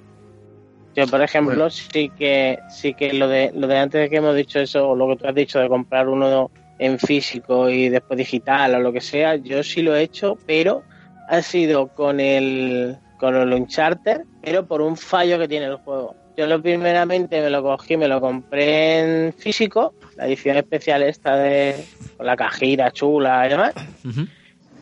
[0.96, 1.70] Yo, por ejemplo, Bueno.
[1.72, 4.96] sí que sí que lo de lo de antes de que hemos dicho eso, o
[4.96, 8.94] lo que tú has dicho de comprar uno en físico y después digital o lo
[8.94, 10.84] que sea, yo sí lo he hecho, pero
[11.30, 16.14] ha sido con el con el Uncharted, pero por un fallo que tiene el juego.
[16.36, 21.36] Yo lo primeramente me lo cogí, me lo compré en físico, la edición especial esta
[21.36, 21.76] de
[22.18, 23.74] con la cajita chula y demás,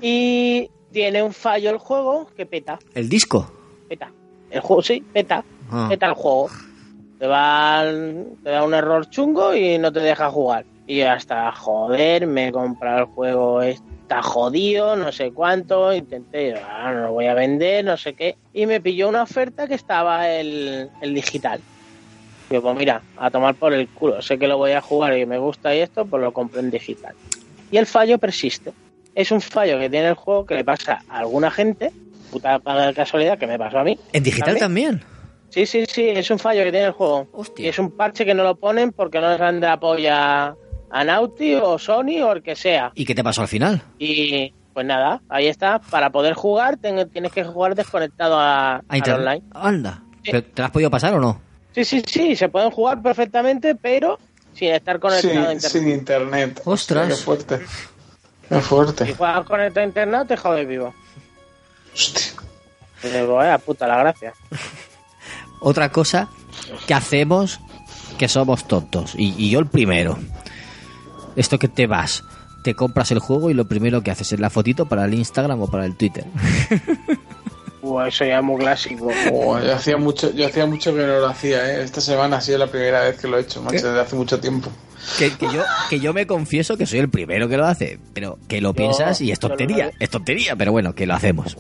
[0.01, 3.51] y tiene un fallo el juego que peta, ¿El disco?
[3.87, 4.11] peta.
[4.49, 5.43] El juego sí, peta.
[5.69, 5.87] Ah.
[5.89, 6.49] ¿Qué tal el juego?
[7.19, 7.83] Te, va,
[8.43, 10.65] te da un error chungo y no te deja jugar.
[10.87, 15.93] Y yo hasta, joder, me he comprado el juego, está jodido, no sé cuánto.
[15.93, 18.35] Intenté, ah, no lo voy a vender, no sé qué.
[18.53, 21.61] Y me pilló una oferta que estaba el, el digital.
[22.49, 24.21] Y yo, pues mira, a tomar por el culo.
[24.21, 26.71] Sé que lo voy a jugar y me gusta y esto, pues lo compré en
[26.71, 27.15] digital.
[27.71, 28.73] Y el fallo persiste.
[29.15, 31.91] Es un fallo que tiene el juego que le pasa a alguna gente.
[32.31, 32.61] Puta
[32.93, 33.97] casualidad que me pasó a mí.
[34.13, 34.99] ¿En digital ¿También?
[34.99, 35.11] también?
[35.49, 37.27] Sí, sí, sí, es un fallo que tiene el juego.
[37.33, 37.65] Hostia.
[37.65, 40.55] Y es un parche que no lo ponen porque no les dan de apoya
[40.91, 42.91] a Naughty o Sony o el que sea.
[42.95, 43.81] ¿Y qué te pasó al final?
[43.99, 45.79] Y pues nada, ahí está.
[45.79, 49.43] Para poder jugar ten- tienes que jugar desconectado a, A online.
[49.53, 50.03] Anda.
[50.23, 50.31] Sí.
[50.31, 51.41] ¿Pero ¿Te lo has podido pasar o no?
[51.73, 54.19] Sí, sí, sí, se pueden jugar perfectamente, pero
[54.53, 55.71] sin estar conectado a Sin, internet.
[55.71, 56.61] sin internet.
[56.65, 57.07] Ostras.
[57.07, 57.59] Qué fuerte.
[58.49, 59.05] Qué fuerte.
[59.05, 60.93] Si juegas conectado a internet, te jodes vivo.
[61.93, 62.33] Hostia.
[63.27, 64.33] Vaya puta la gracia.
[65.59, 66.27] Otra cosa
[66.87, 67.59] que hacemos
[68.17, 69.13] que somos tontos.
[69.17, 70.17] Y, y yo el primero.
[71.35, 72.23] Esto que te vas,
[72.63, 75.61] te compras el juego y lo primero que haces es la fotito para el Instagram
[75.61, 76.25] o para el Twitter.
[78.07, 79.09] Eso ya es muy clásico.
[79.31, 81.83] Yo hacía mucho, yo hacía mucho que no lo hacía, ¿eh?
[81.83, 84.39] Esta semana ha sido la primera vez que lo he hecho, macho, desde hace mucho
[84.39, 84.69] tiempo.
[85.17, 88.37] Que, que yo, que yo me confieso que soy el primero que lo hace, pero
[88.47, 91.57] que lo piensas y es yo tontería, lo- es tontería, pero bueno, que lo hacemos.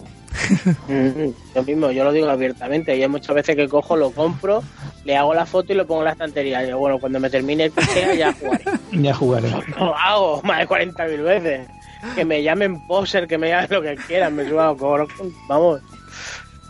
[0.87, 2.95] Mm, Yo mismo, yo lo digo abiertamente.
[2.95, 4.63] Y hay muchas veces que cojo, lo compro,
[5.05, 6.61] le hago la foto y lo pongo en la estantería.
[6.63, 8.63] Y digo, bueno, cuando me termine el que sea, ya jugaré.
[8.91, 9.49] Ya jugaré.
[9.79, 11.67] Lo hago más de 40.000 veces.
[12.15, 15.07] Que me llamen poser, que me llamen lo que quieran, me suban con-
[15.47, 15.81] Vamos.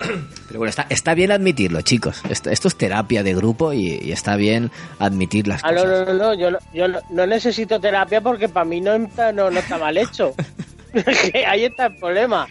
[0.47, 2.21] Pero bueno, está, está bien admitirlo, chicos.
[2.29, 6.07] Esto, esto es terapia de grupo y, y está bien admitir las Ah, no, cosas.
[6.07, 9.31] no, no, no, yo, no, yo no, no necesito terapia porque para mí no está,
[9.31, 10.33] no, no está mal hecho.
[11.47, 12.47] Ahí está el problema.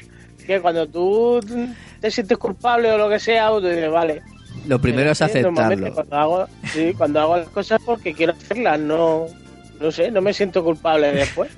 [0.47, 1.41] Que cuando tú
[2.01, 4.23] te sientes culpable o lo que sea, tú dices, vale,
[4.67, 5.95] Lo primero es Sí, normalmente aceptarlo.
[5.95, 9.27] Cuando hago, sí, cuando hago las cosas porque quiero hacerlas, no,
[9.79, 11.51] no sé, no me siento culpable después.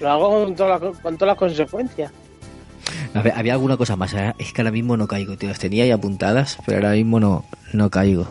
[0.00, 2.12] Lo hago con todas las, con todas las consecuencias.
[3.14, 4.14] A ver, había alguna cosa más.
[4.14, 5.48] ahora- Es que ahora mismo no caigo, tío.
[5.48, 8.26] Las tenía ahí apuntadas, pero ahora mismo no, no caigo.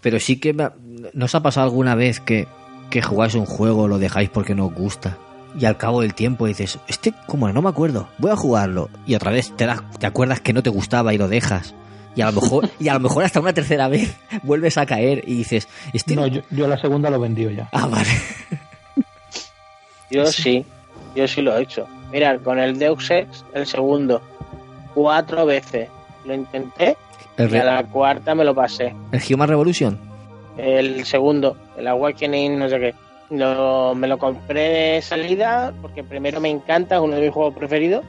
[0.00, 0.74] Pero sí que me ha-
[1.12, 2.46] nos ha pasado alguna vez que,
[2.90, 5.18] que jugáis un juego, lo dejáis porque no os gusta.
[5.58, 8.90] Y al cabo del tiempo dices, este, como no me acuerdo, voy a jugarlo.
[9.06, 11.74] Y otra vez te, das, te acuerdas que no te gustaba y lo dejas.
[12.16, 15.22] Y a lo mejor, y a lo mejor hasta una tercera vez vuelves a caer
[15.26, 17.68] y dices, este No, yo, yo la segunda lo vendió ya.
[17.72, 18.08] Ah, vale.
[20.10, 20.64] Yo sí,
[21.16, 21.86] yo sí lo he hecho.
[22.14, 24.22] Mira, con el Deus Ex, el segundo,
[24.94, 25.88] cuatro veces
[26.24, 26.96] lo intenté
[27.36, 28.94] El, y a la cuarta me lo pasé.
[29.10, 29.98] el Human Revolution.
[30.56, 32.94] El segundo, el Awakening, no sé qué.
[33.30, 34.60] Lo- me lo compré
[34.94, 38.04] de salida porque primero me encanta, es uno de mis juegos preferidos.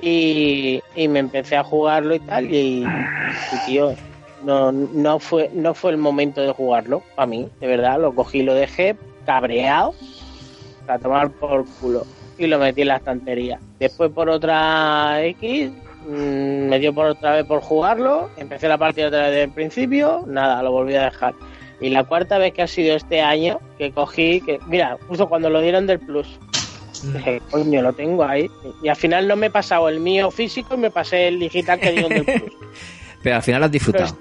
[0.00, 2.44] Y, y me empecé a jugarlo y tal.
[2.54, 3.94] Y, y, tío,
[4.44, 7.98] no, no, fue, no fue el momento de jugarlo para mí, de verdad.
[7.98, 9.94] Lo cogí lo dejé cabreado
[10.86, 12.06] para tomar por culo.
[12.38, 13.58] Y lo metí en la estantería.
[13.78, 15.70] Después por otra X,
[16.06, 18.30] mm, me dio por otra vez por jugarlo.
[18.36, 20.24] Empecé la partida otra vez desde el principio.
[20.26, 21.34] Nada, lo volví a dejar.
[21.80, 25.50] Y la cuarta vez que ha sido este año que cogí, que mira, justo cuando
[25.50, 26.38] lo dieron del Plus,
[27.12, 28.50] dije, coño, lo tengo ahí.
[28.82, 31.78] Y al final no me he pasado el mío físico y me pasé el digital
[31.78, 32.52] que dieron del Plus.
[33.22, 34.16] Pero al final lo has disfrutado.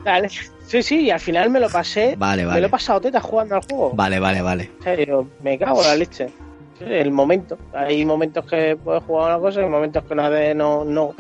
[0.66, 2.16] sí, sí, y al final me lo pasé.
[2.18, 2.62] Vale, Me vale.
[2.62, 3.92] lo he pasado teta jugando al juego.
[3.94, 4.72] Vale, vale, vale.
[4.80, 6.28] En serio, me cago en la leche.
[6.80, 7.58] Sí, El momento.
[7.74, 10.30] Hay momentos que puedes jugar una cosa y momentos que no.
[10.56, 11.14] no, no.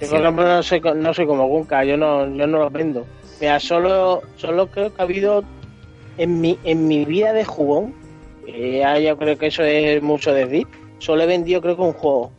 [0.00, 0.10] Yo, Cierto.
[0.16, 3.04] por ejemplo, no soy, no soy como Gunka, yo no, yo no lo vendo.
[3.40, 5.42] Mira, solo, solo creo que ha habido
[6.18, 7.94] en mi, en mi vida de jugón,
[8.46, 10.66] que ya yo creo que eso es mucho decir,
[10.98, 12.30] solo he vendido creo que un juego.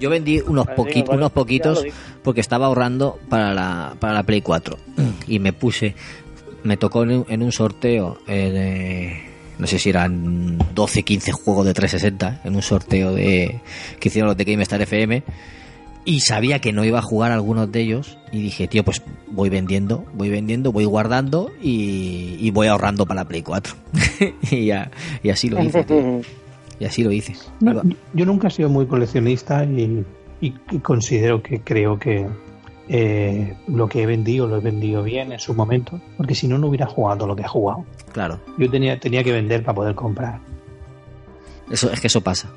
[0.00, 1.84] Yo vendí unos, Vale, poqui- digo, vale, unos poquitos
[2.24, 4.76] porque estaba ahorrando para la, para la Play 4.
[5.28, 5.94] Y me puse,
[6.64, 11.32] me tocó en un, en un sorteo, eh, de- no sé si eran 12, 15
[11.32, 13.60] juegos de 360, en un sorteo de
[14.00, 15.22] que hicieron los de GameStar FM.
[16.04, 18.18] Y sabía que no iba a jugar algunos de ellos.
[18.32, 23.20] Y dije, tío, pues voy vendiendo, voy vendiendo, voy guardando y, y voy ahorrando para
[23.22, 23.74] la Play 4.
[24.50, 24.90] y, ya-
[25.22, 26.20] y así lo hice, tío.
[26.80, 27.36] Y así lo hice.
[27.60, 27.80] No,
[28.14, 30.04] yo nunca he sido muy coleccionista y,
[30.40, 32.26] y- y considero que creo que
[32.88, 36.58] eh, lo que he vendido lo he vendido bien en su momento, porque si no,
[36.58, 37.84] no hubiera jugado lo que he jugado.
[38.12, 38.40] claro.
[38.58, 40.40] Yo tenía, tenía que vender para poder comprar.
[41.70, 42.50] Eso, es que eso pasa.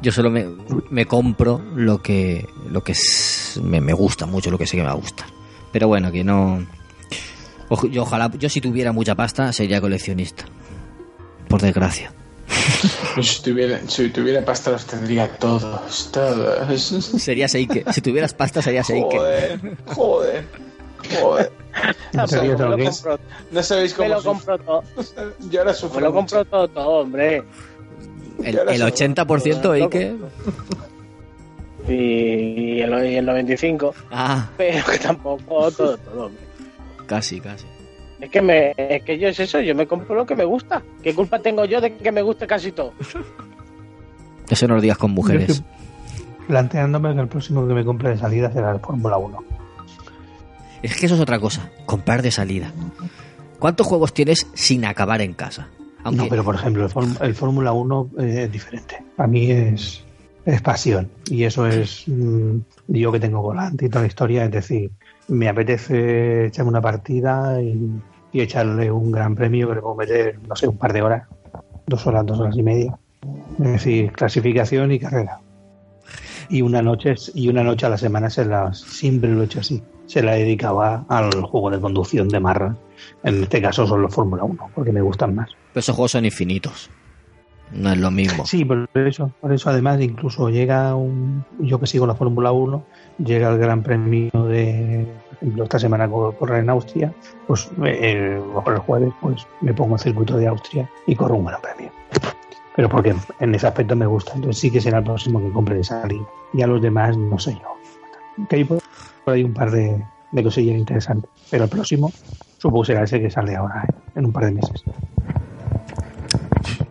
[0.00, 0.46] Yo solo me,
[0.90, 4.82] me compro lo que, lo que es- me, me gusta mucho, lo que sé que
[4.82, 5.26] me va a gustar.
[5.72, 6.64] Pero bueno, que no.
[7.90, 10.44] Yo ojalá, yo si tuviera mucha pasta sería coleccionista.
[11.48, 12.12] Por desgracia.
[13.22, 16.80] Si tuviera, si tuviera pasta los tendría todos, todos.
[17.22, 17.84] Sería Seike.
[17.92, 19.16] Si tuvieras pasta sería Seike.
[19.16, 20.44] Joder, joder,
[21.20, 21.52] joder.
[22.12, 23.18] ¿En serio, me te lo lo
[23.50, 24.82] No sabéis me cómo lo compro todo.
[25.50, 26.16] Yo ahora Me sufro lo mucho.
[26.36, 27.42] compro todo, todo, hombre.
[28.42, 30.16] El, el 80% Eike.
[31.88, 33.94] Y el, y el 95.
[34.10, 36.42] Ah, Pero que tampoco todo, todo, hombre.
[37.06, 37.66] casi, casi.
[38.20, 40.82] Es que, me, es que yo es eso, yo me compro lo que me gusta.
[41.02, 42.92] ¿Qué culpa tengo yo de que me guste casi todo?
[44.48, 45.62] Eso no lo digas con mujeres.
[46.46, 49.38] planteándome que el próximo que me compre de salida será el Fórmula 1.
[50.82, 51.70] Es que eso es otra cosa.
[51.86, 52.70] Comprar de salida.
[53.58, 55.68] ¿Cuántos juegos tienes sin acabar en casa?
[56.02, 59.02] Aunque, No, pero por ejemplo, el, Fórm- el Fórmula 1 eh, es diferente.
[59.16, 60.04] Para mí es,
[60.44, 61.10] es pasión.
[61.30, 62.58] Y eso es mm,
[62.88, 64.44] yo que tengo volante y toda la historia.
[64.44, 64.90] Es decir,
[65.28, 68.00] me apetece echarme una partida y,
[68.32, 71.28] y echarle un gran premio que le puedo meter, no sé, un par de horas.
[71.86, 72.98] Dos horas, dos horas y media.
[73.58, 75.40] Es decir, clasificación y carrera.
[76.48, 79.60] Y una noche, y una noche a la semana se la, siempre lo he hecho
[79.60, 79.82] así.
[80.06, 82.76] Se la dedicaba al juego de conducción de marra.
[83.22, 85.50] En este caso son los Fórmula 1, porque me gustan más.
[85.72, 86.90] pero esos juegos son infinitos.
[87.72, 88.44] No es lo mismo.
[88.46, 92.84] Sí, por eso, por eso además incluso llega un, yo que sigo la Fórmula 1,
[93.18, 95.06] llega el Gran Premio de,
[95.62, 97.12] esta semana co- correr en Austria,
[97.46, 101.60] pues eh, el, jueves pues me pongo el circuito de Austria y corro un Gran
[101.60, 101.90] Premio.
[102.76, 105.76] Pero porque en ese aspecto me gusta, entonces sí que será el próximo que compre
[105.76, 106.24] de salida.
[106.52, 108.46] Y a los demás no sé yo.
[108.48, 108.80] Que por,
[109.24, 110.02] por ahí un par de,
[110.32, 112.10] de cosillas interesantes, pero el próximo
[112.58, 114.82] supongo será ese que sale ahora, eh, en un par de meses.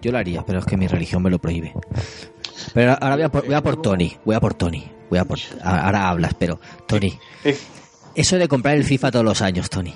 [0.02, 1.74] Yo lo haría, pero es que mi religión me lo prohíbe.
[2.74, 4.18] Pero ahora voy a por, voy a por Tony.
[4.24, 4.90] Voy a por Tony.
[5.14, 7.20] Voy a por, ahora hablas, pero Tony.
[7.46, 7.56] Eh,
[8.16, 9.94] Eso de comprar el FIFA todos los años, Tony.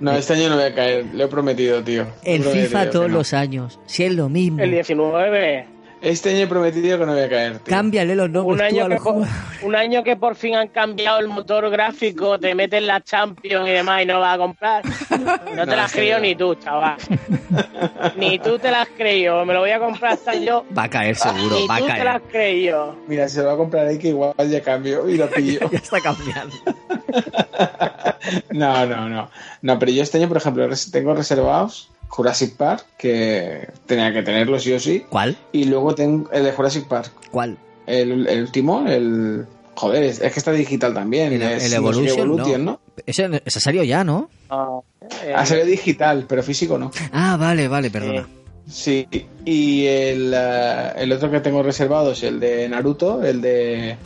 [0.00, 2.08] No, este año no voy a caer, lo he prometido, tío.
[2.24, 3.18] El prometido FIFA todos no.
[3.18, 3.78] los años.
[3.86, 4.60] Si es lo mismo.
[4.60, 5.64] El 19.
[6.00, 7.74] Este año he prometido que no voy a caer, tío.
[7.74, 9.62] Cámbiale los Un nombres tú año, a que los por, jugadores.
[9.62, 13.72] un año que por fin han cambiado el motor gráfico, te meten la Champions y
[13.72, 14.84] demás y no vas a comprar.
[14.86, 16.96] No te No, las creo ni tú, chaval.
[18.16, 19.44] Ni tú te las has creído.
[19.44, 20.64] Me lo voy a comprar hasta yo.
[20.76, 22.08] Va a caer seguro, Ni va a tú te las caer.
[22.08, 22.96] has creído.
[23.08, 25.60] Mira, se lo va a comprar ahí que igual ya cambio y lo pillo.
[25.72, 26.54] Ya está cambiando.
[28.50, 29.30] No, no, no.
[29.62, 34.58] No, pero yo este año, por ejemplo, tengo reservados Jurassic Park, que tenía que tenerlo
[34.58, 35.04] sí o sí.
[35.08, 35.36] ¿Cuál?
[35.52, 37.56] Y luego tengo el de Jurassic Park, ¿Cuál?
[37.86, 39.46] el, el último, el...
[39.74, 41.32] Joder, es, es que está digital también.
[41.34, 42.80] El, es, el no Evolution, Evolution, no.
[43.06, 44.28] Ese, ese salió ya, ¿no?
[44.50, 44.82] No,
[45.24, 46.90] eh, Ha salido digital, pero físico no.
[47.12, 48.26] Ah, vale, vale, perdona.
[48.68, 49.06] Sí,
[49.44, 53.96] y el, eh, el otro que tengo reservado es el de Naruto, el de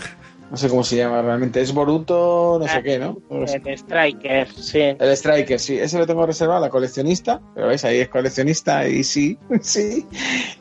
[0.53, 1.62] No sé cómo se llama realmente.
[1.62, 3.16] Es Boruto, no sé qué, ¿no?
[3.30, 3.48] El
[3.78, 4.80] Striker, sí.
[4.80, 5.78] El Striker, sí.
[5.78, 7.40] Ese lo tengo reservado, la coleccionista.
[7.55, 10.07] Pero veis, ahí es coleccionista y sí, sí.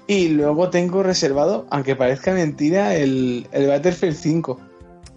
[0.08, 4.62] Y luego tengo reservado, aunque parezca mentira, el, el Battlefield 5.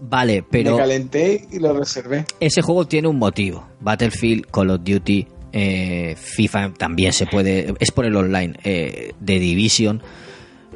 [0.01, 2.25] Vale, pero Me calenté y lo reservé.
[2.41, 3.65] ese juego tiene un motivo.
[3.79, 7.73] Battlefield, Call of Duty, eh, FIFA también se puede.
[7.79, 8.59] Es por el online.
[8.65, 10.03] Eh, The Division,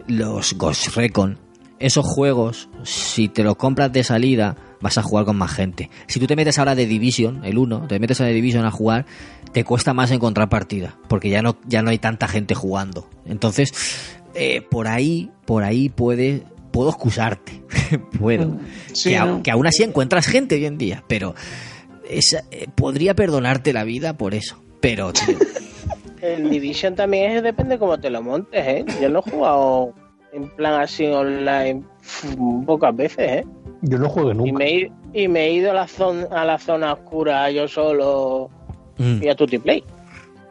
[0.08, 1.38] los Ghost Recon.
[1.80, 5.90] Esos juegos, si te los compras de salida, vas a jugar con más gente.
[6.08, 8.72] Si tú te metes ahora de Division, el 1, te metes a The Division a
[8.72, 9.06] jugar,
[9.54, 10.98] te cuesta más encontrar partida.
[11.08, 13.10] Porque ya no, ya no hay tanta gente jugando.
[13.26, 13.72] Entonces,
[14.36, 16.44] eh, por ahí, por ahí puede.
[16.72, 17.64] Puedo excusarte.
[18.20, 18.58] Puedo.
[18.94, 19.42] Sí, que, a- ¿no?
[19.44, 21.34] que aún así encuentras gente hoy en día, pero
[22.10, 24.62] esa- eh, podría perdonarte la vida por eso.
[24.82, 25.36] Pero, tío,
[26.22, 28.86] El Division también es, depende cómo te lo montes, ¿eh?
[29.02, 29.94] Yo no he jugado
[30.34, 31.84] en plan así online
[32.66, 33.46] pocas veces, ¿eh?
[33.82, 34.52] Yo no juego Y nunca.
[34.60, 38.50] me, he- y me he ido a la, zona, a la zona oscura yo solo
[38.98, 39.84] mm, y a Play.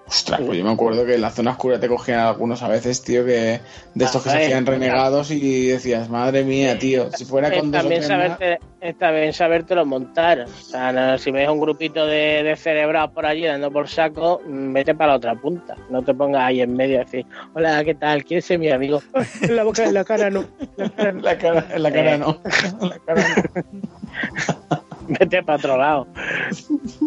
[0.09, 3.02] Ostras, pues yo me acuerdo que en la zona oscura te cogían algunos a veces,
[3.02, 3.61] tío, que
[3.94, 7.84] de estos que se hacían renegados y decías, madre mía, tío, si fuera con dos
[7.84, 10.40] más- saberte, está bien sabértelo montar.
[10.40, 14.40] O sea, no, si ves un grupito de, de cerebrados por allí dando por saco,
[14.46, 15.76] mm, vete para la otra punta.
[15.90, 18.24] No te pongas ahí en medio a decir, hola, ¿qué tal?
[18.24, 19.02] ¿Quieres ser mi amigo?
[19.42, 20.46] En la boca, en la cara no.
[20.78, 21.18] En la cara no.
[21.18, 22.18] En la cara, en la cara Eh.
[22.18, 22.40] no.
[22.80, 24.78] En la cara no.
[25.09, 26.06] Vete para otro lado.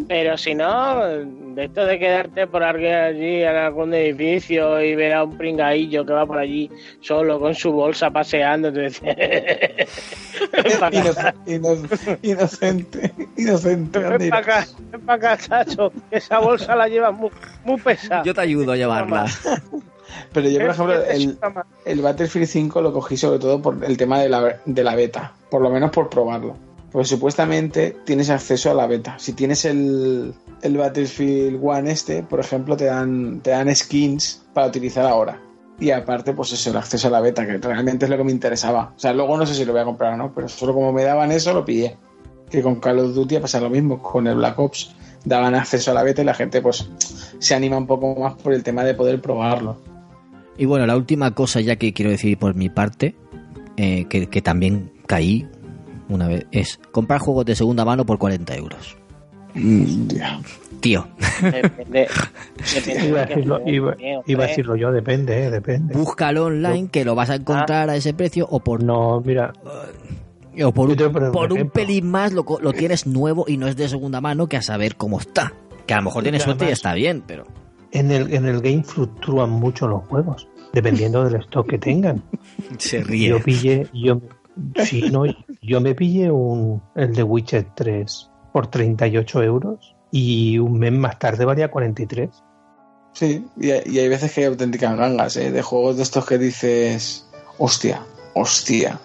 [0.08, 1.04] Pero si no,
[1.56, 6.06] de esto de quedarte por alguien allí en algún edificio y ver a un pringadillo
[6.06, 6.70] que va por allí
[7.02, 8.70] solo con su bolsa paseando,
[11.52, 14.00] inoc- Inocente, inocente.
[14.00, 14.42] Ven Andira.
[14.42, 17.30] para acá, ven para acá, Chacho, que esa bolsa la llevas muy,
[17.64, 18.24] muy pesada.
[18.24, 19.26] yo te ayudo a llevarla.
[20.34, 21.38] Pero yo, por ejemplo, el,
[21.86, 25.34] el Battlefield 5 lo cogí sobre todo por el tema de la, de la beta,
[25.50, 26.56] por lo menos por probarlo.
[26.92, 29.18] Porque supuestamente tienes acceso a la beta.
[29.18, 34.68] Si tienes el, el Battlefield One este, por ejemplo, te dan, te dan skins para
[34.68, 35.42] utilizar ahora.
[35.80, 38.32] Y aparte, pues eso, el acceso a la beta, que realmente es lo que me
[38.32, 38.94] interesaba.
[38.96, 40.92] O sea, luego no sé si lo voy a comprar o no, pero solo como
[40.92, 41.98] me daban eso, lo pillé.
[42.50, 45.94] Que con Call of Duty pasa lo mismo, con el Black Ops daban acceso a
[45.94, 46.90] la beta y la gente pues
[47.40, 49.78] se anima un poco más por el tema de poder probarlo.
[50.58, 53.16] Y bueno, la última cosa ya que quiero decir por mi parte,
[53.78, 55.48] eh, que también caí
[56.14, 58.98] una vez, es comprar juegos de segunda mano por 40 euros.
[59.54, 60.08] Mm.
[60.80, 61.08] Tío,
[61.42, 62.08] Depende,
[62.74, 64.32] depende Iba a qué decirlo, juego iba, también, hombre.
[64.34, 65.94] iba a decirlo yo, depende, eh, depende.
[65.94, 69.54] búscalo online que lo vas a encontrar a ese precio o por No, mira,
[70.64, 71.74] o por, un, poner un por un ejemplo.
[71.74, 74.96] pelín más lo, lo tienes nuevo y no es de segunda mano que a saber
[74.96, 75.54] cómo está.
[75.86, 77.46] Que a lo mejor tienes suerte y está bien, pero
[77.92, 82.24] en el, en el game fluctúan mucho los juegos, dependiendo del stock que tengan.
[82.78, 84.20] se Yo pillé, yo,
[84.84, 85.24] sí, no,
[85.62, 91.18] yo me pillé un, el de Witcher 3 por 38 euros y un mes más
[91.20, 92.30] tarde valía 43.
[93.14, 95.52] Sí, y, hay- y hay veces que hay auténticas gangas, ¿eh?
[95.52, 98.02] De juegos de estos que dices, hostia,
[98.34, 99.00] hostia.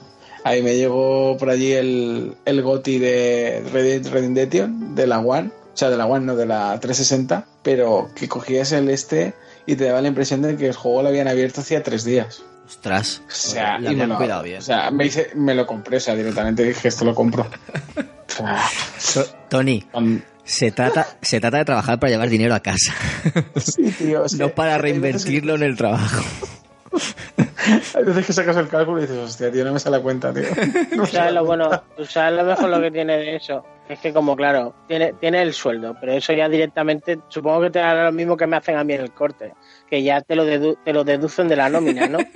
[0.45, 5.77] Ahí me llegó por allí el, el GOTI de Red Redemption, de la One, o
[5.77, 9.35] sea, de la One, no de la 360, pero que cogías el este
[9.67, 12.45] y te daba la impresión de que el juego lo habían abierto hacía tres días.
[12.67, 14.59] Ostras, O sea, y me lo, cuidado bien.
[14.59, 17.47] o sea, me, hice- me lo compré, o sea, directamente dije, esto lo compro.
[19.49, 19.85] Tony,
[20.45, 22.93] se trata, se trata de trabajar para llevar dinero a casa,
[23.57, 26.25] sí, tío, es no para reinvertirlo en el trabajo.
[27.95, 30.33] Hay veces que sacas el cálculo y dices, hostia, tío, no me sale la cuenta,
[30.33, 30.45] tío.
[30.97, 33.65] No Tú sabes lo bueno, tú sabes lo mejor lo que tiene de eso.
[33.89, 37.79] Es que como claro, tiene, tiene el sueldo, pero eso ya directamente, supongo que te
[37.81, 39.53] hará lo mismo que me hacen a mí en el corte,
[39.89, 42.19] que ya te lo, dedu- te lo deducen de la nómina, ¿no?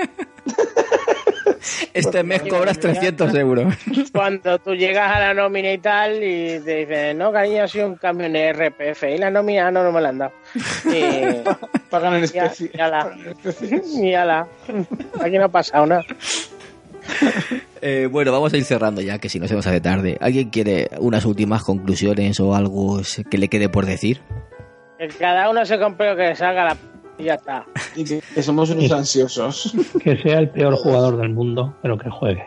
[1.92, 3.74] Este mes cobras 300 euros.
[4.12, 7.86] Cuando tú llegas a la nómina y tal y te dicen, no, cariño, ha sido
[7.88, 10.32] un cambio en el RPF y la nómina no, no me la han dado.
[10.86, 11.42] Y,
[11.90, 12.70] Pagan en especie.
[12.74, 14.46] y ala,
[15.20, 16.04] aquí no ha pasado nada.
[17.82, 20.18] Eh, bueno, vamos a ir cerrando ya, que si no se nos hace tarde.
[20.20, 23.00] ¿Alguien quiere unas últimas conclusiones o algo
[23.30, 24.20] que le quede por decir?
[24.98, 26.90] Que cada uno se compre lo que le salga la p
[27.20, 27.64] y ya está.
[27.96, 29.74] Y que somos unos ansiosos.
[30.02, 32.46] Que sea el peor jugador del mundo, pero que juegue.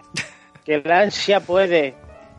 [0.64, 1.96] Que la ansia puede,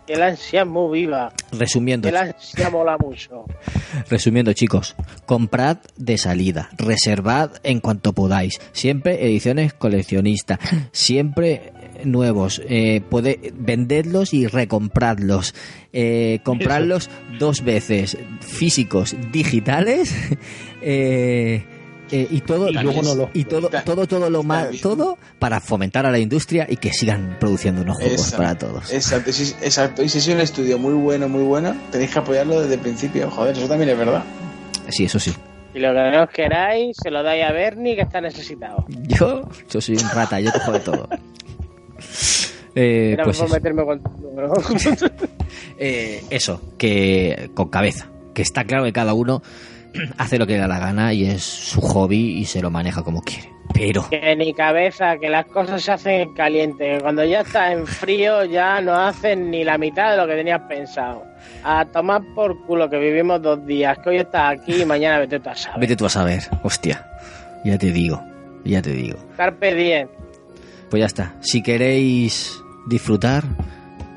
[0.07, 3.45] que la ansia es muy viva, Resumiendo, que la ansia mola mucho.
[4.09, 4.97] resumiendo chicos,
[5.27, 10.59] comprad de salida, reservad en cuanto podáis, siempre ediciones coleccionistas,
[10.93, 11.73] siempre
[12.07, 15.55] nuevos, eh, puede venderlos y recompradlos,
[15.93, 20.15] eh, comprarlos dos veces, físicos, digitales,
[20.83, 21.65] eh,
[22.13, 25.59] Eh, y todo, Y luego no lo- y todo, todo, todo lo más, todo para
[25.59, 28.37] fomentar a la industria y que sigan produciendo unos juegos Exacto.
[28.37, 28.93] para todos.
[28.93, 30.03] Exacto, exacto.
[30.03, 33.31] Y si es un estudio muy bueno, muy bueno, tenéis que apoyarlo desde el principio.
[33.31, 34.23] Joder, eso también es verdad.
[34.91, 35.33] Sí, eso sí.
[35.75, 38.85] Y lo que no os queráis, se lo dais a Bernie, que está necesitado.
[39.09, 41.09] Yo, yo soy un rata, yo cojo de todo.
[42.75, 43.49] Eh, Era pues eso.
[43.53, 44.01] meterme con.
[45.79, 48.09] Eh, eso, que con cabeza.
[48.33, 49.43] Que está claro que cada uno
[50.19, 53.03] hace lo que le da la gana y es su hobby y se lo maneja
[53.03, 53.51] como quiere.
[53.73, 56.97] Pero, Que ni cabeza, que las cosas se hacen en caliente.
[56.97, 60.35] que Cuando ya estás en frío, ya no hacen ni la mitad de lo que
[60.35, 61.25] tenías pensado.
[61.65, 65.41] A tomar por culo que vivimos dos días, que hoy estás aquí y mañana vete
[65.41, 65.81] tú a saber.
[65.81, 67.05] vete tú a saber, hostia.
[67.65, 68.23] Ya te digo,
[68.65, 69.19] ya te digo.
[69.37, 70.09] Carpe diem.
[70.91, 71.35] Pues ya está.
[71.41, 73.45] Si queréis disfrutar,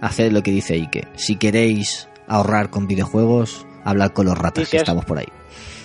[0.01, 1.07] haced lo que dice Ike.
[1.15, 5.27] Si queréis ahorrar con videojuegos, hablad con los ratas si que os- estamos por ahí.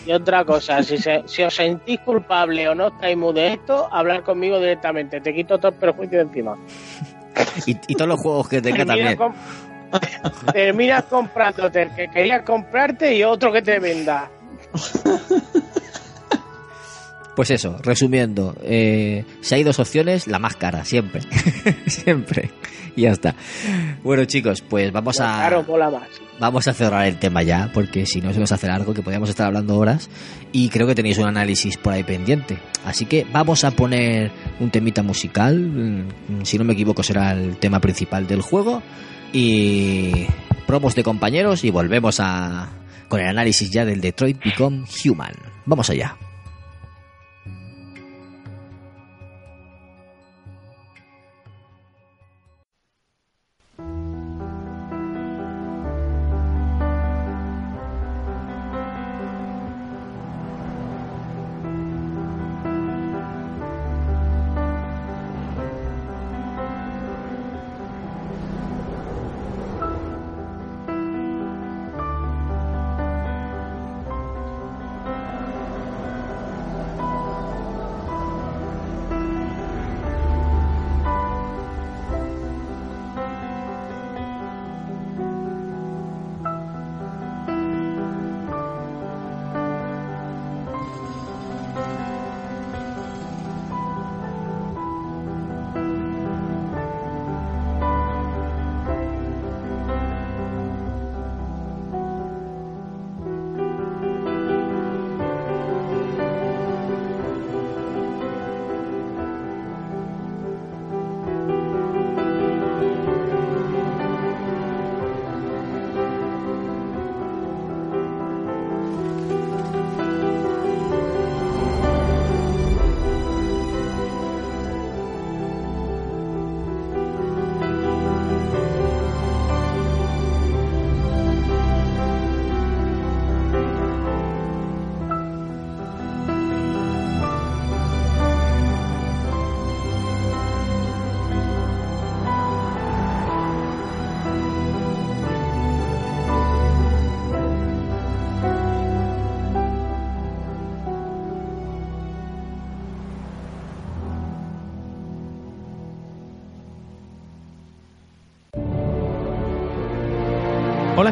[0.05, 3.89] Y otra cosa, si, se- si os sentís culpable o no estáis muy de esto,
[3.93, 5.21] hablar conmigo directamente.
[5.21, 6.57] Te quito todo el perjuicio de encima.
[7.67, 9.19] Y, y todos los juegos que tenga también.
[10.53, 14.31] terminas comprándote el que querías comprarte y otro que te venda.
[17.35, 21.23] Pues eso, resumiendo, eh, si hay dos opciones, la más cara, siempre.
[21.87, 22.51] siempre.
[22.95, 23.35] Y ya está.
[24.03, 25.39] Bueno, chicos, pues vamos a.
[25.39, 26.09] Claro, mola más.
[26.39, 29.31] Vamos a cerrar el tema ya, porque si no se nos hace largo, que podríamos
[29.31, 30.11] estar hablando horas.
[30.53, 32.59] Y creo que tenéis un análisis por ahí pendiente.
[32.85, 34.31] Así que vamos a poner
[34.61, 35.59] un temita musical.
[35.59, 38.83] mm, Si no me equivoco, será el tema principal del juego.
[39.33, 40.27] Y
[40.67, 41.65] promos de compañeros.
[41.65, 42.69] Y volvemos a
[43.09, 45.33] con el análisis ya del Detroit Become Human.
[45.65, 46.17] Vamos allá.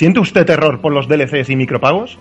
[0.00, 2.18] ¿Siente usted terror por los DLCs y micropagos?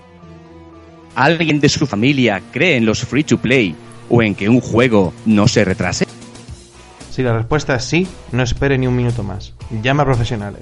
[1.15, 3.73] ¿Alguien de su familia cree en los free to play
[4.09, 6.05] o en que un juego no se retrase?
[7.09, 9.53] Si la respuesta es sí, no espere ni un minuto más.
[9.81, 10.61] Llama a profesionales.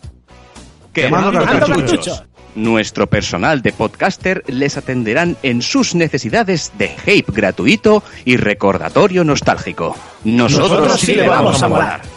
[0.94, 2.23] Quemando cartuchos.
[2.53, 9.95] Nuestro personal de podcaster les atenderán en sus necesidades de hype gratuito y recordatorio nostálgico.
[10.23, 12.16] Nosotros, Nosotros sí le vamos a molar.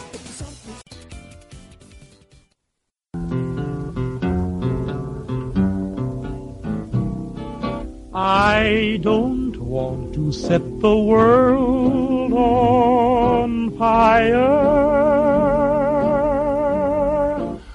[8.63, 14.37] I don't want to set the world on fire.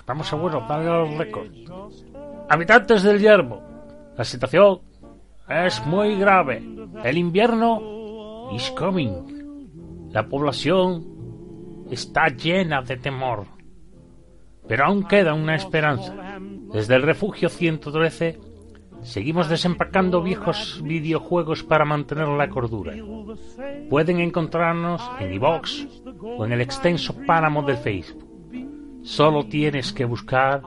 [0.06, 1.50] Vamos seguro, dale los récords.
[2.48, 3.60] Habitantes del yermo,
[4.16, 4.78] la situación
[5.48, 6.62] es muy grave.
[7.02, 10.12] El invierno is coming.
[10.12, 11.04] La población
[11.90, 13.46] está llena de temor.
[14.68, 16.14] Pero aún queda una esperanza.
[16.72, 18.45] Desde el refugio 113
[19.02, 22.94] seguimos desempacando viejos videojuegos para mantener la cordura.
[23.88, 25.86] Pueden encontrarnos en iVox
[26.22, 28.26] o en el extenso páramo del Facebook.
[29.02, 30.62] Solo tienes que buscar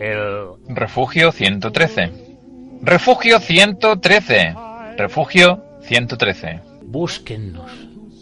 [0.00, 2.12] el Refugio 113.
[2.82, 4.54] Refugio 113.
[4.98, 6.60] Refugio 113.
[6.82, 7.70] Búsquennos.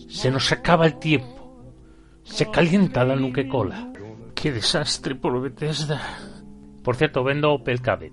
[0.08, 1.64] Se nos acaba el tiempo.
[2.22, 3.92] Se calienta la nuque-cola.
[4.34, 6.00] ¡Qué desastre por Bethesda!
[6.82, 8.12] Por cierto, vendo Opel Cabet.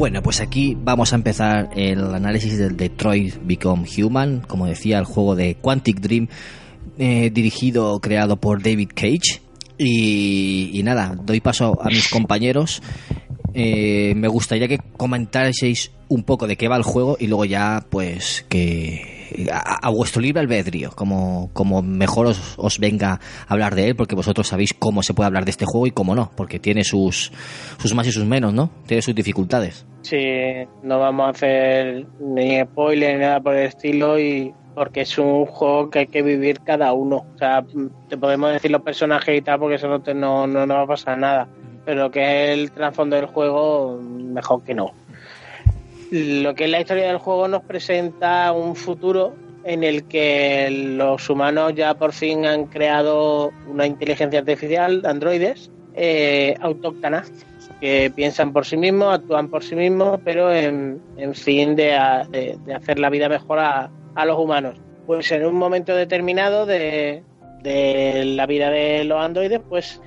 [0.00, 5.04] Bueno, pues aquí vamos a empezar el análisis del Detroit Become Human, como decía, el
[5.04, 6.26] juego de Quantic Dream,
[6.96, 9.42] eh, dirigido, creado por David Cage.
[9.76, 12.82] Y, y nada, doy paso a mis compañeros.
[13.52, 17.84] Eh, me gustaría que comentaseis un poco de qué va el juego y luego ya,
[17.90, 19.09] pues, que
[19.52, 24.14] a, vuestro libre albedrío, como, como mejor os, os venga a hablar de él, porque
[24.14, 27.32] vosotros sabéis cómo se puede hablar de este juego y cómo no, porque tiene sus,
[27.78, 28.70] sus más y sus menos, ¿no?
[28.86, 29.86] Tiene sus dificultades.
[30.02, 30.18] Sí,
[30.82, 35.46] no vamos a hacer ni spoiler ni nada por el estilo y porque es un
[35.46, 37.26] juego que hay que vivir cada uno.
[37.34, 37.64] O sea,
[38.08, 40.82] te podemos decir los personajes y tal porque eso no, te, no, no, no va
[40.82, 41.48] a pasar nada.
[41.84, 44.92] Pero que es el trasfondo del juego, mejor que no.
[46.10, 51.28] Lo que es la historia del juego nos presenta un futuro en el que los
[51.30, 57.30] humanos ya por fin han creado una inteligencia artificial, androides, eh, autóctonas,
[57.80, 61.00] que piensan por sí mismos, actúan por sí mismos, pero en,
[61.34, 64.76] fin de, hacer la vida mejor a, a los humanos.
[65.06, 67.22] Pues en un momento determinado de,
[67.62, 70.00] de la vida de los androides, pues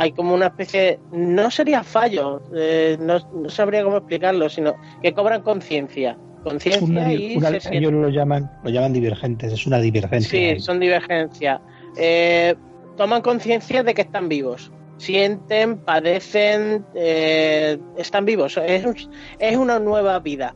[0.00, 4.74] hay como una especie de, no sería fallo, eh, no, no sabría cómo explicarlo, sino
[5.02, 6.16] que cobran conciencia.
[6.42, 10.54] Conciencia y una- se ellos lo llaman, lo llaman divergentes, es una divergencia.
[10.54, 11.60] Sí, son divergencias.
[11.98, 12.54] Eh,
[12.96, 14.72] toman conciencia de que están vivos.
[14.96, 18.56] Sienten, padecen, eh, están vivos.
[18.56, 18.96] Es, un-
[19.38, 20.54] es una nueva vida,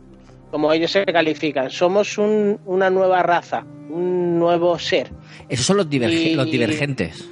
[0.50, 1.70] como ellos se califican.
[1.70, 5.10] Somos un- una nueva raza, un nuevo ser.
[5.48, 7.28] Esos son los, diverge- Y- los divergentes.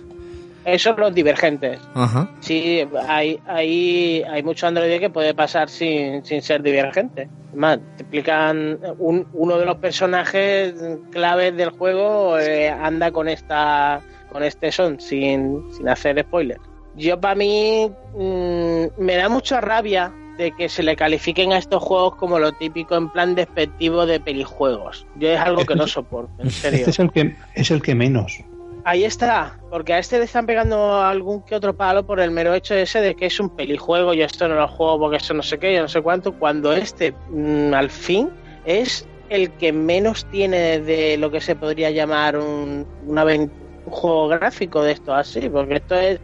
[0.64, 1.80] Esos son los divergentes.
[1.94, 2.28] Ajá.
[2.40, 7.28] Sí, hay, hay, hay muchos androides que puede pasar sin, sin ser divergente.
[7.51, 10.74] Es Más, te explican un- uno de los personajes
[11.10, 16.59] claves del juego eh, anda con esta con este son sin, sin hacer spoiler.
[16.97, 21.82] Yo para mí mm, me da mucha rabia de que se le califiquen a estos
[21.82, 25.06] juegos como lo típico en plan despectivo de pelijuegos.
[25.16, 26.78] Yo es algo que no soporto, en serio.
[26.78, 28.43] Este es el que es el que menos.
[28.84, 32.52] Ahí está, porque a este le están pegando algún que otro palo por el mero
[32.52, 35.42] hecho ese de que es un pelijuego, yo esto no lo juego porque eso no
[35.44, 38.28] sé qué, yo no sé cuánto, cuando este mm, al fin
[38.64, 43.50] es el que menos tiene de lo que se podría llamar un, un
[43.86, 46.18] juego gráfico de esto así, porque esto es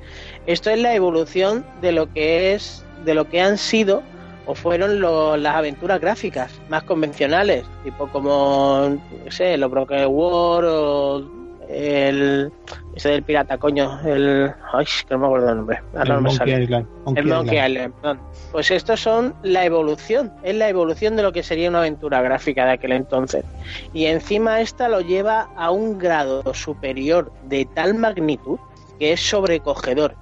[0.47, 4.03] esto es la evolución de lo que es de lo que han sido
[4.47, 11.38] o fueron las aventuras gráficas más convencionales, tipo como, no sé, los Broken War o
[11.69, 12.53] el
[12.95, 15.81] ese del pirata, coño, el ay, que no me acuerdo el nombre.
[15.93, 16.63] Ahora El no Monkey sale.
[16.65, 17.71] Island, Monkey el Monkey Island.
[17.71, 18.21] Island, perdón.
[18.53, 22.65] Pues estos son la evolución, es la evolución de lo que sería una aventura gráfica
[22.65, 23.45] de aquel entonces.
[23.93, 28.59] Y encima esta lo lleva a un grado superior de tal magnitud
[28.99, 30.17] que es sobrecogedor.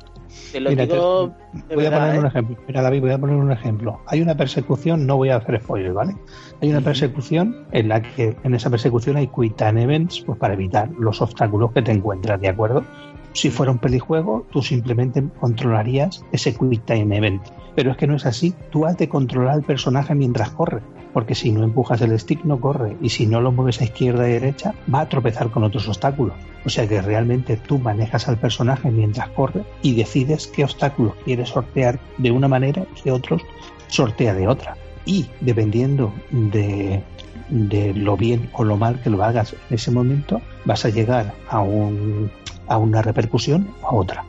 [0.53, 1.33] Te lo Mira, te- digo
[1.69, 2.19] de Voy a poner ¿eh?
[2.19, 2.57] un ejemplo.
[2.67, 4.01] Mira, David, voy a poner un ejemplo.
[4.07, 6.15] Hay una persecución, no voy a hacer spoiler, ¿vale?
[6.63, 10.55] Hay una persecución en la que en esa persecución hay quick time events pues para
[10.55, 12.85] evitar los obstáculos que te encuentras, ¿de acuerdo?
[13.33, 17.43] Si fuera un pelijuego, tú simplemente controlarías ese quick time event.
[17.75, 18.55] Pero es que no es así.
[18.71, 20.81] Tú has de controlar al personaje mientras corre.
[21.17, 22.99] Porque si no empujas el stick, no corre.
[23.01, 26.35] Y si no lo mueves a izquierda y derecha, va a tropezar con otros obstáculos.
[26.67, 31.49] O sea que realmente tú manejas al personaje mientras corre y decides qué obstáculos quieres
[31.49, 33.41] sortear de una manera y qué otros
[33.89, 34.77] sortea de otra.
[35.07, 37.03] Y dependiendo de,
[37.49, 41.33] de lo bien o lo mal que lo hagas en ese momento, vas a llegar
[41.49, 42.31] a, un,
[42.69, 44.25] a una repercusión o a otra.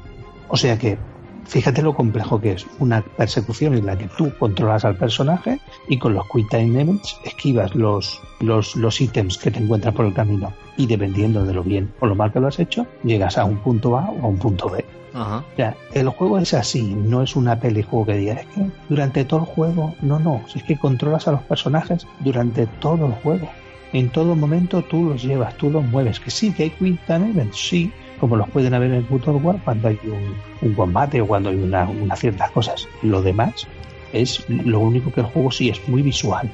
[0.47, 0.97] O sea que
[1.47, 5.97] fíjate lo complejo que es una persecución en la que tú controlas al personaje y
[5.97, 10.13] con los Quick Time Events esquivas los, los, los ítems que te encuentras por el
[10.13, 13.45] camino y dependiendo de lo bien o lo mal que lo has hecho, llegas a
[13.45, 14.85] un punto A o a un punto B.
[15.13, 15.37] Ajá.
[15.37, 18.69] O sea, el juego es así, no es una peli juego que diga, es que
[18.87, 23.13] durante todo el juego, no, no, es que controlas a los personajes durante todo el
[23.13, 23.49] juego.
[23.93, 26.19] En todo momento tú los llevas, tú los mueves.
[26.19, 29.43] Que sí, que hay Quick Time Events, sí, como los pueden haber en God of
[29.43, 32.87] War cuando hay un, un combate o cuando hay una, unas ciertas cosas.
[33.01, 33.67] Lo demás
[34.13, 36.49] es lo único que el juego sí es muy visual.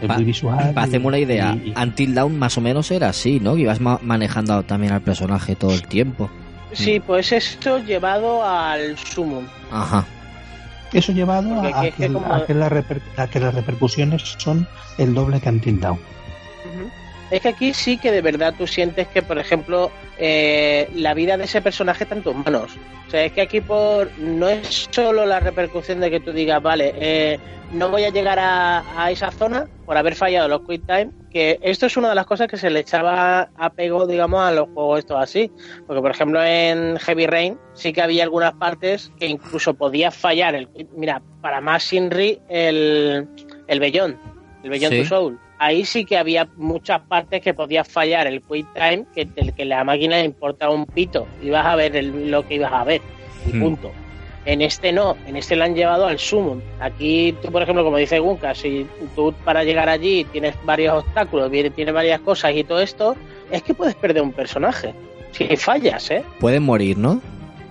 [0.00, 0.72] Es Pa- muy visual.
[0.74, 3.54] Para hacerme una idea, y- y- Until Dawn más o menos era así, ¿no?
[3.56, 6.30] Que ibas ma- manejando también al personaje todo el tiempo.
[6.72, 9.42] Sí, pues esto llevado al sumo.
[9.72, 10.04] Ajá.
[10.92, 14.22] Eso llevado Porque a, que que, como- a que la reper- a que las repercusiones
[14.38, 14.66] son
[14.98, 15.98] el doble que Until Dawn.
[15.98, 16.90] Ujú.
[17.30, 21.36] Es que aquí sí que de verdad tú sientes que, por ejemplo, eh, la vida
[21.36, 22.76] de ese personaje está en tus manos.
[23.06, 26.62] O sea, es que aquí por no es solo la repercusión de que tú digas,
[26.62, 27.38] vale, eh,
[27.72, 31.58] no voy a llegar a, a esa zona por haber fallado los quick time, que
[31.62, 35.00] esto es una de las cosas que se le echaba apego, digamos, a los juegos
[35.00, 35.52] estos así.
[35.86, 40.54] Porque, por ejemplo, en Heavy Rain sí que había algunas partes que incluso podías fallar.
[40.54, 43.28] El, mira, para más Shinri, el,
[43.66, 44.18] el Bellón,
[44.64, 45.02] el Bellón Sí.
[45.02, 45.38] to Soul.
[45.58, 49.64] Ahí sí que había muchas partes que podías fallar el quick time, que, el que
[49.64, 51.26] la máquina le importaba un pito.
[51.42, 53.00] Ibas a ver el- lo que ibas a ver.
[53.46, 53.60] Y Hmm.
[53.62, 53.90] punto.
[54.44, 56.62] En este no, en este lo han llevado al sumo.
[56.80, 61.50] Aquí tú, por ejemplo, como dice Gunka, si tú para llegar allí tienes varios obstáculos,
[61.50, 63.14] tienes varias cosas y todo esto,
[63.50, 64.94] es que puedes perder un personaje.
[65.32, 66.22] Si fallas, ¿eh?
[66.40, 67.20] Pueden morir, ¿no?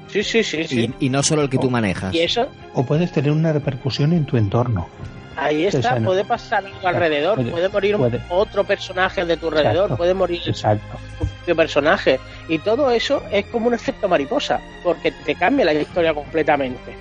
[0.07, 0.91] Sí, sí, sí, sí.
[0.99, 2.14] Y, y no solo el que tú manejas.
[2.14, 4.88] Y eso, O puedes tener una repercusión en tu entorno.
[5.38, 8.22] Ahí está, puede pasar algo alrededor, puede- puede morir puede.
[8.30, 9.97] otro personaje de tu alrededor, Exacto.
[9.97, 10.97] puede morir Exacto.
[11.19, 12.19] tu propio personaje.
[12.49, 16.95] Y todo eso es como un efecto mariposa, porque te cambia la historia completamente.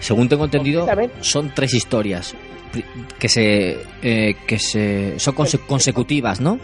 [0.00, 0.86] Según tengo entendido,
[1.20, 2.34] son tres historias
[3.18, 6.58] que se eh, que se son conse- consecutivas, ¿no?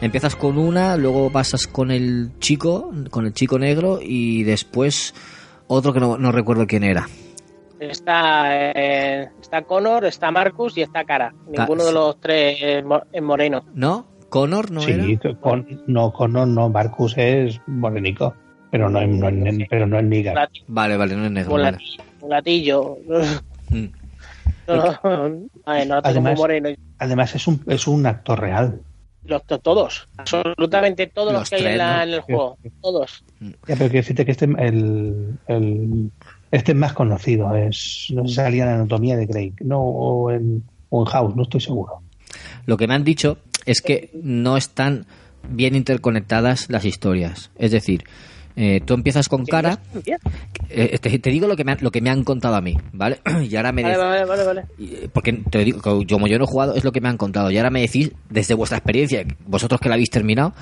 [0.00, 5.12] Empiezas con una, luego pasas con el chico, con el chico negro y después
[5.66, 7.06] otro que no, no recuerdo quién era.
[7.80, 11.32] Está, eh, está Connor, está Marcus y está Cara.
[11.48, 13.64] Ninguno de los tres es mo- es moreno.
[13.74, 14.06] ¿No?
[14.28, 15.34] Connor no sí, era.
[15.40, 18.34] con, no, con no, Marcus es morenico,
[18.70, 20.04] pero no, es- no, es- pero no es
[20.68, 21.54] Vale, vale, no es negro.
[21.54, 21.78] Un vale.
[22.28, 22.96] latillo.
[23.70, 23.84] Mm.
[24.66, 24.98] No,
[25.86, 26.68] no Además- moreno.
[26.98, 28.80] Además es un, es un actor real.
[29.24, 32.02] Los, to- todos, absolutamente todos los, Los que hay tres, en, la- ¿no?
[32.02, 32.58] en el juego.
[32.80, 33.24] Todos.
[33.40, 36.10] Ya, pero quiero decirte que este, el, el-
[36.50, 37.54] este es más conocido.
[37.54, 39.54] Es, no sé si salía en Anatomía de Grey.
[39.60, 42.02] No, o en, o en House, no estoy seguro.
[42.66, 45.06] Lo que me han dicho es que no están
[45.48, 47.50] bien interconectadas las historias.
[47.56, 48.04] Es decir,
[48.56, 49.78] eh, tú empiezas con cara.
[50.68, 52.76] Eh, te, te digo lo que, me han, lo que me han contado a mí,
[52.92, 53.20] ¿vale?
[53.48, 54.64] Y ahora me Vale, vale, vale,
[55.12, 57.50] porque te digo, como yo no he jugado, es lo que me han contado.
[57.50, 60.52] Y ahora me decís, desde vuestra experiencia, vosotros que la habéis terminado,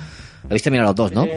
[0.43, 1.27] la habéis terminado los dos, ¿no?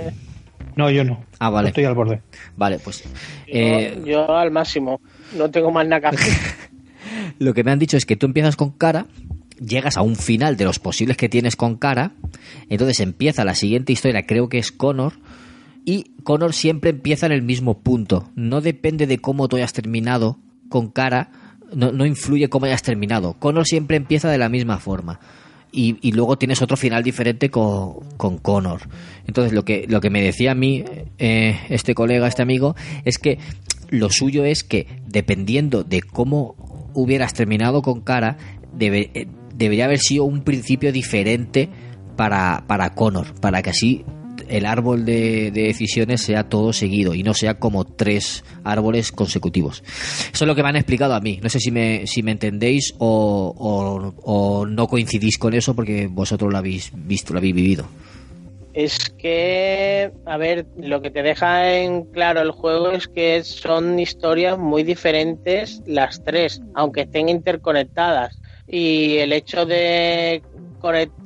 [0.76, 1.24] No, yo no.
[1.38, 1.68] Ah, vale.
[1.68, 2.22] Estoy al borde.
[2.56, 3.02] Vale, pues.
[3.02, 3.10] yo,
[3.46, 5.00] eh, yo al máximo.
[5.36, 6.32] No tengo más nada que hacer.
[7.38, 9.06] Lo que me han dicho es que tú empiezas con cara,
[9.58, 12.12] llegas a un final de los posibles que tienes con cara,
[12.68, 15.14] entonces empieza la siguiente historia, creo que es Connor,
[15.84, 18.30] y Connor siempre empieza en el mismo punto.
[18.34, 20.38] No depende de cómo tú hayas terminado
[20.68, 21.30] con cara,
[21.74, 23.34] no, no influye cómo hayas terminado.
[23.34, 25.20] Connor siempre empieza de la misma forma.
[25.74, 28.82] Y, luego tienes otro final diferente con, con Connor.
[29.26, 30.84] Entonces, lo que, lo que me decía a mí
[31.18, 32.76] eh, este colega, este amigo,
[33.06, 33.38] es que
[33.88, 38.36] lo suyo es que, dependiendo de cómo hubieras terminado con cara,
[38.76, 41.70] debe- eh, debería haber sido un principio diferente
[42.16, 44.04] para, para Connor, para que así
[44.56, 49.82] el árbol de, de decisiones sea todo seguido y no sea como tres árboles consecutivos.
[50.32, 51.40] Eso es lo que me han explicado a mí.
[51.42, 56.52] No sé si me, si me entendéis o- o no coincidís con eso porque vosotros
[56.52, 57.86] lo habéis visto, lo habéis vivido.
[58.74, 63.98] Es que, a ver, lo que te deja en claro el juego es que son
[63.98, 68.40] historias muy diferentes las tres, aunque estén interconectadas.
[68.66, 70.42] Y el hecho de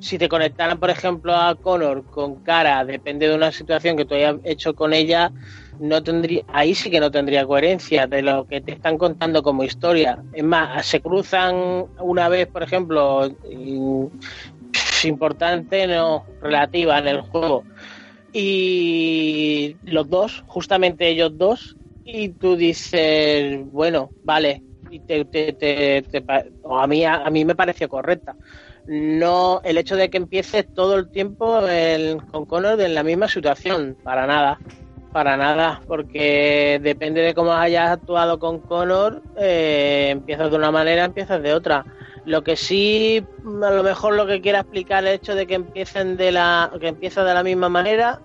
[0.00, 4.14] si te conectaran, por ejemplo, a Connor con cara, depende de una situación que tú
[4.14, 5.32] hayas hecho con ella,
[5.78, 9.64] no tendría, ahí sí que no tendría coherencia de lo que te están contando como
[9.64, 10.22] historia.
[10.32, 13.30] Es más, se cruzan una vez, por ejemplo,
[15.04, 17.64] importante, no relativa en el juego.
[18.32, 24.62] Y los dos, justamente ellos dos, y tú dices, bueno, vale,
[25.06, 26.24] te, te- te- te
[26.68, 28.36] a mí a, a mí me pareció correcta.
[28.86, 33.28] No el hecho de que empieces todo el tiempo el- con Connor en la misma
[33.28, 34.60] situación, para nada.
[35.12, 41.04] Para nada, porque depende de cómo hayas actuado con Connor, eh, empiezas de una manera,
[41.04, 41.86] empiezas de otra.
[42.26, 43.24] Lo que sí,
[43.62, 46.88] a lo mejor lo que quiera explicar el hecho de que empiecen de la, que
[46.88, 48.20] empieza de la misma manera,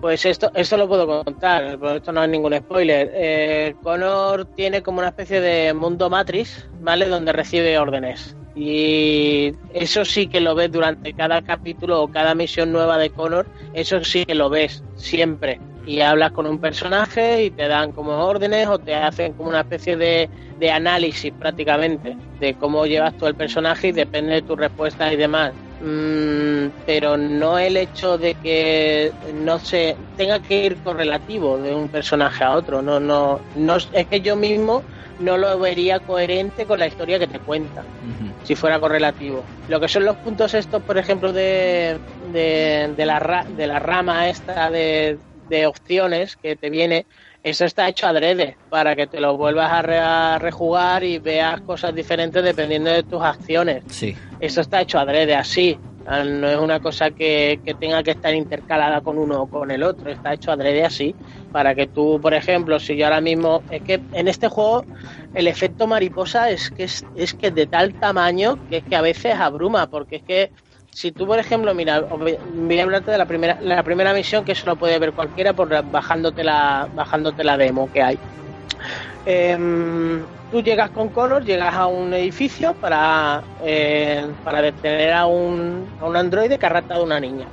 [0.00, 3.10] pues esto, esto lo puedo contar, pero esto no es ningún spoiler.
[3.14, 7.08] Eh, Connor tiene como una especie de mundo matriz, ¿vale?
[7.08, 8.36] Donde recibe órdenes.
[8.54, 13.46] Y eso sí que lo ves durante cada capítulo o cada misión nueva de Connor,
[13.74, 15.60] eso sí que lo ves siempre.
[15.86, 19.60] Y hablas con un personaje y te dan como órdenes o te hacen como una
[19.60, 20.28] especie de,
[20.58, 25.16] de análisis prácticamente de cómo llevas tú el personaje y depende de tus respuestas y
[25.16, 25.52] demás.
[25.88, 31.88] Mm, pero no el hecho de que no se tenga que ir correlativo de un
[31.90, 32.82] personaje a otro.
[32.82, 34.84] No, no, no es que yo mismo
[35.16, 37.88] no lo vería coherente con la historia que te cuenta
[38.42, 39.48] si fuera correlativo.
[39.66, 43.78] Lo que son los puntos estos, por ejemplo, de, de, de la, ra- de la
[43.78, 47.06] rama esta de, de opciones que te viene,
[47.50, 51.60] eso está hecho adrede para que te lo vuelvas a, re- a rejugar y veas
[51.62, 53.84] cosas diferentes dependiendo de tus acciones.
[53.88, 54.20] Sí.
[54.38, 55.80] Eso está hecho adrede así.
[56.04, 59.70] Ah, No es una cosa que, que tenga que estar intercalada con uno o con
[59.70, 60.10] el otro.
[60.10, 61.16] Está hecho adrede así.
[61.50, 63.64] Para que tú, por ejemplo, si yo ahora mismo.
[63.68, 64.88] Es que en este juego
[65.32, 68.96] el efecto mariposa es que es, es que es de tal tamaño que es que
[68.96, 69.88] a veces abruma.
[69.88, 70.52] Porque es que
[70.96, 74.52] si tú, por ejemplo, mira, voy a hablarte de la primera, la primera misión que
[74.52, 78.18] eso lo puede ver cualquiera por bajándote la, bajándote la demo que hay.
[79.26, 85.86] Em, tú llegas con Connor, llegas a un edificio para, eh, para detener a un,
[86.00, 87.46] a un androide que ha raptado a una niña.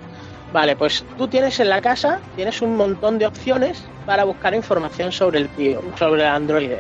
[0.53, 5.11] Vale, pues tú tienes en la casa, tienes un montón de opciones para buscar información
[5.11, 6.79] sobre el tío, sobre el androide.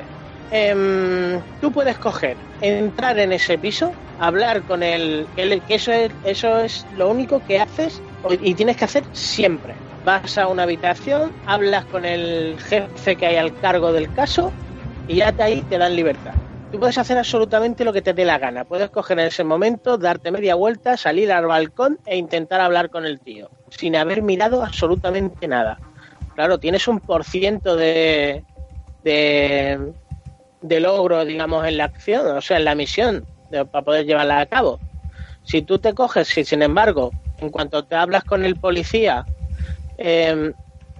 [0.49, 5.91] Em, tú puedes coger, entrar en ese piso, hablar con el, el- que eso
[6.59, 8.03] es, lo único que haces
[8.39, 9.81] y tienes que hacer siempre.
[10.01, 14.55] Vas a una habitación, hablas con el jefe que hay al cargo del caso
[15.05, 16.35] y ya de ahí te dan libertad.
[16.69, 18.65] Tú puedes hacer absolutamente lo que te dé la gana.
[18.65, 23.05] Puedes coger en ese momento, darte media vuelta, salir al balcón e intentar hablar con
[23.05, 25.81] el tío, sin haber mirado absolutamente nada.
[26.33, 28.45] Claro, tienes un por ciento de,
[29.01, 29.95] de,
[30.63, 34.39] de logro, digamos, en la acción, o sea, en la misión, de- para poder llevarla
[34.39, 34.81] a cabo.
[35.43, 39.27] Si tú te coges, si sin embargo, en cuanto te hablas con el policía,
[39.97, 40.53] em,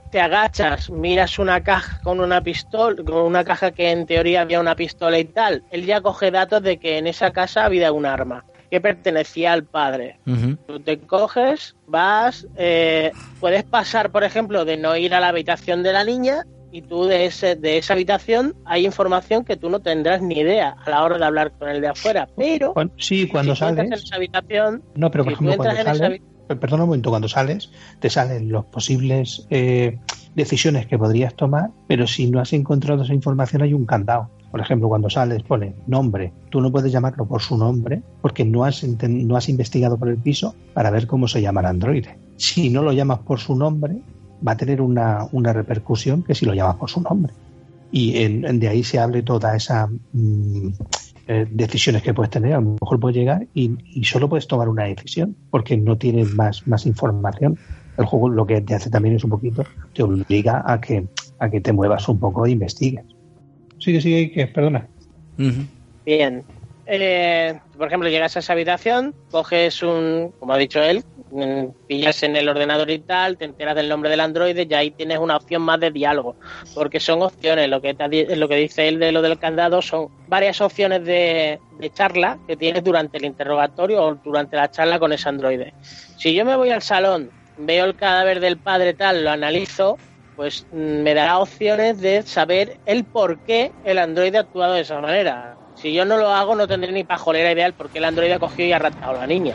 [0.10, 4.60] te agachas, miras una caja con una pistola, con una caja que en teoría había
[4.60, 8.06] una pistola y tal, él ya coge datos de que en esa casa había un
[8.06, 10.20] arma que pertenecía al padre.
[10.68, 15.84] Tú te coges, vas, eh, puedes pasar, por ejemplo, de no ir a la habitación
[15.84, 16.44] de la niña
[16.74, 20.76] y tú de, ese, de esa habitación hay información que tú no tendrás ni idea
[20.84, 22.28] a la hora de hablar con el de afuera.
[22.36, 24.02] Pero sí, cuando si tú entras sales.
[24.02, 27.12] en esa habitación, No, pero por si ejemplo, cuando esa sales, eh, perdona un momento,
[27.12, 27.70] cuando sales,
[28.00, 30.00] te salen los posibles eh,
[30.34, 34.32] decisiones que podrías tomar, pero si no has encontrado esa información hay un candado.
[34.50, 38.64] Por ejemplo, cuando sales pone nombre, tú no puedes llamarlo por su nombre porque no
[38.64, 42.18] has, no has investigado por el piso para ver cómo se llama el androide.
[42.38, 43.98] Si no lo llamas por su nombre,
[44.46, 47.34] va a tener una, una repercusión que si lo llamas por su nombre.
[47.92, 50.68] Y en- en de ahí se hable toda esa mm,
[51.28, 52.54] eh, decisiones que puedes tener.
[52.54, 56.34] A lo mejor puedes llegar y, y solo puedes tomar una decisión porque no tienes
[56.34, 57.58] más, más información.
[57.98, 59.64] El juego lo que te hace también es un poquito,
[59.94, 61.06] te obliga a que,
[61.40, 63.06] a que te muevas un poco e investigues.
[63.78, 64.88] Sigue, sigue, que perdona.
[66.06, 66.44] Bien.
[66.86, 71.04] Eh, por ejemplo, llegas a esa habitación, coges un, como ha dicho él,
[71.88, 75.20] pillas en el ordenador y tal, te enteras del nombre del androide y ahí tienes
[75.20, 76.36] una opción más de diálogo,
[76.74, 80.10] porque son opciones, lo que, te lo que dice él de lo del candado son
[80.28, 85.14] varias opciones de, de charla que tienes durante el interrogatorio o durante la charla con
[85.14, 85.74] ese androide.
[86.18, 89.98] Si yo me voy al salón, veo el cadáver del padre tal, lo analizo,
[90.36, 94.82] pues mm, me dará opciones de saber el por qué el androide ha actuado de
[94.82, 95.58] esa manera.
[95.84, 98.70] Si yo no lo hago, no tendré ni pajolera ideal porque el androide ha cogido
[98.70, 99.54] y ha raptado a la niña.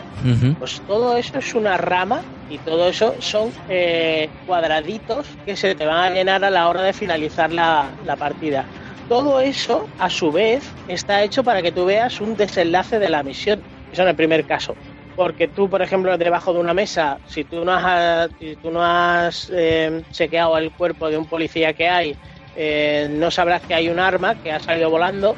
[0.59, 5.87] Pues todo eso es una rama y todo eso son eh, cuadraditos que se te
[5.87, 8.67] van a llenar a la hora de finalizar la, la partida.
[9.09, 13.23] Todo eso, a su vez, está hecho para que tú veas un desenlace de la
[13.23, 13.63] misión.
[13.91, 14.77] Eso en el primer caso.
[15.17, 18.85] Porque tú, por ejemplo, debajo de una mesa, si tú no has, si tú no
[18.85, 22.15] has eh, chequeado el cuerpo de un policía que hay,
[22.55, 25.35] eh, no sabrás que hay un arma que ha salido volando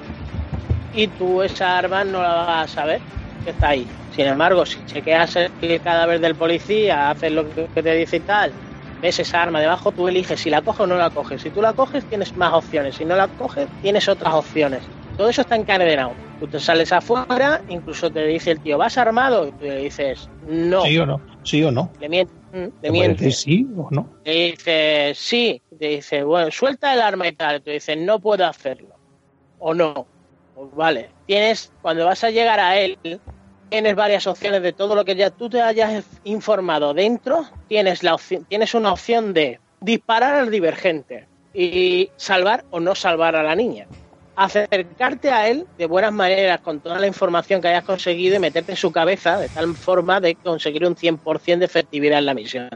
[0.92, 3.00] y tú esa arma no la vas a saber
[3.44, 3.86] que está ahí.
[4.10, 8.52] Sin embargo, si chequeas el cadáver del policía, haces lo que te dice y tal,
[9.00, 11.40] ves esa arma debajo, tú eliges si la coges o no la coges.
[11.42, 12.96] Si tú la coges, tienes más opciones.
[12.96, 14.88] Si no la coges, tienes otras opciones.
[15.16, 16.14] todo eso está encadenado.
[16.40, 19.46] Tú te sales afuera, incluso te dice el tío, ¿vas armado?
[19.46, 20.82] Y tú le dices, no.
[20.82, 21.20] ¿Sí o no?
[21.44, 21.92] ¿Sí o no?
[22.00, 22.34] Le mientes.
[22.52, 23.38] mm, Le ¿Te puede mientes.
[23.38, 24.08] sí o no?
[24.24, 25.62] Te dice, sí.
[25.78, 27.62] Te dice, bueno, suelta el arma y tal.
[27.62, 28.94] Te dice, no puedo hacerlo.
[29.58, 30.06] O no.
[30.60, 31.08] Pues vale.
[31.26, 32.98] Tienes, cuando vas a llegar a él,
[33.70, 37.46] tienes varias opciones de todo lo que ya tú te hayas informado dentro.
[37.66, 43.36] Tienes, la opción, tienes una opción de disparar al divergente y salvar o no salvar
[43.36, 43.86] a la niña.
[44.36, 48.72] Acercarte a él de buenas maneras con toda la información que hayas conseguido y meterte
[48.72, 52.68] en su cabeza de tal forma de conseguir un 100% de efectividad en la misión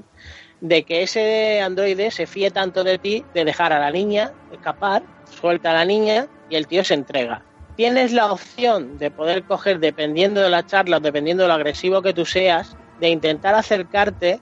[0.61, 5.03] de que ese androide se fíe tanto de ti de dejar a la niña escapar,
[5.31, 7.45] suelta a la niña y el tío se entrega.
[7.77, 12.03] Tienes la opción de poder coger, dependiendo de la charla, o dependiendo de lo agresivo
[12.03, 14.41] que tú seas, de intentar acercarte,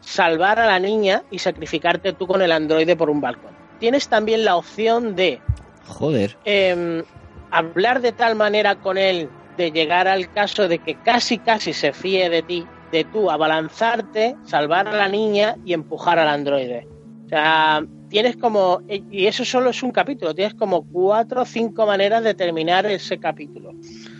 [0.00, 3.52] salvar a la niña y sacrificarte tú con el androide por un balcón.
[3.80, 5.40] Tienes también la opción de
[5.86, 6.36] Joder.
[6.44, 7.02] eh,
[7.50, 11.92] hablar de tal manera con él de llegar al caso de que casi casi se
[11.92, 16.86] fíe de ti, de tú abalanzarte, salvar a la niña y empujar al androide.
[17.26, 21.86] O sea, tienes como, y eso solo es un capítulo, tienes como cuatro o cinco
[21.86, 23.72] maneras de terminar ese capítulo.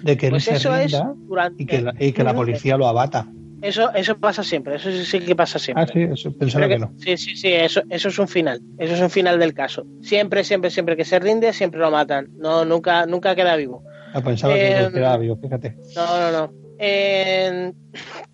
[0.03, 0.97] De que Pues él eso se es
[1.27, 1.63] durante...
[1.63, 3.27] y que, la, y que la policía lo abata.
[3.63, 5.85] Eso, eso pasa siempre, eso sí, sí que pasa siempre.
[5.85, 6.93] Ah, sí, eso pensaba que no.
[6.99, 8.61] Sí, sí, sí, eso, eso es un final.
[8.79, 9.87] Eso es un final del caso.
[10.03, 12.29] Siempre, siempre, siempre que se rinde, siempre lo matan.
[12.37, 13.83] No, nunca, nunca queda vivo.
[14.13, 15.77] Ah, pensaba Eh, que era vivo, fíjate.
[15.97, 16.53] No, no, no.
[16.79, 17.73] Eh,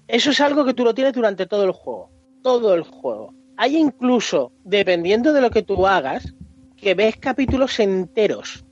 [0.08, 2.10] eso es algo que tú lo tienes durante todo el juego.
[2.42, 3.32] Todo el juego.
[3.62, 6.32] Hay incluso, dependiendo de lo que tú hagas,
[6.78, 8.64] que ves capítulos enteros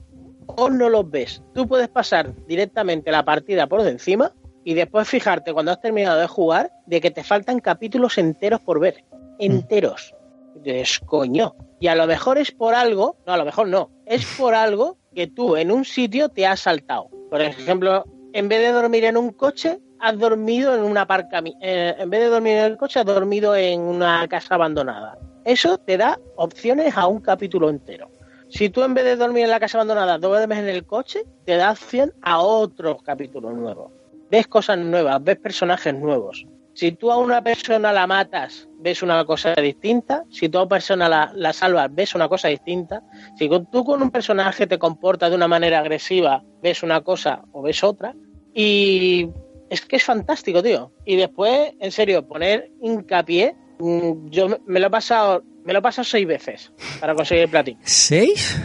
[0.46, 1.42] o no los ves.
[1.52, 4.32] Tú puedes pasar directamente la partida por encima
[4.64, 8.80] y después fijarte cuando has terminado de jugar de que te faltan capítulos enteros por
[8.80, 9.04] ver.
[9.38, 10.14] Enteros.
[10.56, 11.54] Y dices, coño.
[11.80, 14.96] Y a lo mejor es por algo, no, a lo mejor no, es por algo
[15.14, 17.10] que tú en un sitio te has saltado.
[17.28, 21.94] Por ejemplo, en vez de dormir en un coche, has dormido en una aparcami- eh,
[21.98, 25.18] en vez de dormir en el coche, has dormido en una casa abandonada.
[25.44, 28.10] Eso te da opciones a un capítulo entero.
[28.50, 31.56] Si tú en vez de dormir en la casa abandonada duermes en el coche, te
[31.56, 33.92] da opción a otro capítulo nuevo.
[34.30, 36.46] Ves cosas nuevas, ves personajes nuevos.
[36.74, 40.24] Si tú a una persona la matas, ves una cosa distinta.
[40.30, 43.02] Si tú a una persona la, la salvas, ves una cosa distinta.
[43.36, 47.62] Si tú con un personaje te comportas de una manera agresiva, ves una cosa o
[47.62, 48.14] ves otra.
[48.54, 49.28] Y
[49.70, 50.92] es que es fantástico, tío.
[51.04, 53.54] Y después, en serio, poner hincapié.
[53.78, 57.50] mm, Yo me- lo he pasado, me lo he pasado seis veces para conseguir el
[57.50, 58.60] platino ¿Seis?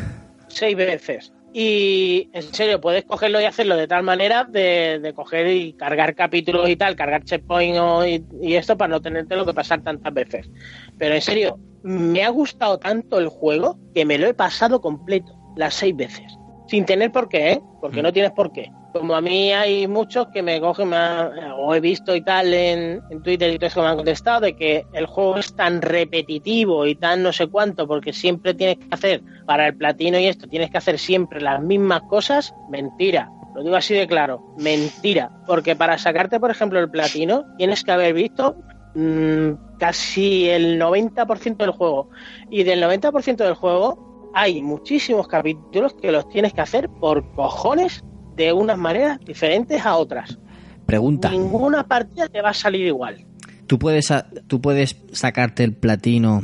[0.48, 1.32] seis veces.
[1.56, 6.16] Y en serio, puedes cogerlo y hacerlo de tal manera de, de coger y cargar
[6.16, 7.78] capítulos y tal, cargar checkpoint
[8.08, 10.50] y, y esto para no tenerte lo que pasar tantas veces.
[10.98, 15.32] Pero en serio, me ha gustado tanto el juego que me lo he pasado completo,
[15.56, 16.26] las seis veces.
[16.68, 17.62] Sin tener por qué, ¿eh?
[17.82, 18.72] Porque no tienes por qué.
[18.94, 22.53] Como a mí hay muchos que me cogen, me ha- o he visto y tal
[22.53, 25.56] en, en Twitter y todo eso que me han contestado, de que el juego es
[25.56, 30.20] tan repetitivo y tan no sé cuánto, porque siempre tienes que hacer, para el platino
[30.20, 32.53] y esto, tienes que hacer siempre las mismas cosas.
[32.70, 33.30] Mentira.
[33.56, 34.41] Lo digo así de claro.
[34.57, 35.32] Mentira.
[35.48, 38.56] Porque para sacarte, por ejemplo, el platino, tienes que haber visto
[38.95, 42.10] mm, casi el 90% del juego.
[42.52, 48.03] Y del 90% del juego hay muchísimos capítulos que los tienes que hacer por cojones
[48.36, 50.38] de unas maneras diferentes a otras.
[50.86, 51.30] Pregunta.
[51.30, 53.26] Ninguna partida te va a salir igual.
[53.68, 54.14] ¿Tú puedes,
[54.48, 56.42] tú puedes sacarte el platino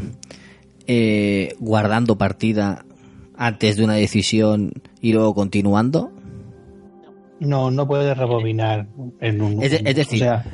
[0.88, 2.86] eh, guardando partida
[3.36, 4.72] antes de una decisión
[5.02, 6.12] y luego continuando?
[7.40, 8.88] No, no puedes rebobinar
[9.22, 9.64] en un.
[9.64, 10.46] Es, de- es decir, o sea,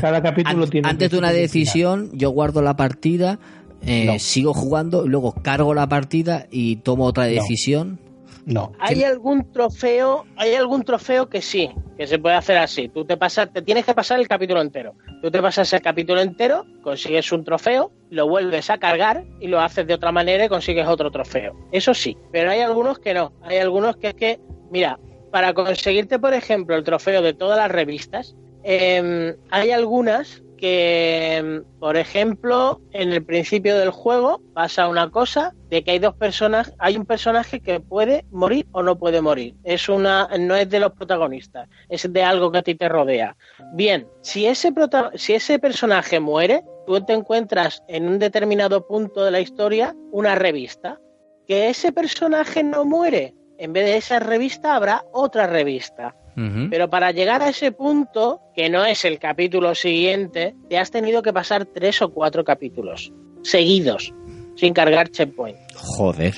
[0.00, 0.88] cada capítulo an- tiene.
[0.88, 3.38] antes de una decisión yo guardo la partida,
[3.86, 4.18] eh, No.
[4.18, 7.30] sigo jugando, y luego cargo la partida y tomo otra No.
[7.30, 7.98] decisión.
[8.46, 8.72] No.
[8.78, 12.88] Hay algún trofeo, hay algún trofeo que sí, que se puede hacer así.
[12.88, 14.94] Tú te pasas, te tienes que pasar el capítulo entero.
[15.22, 19.60] Tú te pasas el capítulo entero, consigues un trofeo, lo vuelves a cargar y lo
[19.60, 21.56] haces de otra manera y consigues otro trofeo.
[21.72, 23.32] Eso sí, pero hay algunos que no.
[23.42, 24.40] Hay algunos que es que,
[24.70, 24.98] mira,
[25.30, 31.96] para conseguirte, por ejemplo, el trofeo de todas las revistas, eh, hay algunas que, por
[31.96, 36.96] ejemplo, en el principio del juego pasa una cosa de que hay dos personas, hay
[36.96, 39.54] un personaje que puede morir o no puede morir.
[39.64, 43.36] Es una, no es de los protagonistas, es de algo que a ti te rodea.
[43.74, 49.24] Bien, si ese prota- si ese personaje muere, tú te encuentras en un determinado punto
[49.24, 50.98] de la historia una revista.
[51.46, 53.34] Que ese personaje no muere.
[53.58, 56.16] En vez de esa revista habrá otra revista.
[56.34, 61.22] Pero para llegar a ese punto, que no es el capítulo siguiente, te has tenido
[61.22, 63.12] que pasar tres o cuatro capítulos
[63.42, 64.12] seguidos,
[64.56, 65.58] sin cargar checkpoint.
[65.74, 66.34] Joder.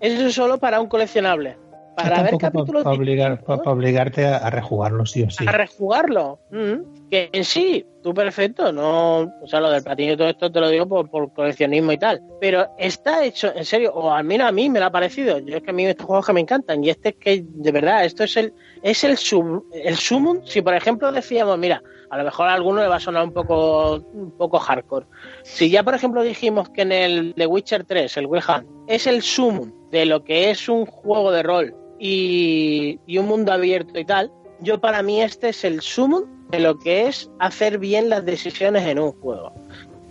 [0.00, 1.56] Eso es solo para un coleccionable.
[1.96, 5.44] Para ver capítulos para, obligar, para obligarte a, a rejugarlo, sí o sí.
[5.46, 6.40] a rejugarlo.
[6.50, 10.50] Mm, que en sí, tú perfecto, no, o sea, lo del platino y todo esto
[10.50, 12.20] te lo digo por, por coleccionismo y tal.
[12.40, 15.38] Pero está hecho, en serio, o al menos a mí me lo ha parecido.
[15.38, 17.72] Yo es que a mí estos juegos que me encantan, y este es que, de
[17.72, 18.52] verdad, esto es el,
[18.82, 20.40] es el sum, el sumum.
[20.44, 23.32] Si por ejemplo decíamos, mira, a lo mejor a alguno le va a sonar un
[23.32, 25.06] poco, un poco hardcore.
[25.42, 29.22] Si ya, por ejemplo, dijimos que en el The Witcher 3, el Hunt, es el
[29.22, 34.04] sumum de lo que es un juego de rol y, y un mundo abierto y
[34.04, 38.26] tal, yo para mí este es el sumum de lo que es hacer bien las
[38.26, 39.54] decisiones en un juego.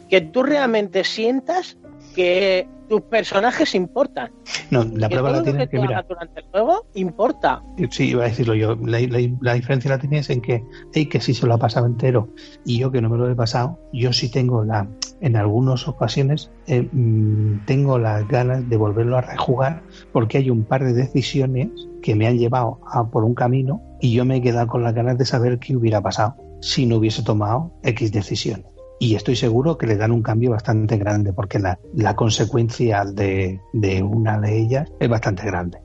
[0.10, 1.78] Que tú realmente sientas
[2.14, 4.32] que tus personajes importan.
[4.70, 7.64] No, la que prueba todo la lo que que, mira, durante el juego importa.
[7.92, 8.76] Sí, iba a decirlo yo.
[8.76, 10.64] La, la- la diferencia la tienes en que,
[10.94, 12.30] hey, que sí se lo ha pasado entero
[12.66, 14.88] y yo que no me lo he pasado, yo sí tengo la,
[15.22, 20.66] en algunas ocasiones, eh, mm, tengo las ganas de volverlo a rejugar porque hay un
[20.66, 21.70] par de decisiones
[22.02, 24.94] que me han llevado a por un camino y yo me he quedado con las
[24.94, 28.66] ganas de saber qué hubiera pasado si no hubiese tomado X decisión.
[29.00, 33.60] Y estoy seguro que le dan un cambio bastante grande porque la, la consecuencia de,
[33.74, 35.80] de una de ellas es bastante grande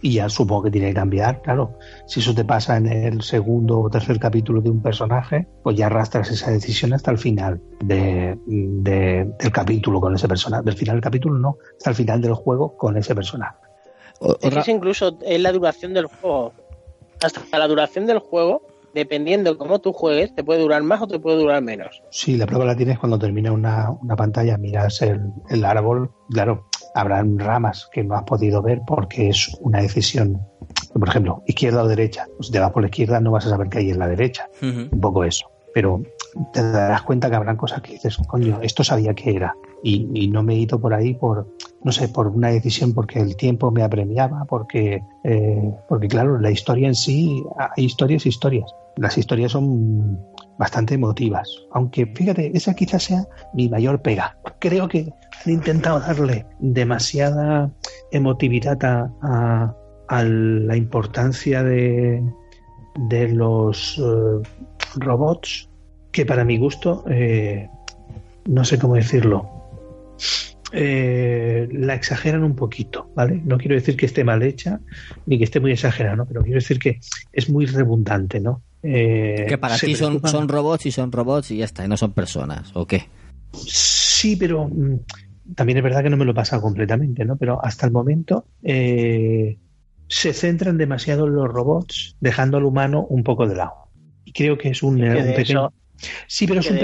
[0.00, 1.78] y ya supongo que tiene que cambiar, claro.
[2.06, 5.86] Si eso te pasa en el segundo o tercer capítulo de un personaje, pues ya
[5.86, 10.62] arrastras esa decisión hasta el final de, de- del capítulo con ese personaje.
[10.64, 13.56] Del final del capítulo no, hasta el final del juego con ese personaje.
[14.42, 16.52] Es incluso es la duración del juego.
[17.22, 18.60] Hasta la duración del juego,
[18.94, 22.02] dependiendo de cómo tú juegues, te puede durar más o te puede durar menos.
[22.10, 26.66] Sí, la prueba la tienes cuando termina una, una pantalla, miras el, el árbol, claro,
[26.94, 30.40] habrán ramas que no has podido ver porque es una decisión,
[30.92, 32.26] por ejemplo, izquierda o derecha.
[32.40, 34.48] Si te vas por la izquierda no vas a saber qué hay en la derecha.
[34.62, 35.50] un poco eso.
[35.74, 36.02] Pero
[36.52, 39.56] te darás cuenta que habrán cosas que dices, coño, esto sabía que era.
[39.86, 41.46] Y, y no me he ido por ahí por,
[41.84, 46.50] no sé, por una decisión porque el tiempo me apremiaba, porque, eh, porque claro, la
[46.50, 48.64] historia en sí, hay historias historias.
[48.96, 50.18] Las historias son
[50.58, 51.48] bastante emotivas.
[51.72, 54.38] Aunque fíjate, esa quizás sea mi mayor pega.
[54.58, 55.12] Creo que
[55.44, 57.70] han intentado darle demasiada
[58.10, 59.74] emotividad a, a-
[60.08, 62.22] a la importancia de,
[63.08, 64.48] de los eh,
[64.96, 65.68] robots
[66.12, 67.68] que para mi gusto, eh,
[68.46, 69.50] no sé cómo decirlo,
[70.72, 73.40] eh, la exageran un poquito, ¿vale?
[73.44, 74.80] No quiero decir que esté mal hecha
[75.26, 76.26] ni que esté muy exagerada, ¿no?
[76.26, 76.98] Pero quiero decir que
[77.32, 78.62] es muy redundante, ¿no?
[78.82, 81.96] Eh, Que para ti son, son robots y son robots y ya está, y no
[81.96, 83.04] son personas, ¿o qué?
[83.52, 84.98] Sí, pero mm,
[85.54, 87.36] también es verdad que no me lo he pasado completamente, ¿no?
[87.36, 89.58] Pero hasta el momento eh,
[90.08, 93.72] se centran demasiado en los robots, dejando al humano un poco de lado.
[94.24, 95.66] Y creo que es un, un pequeño.
[95.66, 95.72] eso-
[96.26, 96.78] Sí, pero es un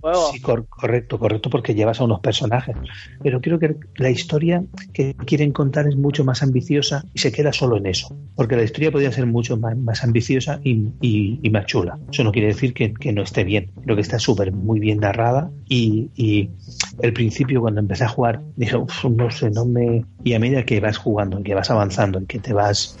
[0.00, 0.30] juego.
[0.32, 2.76] Sí, cor- correcto, correcto, porque llevas a unos personajes.
[3.22, 7.52] Pero creo que la historia que quieren contar es mucho más ambiciosa y se queda
[7.52, 8.08] solo en eso.
[8.34, 11.98] Porque la historia podría ser mucho más, más ambiciosa y, y- y más chula.
[12.10, 13.70] Eso no quiere decir que, que no esté bien.
[13.82, 16.50] Creo que está súper muy bien narrada y, y
[17.00, 20.06] el principio cuando empecé a jugar dije, "Uf, no sé, no me...
[20.24, 22.96] Y a medida que vas jugando, y que vas avanzando, y que te vas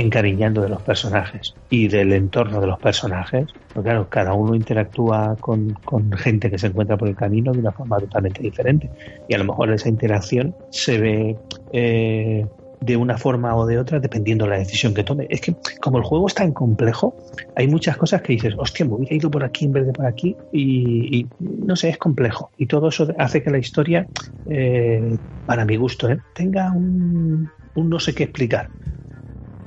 [0.00, 5.36] encariñando de los personajes y del entorno de los personajes, porque claro, cada uno interactúa
[5.40, 5.76] con,
[6.16, 8.90] gente que se encuentra por el camino de una forma totalmente diferente.
[9.28, 11.36] Y a lo mejor esa interacción se ve
[11.72, 12.46] eh,
[12.80, 15.26] de una forma o de otra dependiendo de la decisión que tome.
[15.28, 17.14] Es que como el juego es tan complejo,
[17.54, 20.06] hay muchas cosas que dices, hostia, me hubiera ido por aquí en vez de por
[20.06, 22.50] aquí y, no sé, es complejo.
[22.56, 24.06] Y todo eso hace que la historia,
[24.48, 25.16] eh,
[25.46, 26.18] para mi gusto, ¿eh?
[26.34, 28.68] tenga un no sé qué explicar.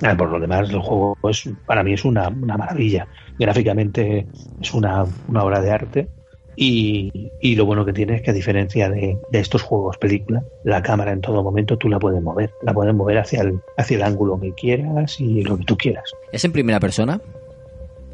[0.04, 3.08] Ah, Por lo demás, el juego es, para mí es una, una maravilla.
[3.40, 4.28] Gráficamente
[4.62, 6.08] es una, una obra de arte.
[6.56, 10.44] Y, y lo bueno que tiene es que a diferencia de, de estos juegos película,
[10.64, 12.52] la cámara en todo momento tú la puedes mover.
[12.62, 16.12] La puedes mover hacia el, hacia el ángulo que quieras y lo que tú quieras.
[16.32, 17.20] ¿Es en primera persona?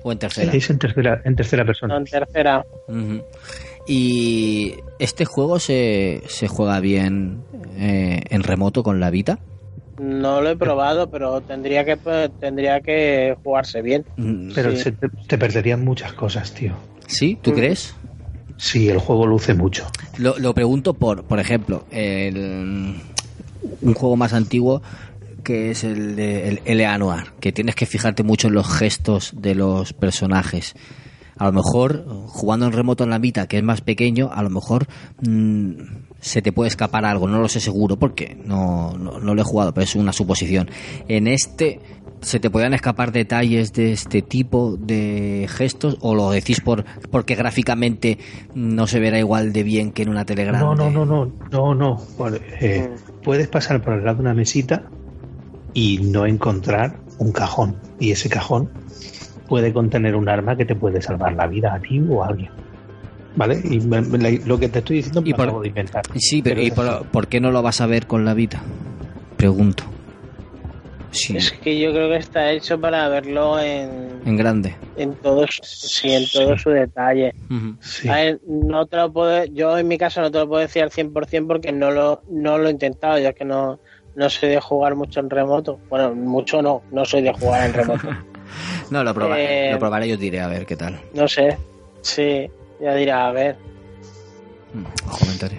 [0.03, 0.53] ¿O en tercera?
[0.53, 1.95] Es en tercera, en tercera persona.
[1.95, 2.65] No, en tercera.
[3.85, 7.41] ¿Y este juego se, se juega bien
[7.77, 9.39] eh, en remoto con la Vita?
[9.99, 14.05] No lo he probado, pero tendría que pues, tendría que jugarse bien.
[14.55, 14.77] Pero Sí.
[14.77, 16.73] se te, te perderían muchas cosas, tío.
[17.07, 17.37] ¿Sí?
[17.41, 17.95] ¿Tú crees?
[18.57, 19.87] Sí, el juego luce mucho.
[20.17, 22.95] Lo, lo pregunto por, por ejemplo, el-
[23.81, 24.81] un juego más antiguo
[25.43, 26.97] que es el de el L.A.
[26.97, 30.75] Noir, que tienes que fijarte mucho en los gestos de los personajes.
[31.37, 34.49] A lo mejor, jugando en remoto en la Vita, que es más pequeño, a lo
[34.49, 34.87] mejor
[35.21, 35.71] mm,
[36.19, 39.45] se te puede escapar algo, no lo sé seguro porque no, no, no lo he
[39.45, 40.69] jugado, pero es una suposición.
[41.07, 41.79] En este,
[42.21, 47.35] ¿se te podrían escapar detalles de este tipo de gestos o lo decís por porque
[47.35, 48.17] gráficamente
[48.53, 50.59] no se verá igual de bien que en una telegrama?
[50.59, 51.97] No, no, no, no, no, no.
[52.59, 52.89] Eh,
[53.23, 54.83] Puedes pasar por el lado de una mesita
[55.73, 57.75] y no encontrar un cajón.
[57.99, 58.69] Y ese cajón
[59.47, 62.51] puede contener un arma que te puede salvar la vida a ti o a alguien.
[63.39, 63.61] ¿Vale?
[63.63, 65.69] Y me- me- la- lo que te estoy diciendo me Y lo por- acabo de
[65.69, 66.03] inventar.
[66.17, 66.71] Sí, pero, Pero ¿y
[67.09, 68.61] por, qué no lo vas a ver con la vida?
[69.37, 69.85] Pregunto.
[71.11, 74.75] Sí, Es que yo creo que está hecho para verlo en, en grande.
[74.95, 77.33] en todo, sí, en todo su detalle.
[78.09, 80.83] A ver, no te lo puedo, yo en mi caso no te lo puedo decir
[80.83, 83.79] al 100% porque no lo, no lo he intentado, ya que no,
[84.15, 85.81] no soy de jugar mucho en remoto.
[85.89, 88.09] Bueno, mucho no, no soy de jugar en remoto.
[88.89, 90.99] No, lo probaré, Eh, lo probaré y os diré a ver qué tal.
[91.13, 91.59] No sé,
[92.01, 92.49] sí,
[92.79, 93.55] ya dirá, a ver.
[95.09, 95.57] Os comentaré.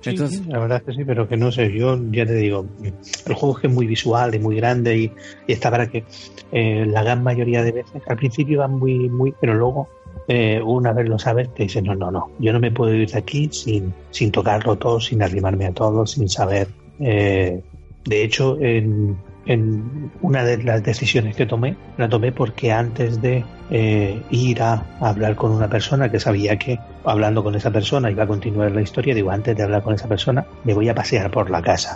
[0.00, 2.34] Sí, Entonces- sí, la verdad es que sí, pero que no sé, yo ya te
[2.34, 5.12] digo, el juego es que es muy visual y muy grande y,
[5.46, 6.04] y está para que
[6.52, 9.88] eh, la gran mayoría de veces, al principio van muy, muy, pero luego
[10.28, 13.10] eh, una vez lo sabes, te dicen, no, no, no, yo no me puedo ir
[13.10, 16.68] de aquí sin, sin tocarlo todo, sin arrimarme a todo, sin saber.
[17.00, 17.60] eh,
[18.04, 19.18] de hecho, en,
[19.48, 24.84] en una de las decisiones que tomé, la tomé porque antes de eh, ir a
[25.00, 28.82] hablar con una persona que sabía que hablando con esa persona iba a continuar la
[28.82, 31.94] historia, digo, antes de hablar con esa persona, me voy a pasear por la casa.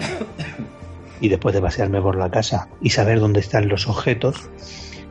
[1.21, 4.49] Y después de pasearme por la casa y saber dónde están los objetos,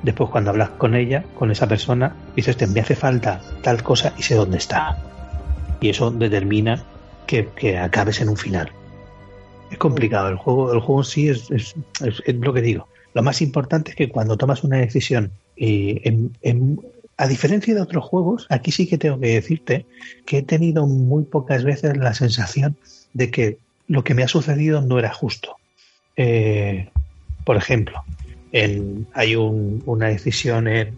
[0.01, 4.13] después cuando hablas con ella, con esa persona, dices, "Te, me hace falta tal cosa
[4.17, 4.97] y sé dónde está.
[5.79, 6.83] Y eso determina
[7.27, 8.71] que, que acabes en un final.
[9.71, 11.73] Es complicado, el juego, el juego sí es, es-
[12.03, 12.87] es- lo que digo.
[13.13, 16.79] Lo más importante es que cuando tomas una decisión, y en- en-
[17.17, 19.85] a diferencia de otros juegos, aquí sí que tengo que decirte
[20.25, 22.75] que he tenido muy pocas veces la sensación
[23.13, 23.57] de que
[23.87, 25.55] lo que me ha sucedido no era justo.
[26.15, 26.89] Eh,
[27.45, 28.03] por ejemplo,
[28.51, 30.97] en- hay un- una decisión en,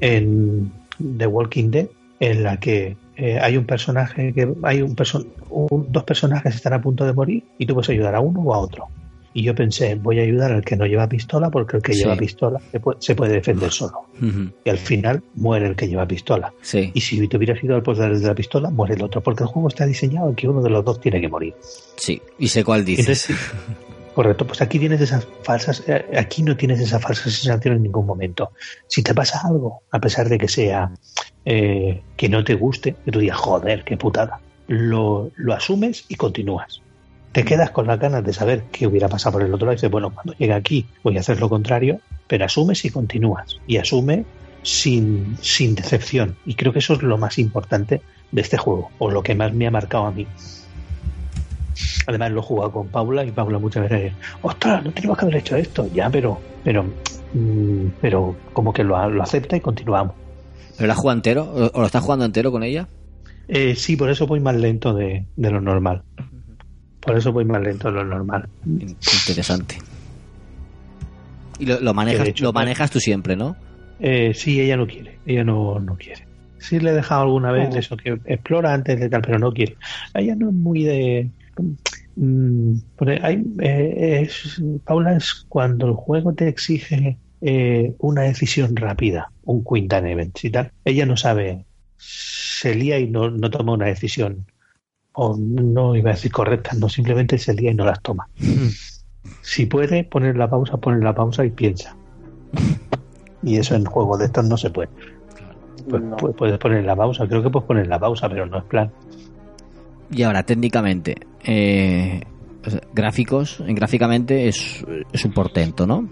[0.00, 0.72] en
[1.18, 1.88] The Walking Dead
[2.20, 6.72] en la que eh, hay un personaje que hay un perso- un- dos personajes están
[6.72, 8.86] a punto de morir y tú puedes ayudar a uno o a otro.
[9.34, 12.00] Y yo pensé, voy a ayudar al que no lleva pistola porque el que Sí.
[12.00, 14.02] lleva pistola se puede, se puede defender solo.
[14.62, 16.52] Y al final muere el que lleva pistola.
[16.60, 16.90] Sí.
[16.92, 19.22] Y si te hubieras ido al poder de la pistola, muere el otro.
[19.22, 21.54] Porque el juego está diseñado en que uno de los dos tiene que morir.
[21.96, 23.30] Sí, y sé cuál dices.
[23.30, 23.52] Entonces,
[24.14, 28.06] correcto, pues aquí tienes esas falsas, eh, aquí no tienes esa falsa sensación en ningún
[28.06, 28.52] momento.
[28.86, 30.90] Si te pasa algo, a pesar de que sea
[31.44, 36.14] eh, que no te guste, que tú digas, joder, qué putada, lo, lo asumes y
[36.16, 36.82] continúas.
[37.32, 39.76] Te quedas con las ganas de saber qué hubiera pasado por el otro lado y
[39.76, 43.56] dices, bueno, cuando llegue aquí voy a hacer lo contrario, pero asumes y continúas.
[43.66, 44.26] Y asume
[44.62, 46.36] sin, sin decepción.
[46.44, 49.52] Y creo que eso es lo más importante de este juego, o lo que más
[49.52, 50.26] me ha marcado a mí.
[52.06, 54.12] Además lo he jugado con Paula y Paula muchas veces,
[54.42, 56.84] ostras, no tenemos que haber hecho esto, ya, pero, pero,
[57.34, 60.14] mm, pero como que lo, lo acepta y continuamos.
[60.76, 61.70] ¿Pero la juega entero?
[61.74, 62.88] ¿O lo estás jugando entero con ella?
[63.48, 66.02] Eh, sí, por eso voy más lento de, de lo normal.
[67.00, 68.48] Por eso voy más lento de lo normal.
[68.66, 69.78] Interesante.
[71.58, 73.56] Y lo, lo manejas, de hecho, lo manejas tú siempre, ¿no?
[74.00, 76.26] Eh, sí, ella no quiere, ella no, no quiere.
[76.58, 77.78] Sí le he dejado alguna vez Oh.
[77.78, 79.76] eso, que explora antes de tal, pero no quiere.
[80.14, 81.28] Ella no es muy de...
[82.16, 82.74] mm,
[83.22, 89.64] hay, eh, es- Paula es cuando el juego te exige eh, una decisión rápida, un
[89.64, 90.70] Quint Event y tal.
[90.84, 91.64] Ella no sabe,
[91.96, 94.46] se lía y no, no toma una decisión.
[95.14, 98.28] O no iba a decir correcta, no, simplemente se lía y no las toma.
[99.40, 101.96] Si puede poner la pausa, pone la pausa y piensa.
[103.44, 104.88] Y eso en juegos de estos no se puede.
[105.90, 108.64] Pues, pu- puedes poner la pausa, creo que puedes poner la pausa, pero no es
[108.64, 108.92] plan.
[110.12, 112.20] Y ahora, técnicamente, eh,
[112.92, 116.08] gráficos, en gráficamente es, es un portento, ¿no?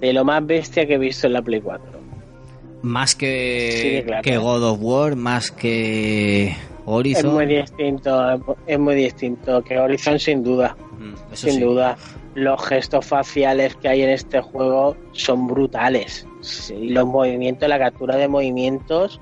[0.00, 1.84] De lo más bestia que he visto en la Play 4.
[2.82, 3.70] Más que,
[4.00, 4.22] Sí, claro.
[4.22, 7.34] que God of War, más que Es Horizon.
[7.34, 10.76] muy distinto, es muy distinto que Horizon sin duda.
[10.98, 11.60] Mm, sin sí.
[11.60, 11.96] duda.
[12.34, 16.26] Los gestos faciales que hay en este juego son brutales.
[16.42, 19.20] Sí, los movimientos, la captura de movimientos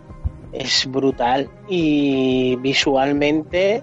[0.53, 1.49] es brutal.
[1.69, 3.83] Y visualmente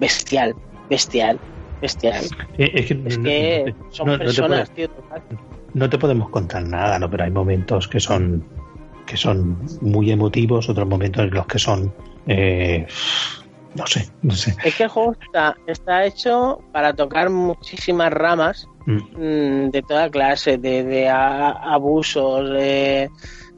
[0.00, 0.54] bestial,
[0.90, 1.38] bestial,
[1.80, 2.24] bestial.
[2.58, 5.04] Eh, es que, Es no- que no- son no- no te personas, puedes- tío,
[5.74, 7.10] no te podemos contar nada, ¿no?
[7.10, 8.44] pero hay momentos que son
[9.06, 11.92] que son muy emotivos, otros momentos en los que son
[12.26, 12.86] eh,
[13.74, 14.54] no sé, no sé.
[14.64, 18.96] Es que el juego está, está hecho para tocar muchísimas ramas Mm.
[18.96, 23.10] mm, de toda clase, de, de a- abusos, de,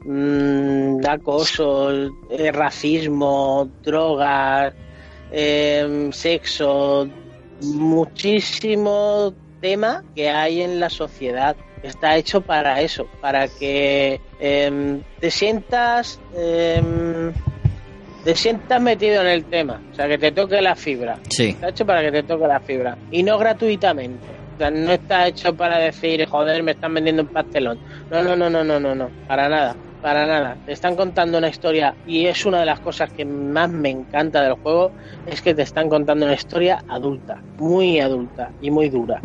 [0.07, 1.89] mm, acoso,
[2.29, 4.73] de racismo, drogas,
[5.31, 7.07] em, sexo,
[7.61, 11.55] muchísimo tema que hay en la sociedad.
[11.83, 17.31] Está hecho para eso, para que em, te sientas em,
[18.23, 21.17] te sientas metido en el tema, o sea, que te toque la fibra.
[21.29, 21.49] Sí.
[21.49, 24.25] Está hecho para que te toque la fibra y no gratuitamente.
[24.55, 27.79] O sea, no está hecho para decir, joder, me están vendiendo un pastelón.
[28.09, 30.59] No, no, no, no, no, no, no, para nada, para nada.
[30.65, 34.41] Te están contando una historia y es una de las cosas que más me encanta
[34.43, 34.93] del juego,
[35.25, 39.21] es que te están contando una historia adulta, muy adulta y muy dura.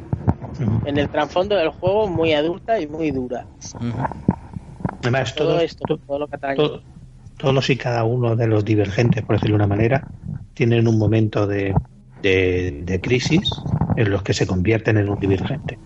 [0.84, 3.46] En el trasfondo del juego, muy adulta y muy dura.
[5.02, 6.38] Además, Todo todo, esto, todo lo que
[7.38, 10.06] todos y cada uno de los divergentes, por decirlo de una manera,
[10.54, 11.74] tienen un momento de,
[12.22, 13.50] de, de crisis
[13.96, 15.78] en los que se convierten en un divergente.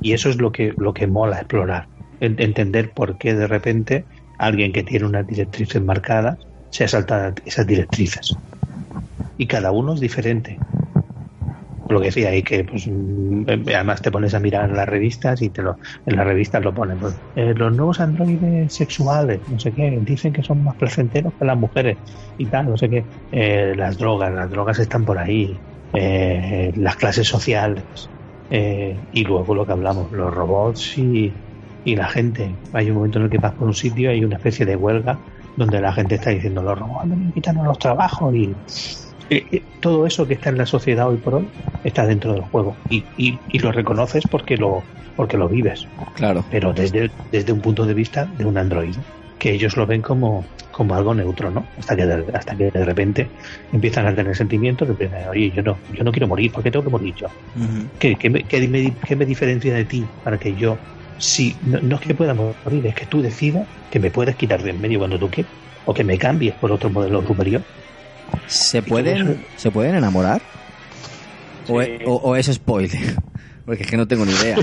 [0.00, 1.88] Y eso es lo que, lo que mola explorar.
[2.20, 4.06] En- Entender por qué de repente
[4.38, 6.36] alguien que tiene unas directrices marcadas
[6.70, 8.40] se ha saltado esas directrices.
[9.36, 10.62] Y cada uno es diferente.
[11.88, 13.44] Lo que decía ahí que pues, mm,
[13.74, 15.76] además te pones a mirar las revistas y te lo,
[16.06, 16.98] en las revistas lo ponen.
[17.00, 21.44] pues, eh, los nuevos androides sexuales, no sé qué, dicen que son más placenteros que
[21.44, 21.98] las mujeres
[22.36, 23.08] y tal, no sé qué.
[23.32, 25.60] Eh, las drogas, las drogas están por ahí.
[25.92, 28.12] Eh, las clases sociales.
[28.48, 31.36] Eh, y luego lo que hablamos, los robots y,
[31.82, 32.60] y la gente.
[32.72, 34.76] Hay un momento en el que vas por un sitio y hay una especie de
[34.76, 35.22] huelga
[35.54, 36.78] donde la gente está diciendo los
[37.08, 38.60] me quitan los trabajos y
[39.80, 41.52] todo eso que está en la sociedad hoy por hoy
[41.82, 46.46] está dentro del juego y, y, y lo reconoces porque lo porque lo vives claro
[46.48, 49.04] pero desde, desde un punto de vista de un androide
[49.38, 52.84] que ellos lo ven como, como algo neutro no hasta que de, hasta que de
[52.84, 53.32] repente
[53.70, 56.70] empiezan a tener sentimientos empiezan a, oye yo no yo no quiero morir ¿por qué
[56.70, 57.28] tengo que morir yo?
[57.98, 60.84] ¿Qué, qué me, qué me- qué me diferencia de ti para que yo
[61.20, 64.62] si no, no es que pueda morir es que tú decidas que me puedes quitar
[64.62, 65.52] de en medio cuando tú quieras
[65.84, 67.62] o que me cambies por otro modelo superior
[68.46, 70.42] ¿Se pueden, ¿se pueden enamorar?
[71.68, 72.90] O, e- o- o es spoiler?
[73.64, 74.56] Porque es que no tengo ni idea.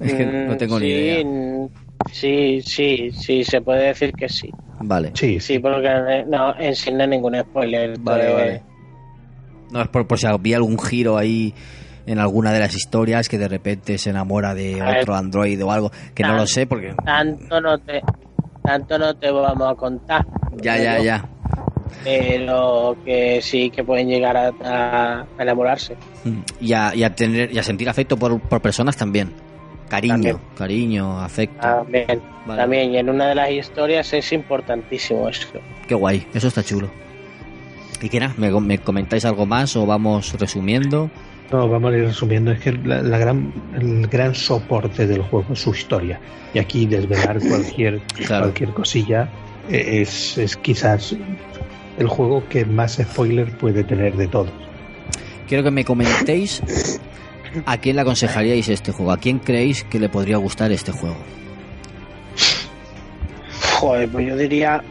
[0.00, 1.24] Es que no Mm, tengo ni sí, idea.
[1.24, 1.66] mm,
[2.12, 4.54] Sí, sí, sí, se puede decir que sí.
[4.80, 5.12] Vale.
[5.14, 7.98] Sí, Sí, porque eh, no, en sí no hay ningún spoiler.
[7.98, 8.62] Vale, vale.
[9.70, 11.54] No, es por, por si había algún giro ahí
[12.06, 14.98] en alguna de las historias que de repente se enamora de A ver.
[15.02, 16.94] otro androide o algo, que no lo sé porque...
[17.04, 18.00] Tanto no te,
[18.62, 20.24] tanto no te vamos a contar.
[20.62, 21.24] Ya, ya, ya.
[22.04, 25.96] Pero que sí que pueden llegar a, a- a enamorarse.
[26.60, 29.32] Y a, y a tener y a sentir afecto por, por personas también.
[29.88, 30.36] Cariño, También.
[30.58, 31.60] cariño, afecto.
[31.60, 32.60] También, Vale.
[32.60, 35.46] también, y en una de las historias es importantísimo eso.
[35.86, 36.90] Qué guay, eso está chulo.
[38.02, 38.34] ¿Y qué nada?
[38.36, 41.08] ¿Me, me comentáis algo más o vamos resumiendo?
[41.52, 42.52] No, vamos a ir resumiendo.
[42.52, 46.20] Es que la, la gran, el gran soporte del juego es su historia.
[46.54, 49.28] Y aquí desvelar cualquier, cualquier cosilla
[49.68, 51.14] eh, es, es quizás
[51.98, 54.52] el juego que más spoiler puede tener de todos.
[55.48, 56.62] Quiero que me comentéis
[57.64, 61.16] a quién le aconsejaríais este juego, a quién creéis que le podría gustar este juego.
[63.74, 64.82] Joder, pues yo diría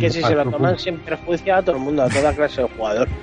[0.00, 2.68] que si se lo toman sin perjuicio a todo el mundo, a toda clase de
[2.68, 3.08] jugador.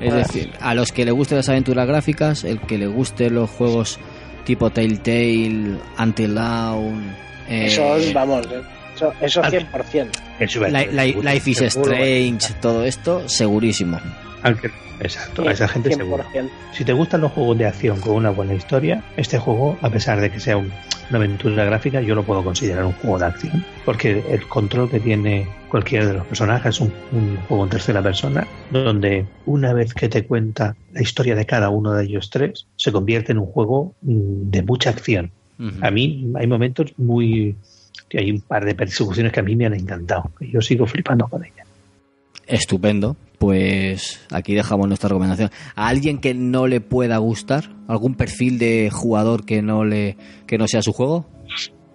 [0.00, 3.48] Es decir, a los que le gusten las aventuras gráficas, el que le guste los
[3.50, 3.98] juegos
[4.44, 7.14] tipo Telltale, Until Dawn,
[7.48, 8.46] eh, Eso, vamos,
[8.96, 10.08] eso, eso 100%.
[10.70, 14.00] Li- Li- Life is Strange, todo esto, segurísimo.
[14.42, 14.70] Aunque-
[15.00, 16.24] exacto, a esa gente seguro.
[16.32, 16.50] 100%.
[16.72, 20.20] Si te gustan los juegos de acción con una buena historia, este juego, a pesar
[20.20, 20.72] de que sea un-
[21.10, 23.64] una aventura gráfica, yo lo puedo considerar un juego de acción.
[23.84, 28.02] Porque el control que tiene cualquiera de los personajes es un, un juego en tercera
[28.02, 32.66] persona, donde una vez que te cuenta la historia de cada uno de ellos tres,
[32.76, 35.30] se convierte en un juego mm, de mucha acción.
[35.80, 37.54] A mí hay momentos muy...
[38.08, 40.30] que hay un par de persecuciones que a mí me han encantado.
[40.40, 41.66] Yo sigo flipando con ellas.
[42.46, 43.16] Estupendo.
[43.42, 45.50] Pues aquí dejamos nuestra recomendación.
[45.74, 47.64] ¿A alguien que no le pueda gustar?
[47.88, 50.16] ¿Algún perfil de jugador que no le
[50.46, 51.26] que no sea su juego?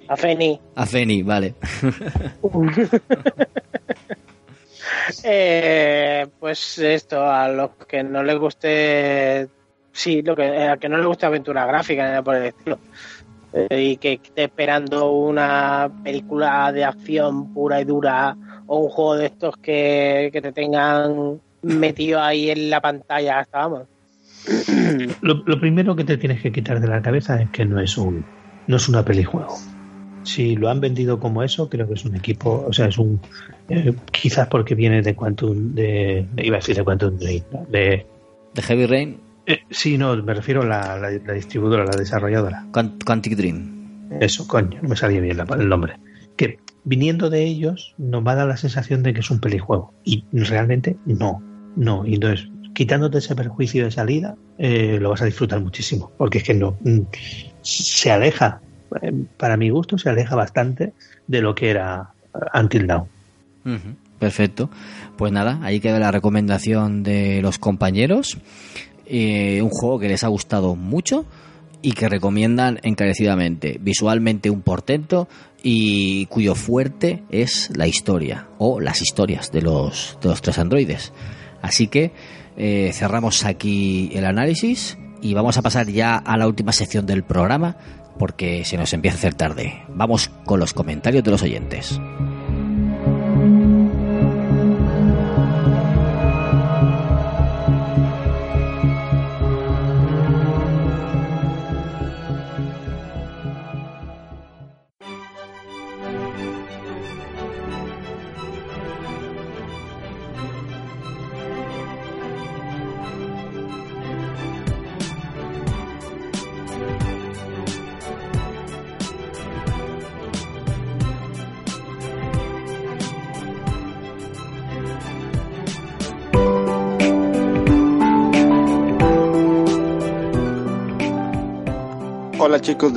[0.10, 0.60] A Feni.
[0.76, 1.56] A Feni, vale.
[5.24, 9.48] Eh, pues esto, a los que no les guste,
[9.92, 12.80] sí, lo que, a que no les guste aventura gráfica, por el estilo,
[13.54, 18.36] eh, y que esté esperando una película de acción pura y dura
[18.68, 23.60] o un juego de estos que, que te tengan metido ahí en la pantalla hasta
[23.60, 23.84] vamos.
[25.22, 27.98] Lo, lo primero que te tienes que quitar de la cabeza es que no es
[27.98, 28.24] un
[28.68, 29.56] no es una pelijuego.
[30.24, 33.20] Si lo han vendido como eso, creo que es un equipo, o sea, es un
[33.70, 37.66] eh, quizás porque viene de Quantum de, iba a decir de Quantum Dream, ¿no?
[37.70, 38.06] de
[38.54, 39.18] ¿De Heavy Rain?
[39.46, 42.66] eh, sí, no, me refiero a la, la- la distribuidora, la desarrolladora.
[42.74, 44.10] Quant- Quantic Dream.
[44.20, 45.98] Eso, coño, no me salía bien la- el nombre.
[46.36, 49.94] Que viniendo de ellos nos va a dar la sensación de que es un pelijuego.
[50.06, 51.44] Y realmente no,
[51.76, 52.06] no.
[52.06, 56.12] Y entonces, quitándote ese perjuicio de salida, eh, lo vas a disfrutar muchísimo.
[56.18, 56.78] Porque es que no.
[56.82, 57.02] mm,
[57.62, 58.62] Se aleja,
[59.02, 60.94] eh, para mi gusto, se aleja bastante
[61.28, 62.10] de lo que era
[62.54, 63.08] Until Now.
[64.18, 64.70] Perfecto.
[65.18, 68.38] Pues nada, ahí queda la recomendación de los compañeros.
[69.06, 71.26] Eh, un juego que les ha gustado mucho
[71.88, 73.78] y que recomiendan encarecidamente.
[73.80, 75.30] Visualmente un portento
[75.64, 81.14] y cuyo fuerte es la historia o las historias de los, de los tres androides.
[81.62, 82.12] Así que
[82.58, 87.24] eh, cerramos aquí el análisis y vamos a pasar ya a la última sección del
[87.24, 87.78] programa
[88.20, 89.82] porque se nos empieza a hacer tarde.
[89.88, 92.02] Vamos con los comentarios de los oyentes.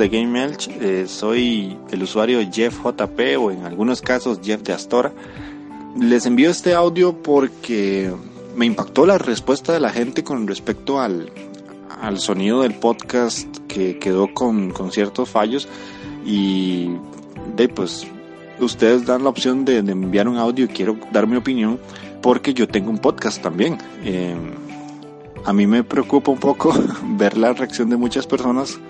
[0.00, 4.72] De Game Elch, eh, soy el usuario Jeff JP o en algunos casos Jeff de
[4.72, 5.12] Astora.
[5.94, 8.10] Les envío este audio porque
[8.56, 11.30] me impactó la respuesta de la gente con respecto al,
[12.00, 15.68] al sonido del podcast que quedó con, con ciertos fallos
[16.24, 16.88] y
[17.56, 18.06] de pues
[18.58, 21.78] ustedes dan la opción de, de enviar un audio y quiero dar mi opinión
[22.22, 23.76] porque yo tengo un podcast también.
[24.02, 24.34] Eh,
[25.44, 26.72] a mí me preocupa un poco
[27.18, 28.80] ver la reacción de muchas personas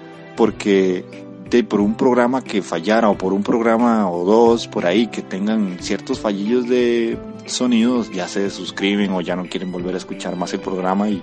[0.41, 1.05] porque
[1.51, 5.21] de, por un programa que fallara o por un programa o dos por ahí que
[5.21, 10.37] tengan ciertos fallillos de sonidos ya se suscriben o ya no quieren volver a escuchar
[10.37, 11.23] más el programa y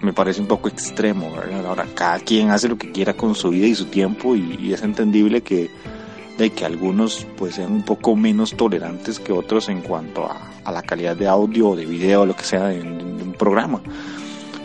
[0.00, 1.66] me parece un poco extremo, ¿verdad?
[1.66, 4.72] Ahora cada quien hace lo que quiera con su vida y su tiempo y, y
[4.72, 5.68] es entendible que
[6.38, 10.70] de que algunos pues sean un poco menos tolerantes que otros en cuanto a, a
[10.70, 13.80] la calidad de audio o de video o lo que sea de, de un programa.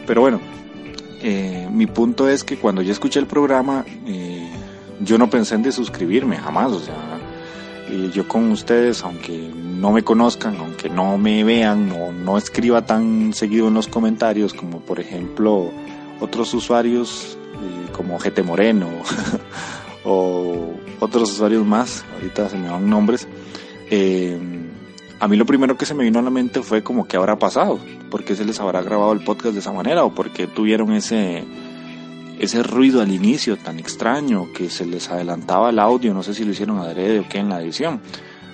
[0.05, 0.39] Pero bueno,
[1.21, 4.49] eh, mi punto es que cuando yo escuché el programa, eh,
[4.99, 6.71] yo no pensé en desuscribirme, jamás.
[6.71, 6.95] O sea,
[8.13, 13.33] yo con ustedes, aunque no me conozcan, aunque no me vean, o no escriba tan
[13.33, 15.71] seguido en los comentarios, como por ejemplo
[16.19, 18.87] otros usuarios eh, como GT Moreno
[20.05, 23.27] o otros usuarios más, ahorita se me van nombres.
[23.89, 24.39] Eh,
[25.19, 27.37] a mí lo primero que se me vino a la mente fue como que habrá
[27.37, 27.79] pasado,
[28.11, 30.93] por qué se les habrá grabado el podcast de esa manera o por qué tuvieron
[30.93, 31.43] ese
[32.41, 36.43] ese ruido al inicio tan extraño que se les adelantaba el audio, no sé si
[36.43, 38.01] lo hicieron adrede o qué en la edición.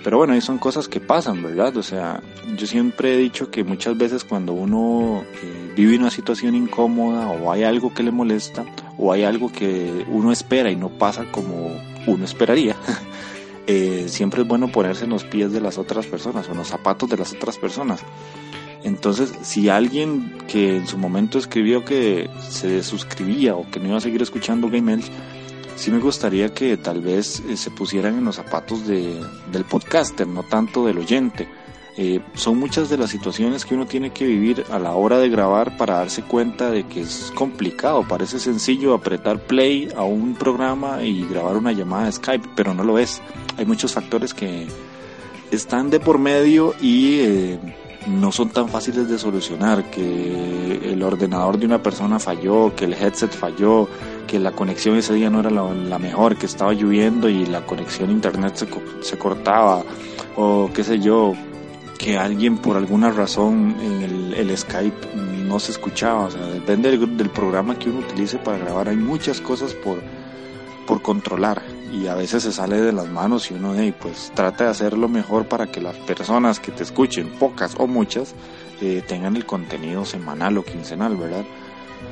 [0.04, 1.76] Pero bueno, ahí son cosas que pasan, ¿verdad?
[1.76, 2.22] O sea,
[2.56, 7.50] yo siempre he dicho que muchas veces cuando uno eh, vive una situación incómoda o
[7.50, 8.64] hay algo que le molesta
[8.96, 11.70] o hay algo que uno espera y no pasa como
[12.06, 12.76] uno esperaría,
[13.66, 16.68] eh, siempre es bueno ponerse en los pies de las otras personas o en los
[16.68, 18.00] zapatos de las otras personas.
[18.84, 23.98] Entonces, si alguien que en su momento escribió que se suscribía o que no iba
[23.98, 25.00] a seguir escuchando Game
[25.78, 29.20] sí me gustaría que tal vez eh, se pusieran en los zapatos de,
[29.52, 31.48] del podcaster, no tanto del oyente.
[31.96, 35.28] Eh, son muchas de las situaciones que uno tiene que vivir a la hora de
[35.28, 38.06] grabar para darse cuenta de que es complicado.
[38.06, 42.84] Parece sencillo apretar play a un programa y grabar una llamada de Skype, pero no
[42.84, 43.20] lo es.
[43.56, 44.68] Hay muchos factores que
[45.50, 47.58] están de por medio y eh,
[48.08, 52.94] no son tan fáciles de solucionar, que el ordenador de una persona falló, que el
[52.94, 53.88] headset falló,
[54.26, 57.64] que la conexión ese día no era la, la mejor, que estaba lloviendo y la
[57.66, 58.68] conexión a internet se,
[59.02, 59.84] se cortaba,
[60.36, 61.34] o qué sé yo,
[61.98, 65.14] que alguien por alguna razón en el, el Skype
[65.46, 68.96] no se escuchaba, o sea, depende del, del programa que uno utilice para grabar, hay
[68.96, 70.00] muchas cosas por,
[70.86, 71.62] por controlar
[71.92, 75.08] y a veces se sale de las manos y uno hey, pues trata de hacerlo
[75.08, 78.34] mejor para que las personas que te escuchen, pocas o muchas,
[78.80, 81.44] eh, tengan el contenido semanal o quincenal, ¿verdad?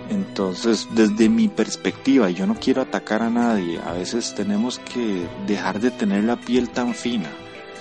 [0.09, 5.81] Entonces, desde mi perspectiva, yo no quiero atacar a nadie, a veces tenemos que dejar
[5.81, 7.31] de tener la piel tan fina.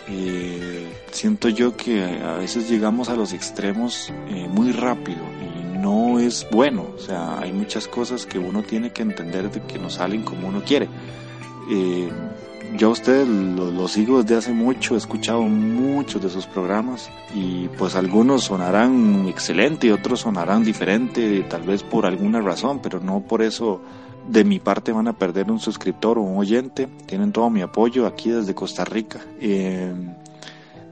[0.07, 6.19] Eh, siento yo que a veces llegamos a los extremos eh, muy rápido y no
[6.19, 9.89] es bueno, o sea, hay muchas cosas que uno tiene que entender de que no
[9.89, 10.87] salen como uno quiere.
[11.69, 12.09] Eh,
[12.77, 17.67] yo ustedes lo, lo sigo desde hace mucho, he escuchado muchos de sus programas y
[17.77, 23.21] pues algunos sonarán excelente y otros sonarán diferente, tal vez por alguna razón, pero no
[23.21, 23.81] por eso
[24.27, 26.87] de mi parte van a perder un suscriptor o un oyente.
[27.05, 29.19] Tienen todo mi apoyo aquí desde Costa Rica.
[29.39, 29.93] Eh,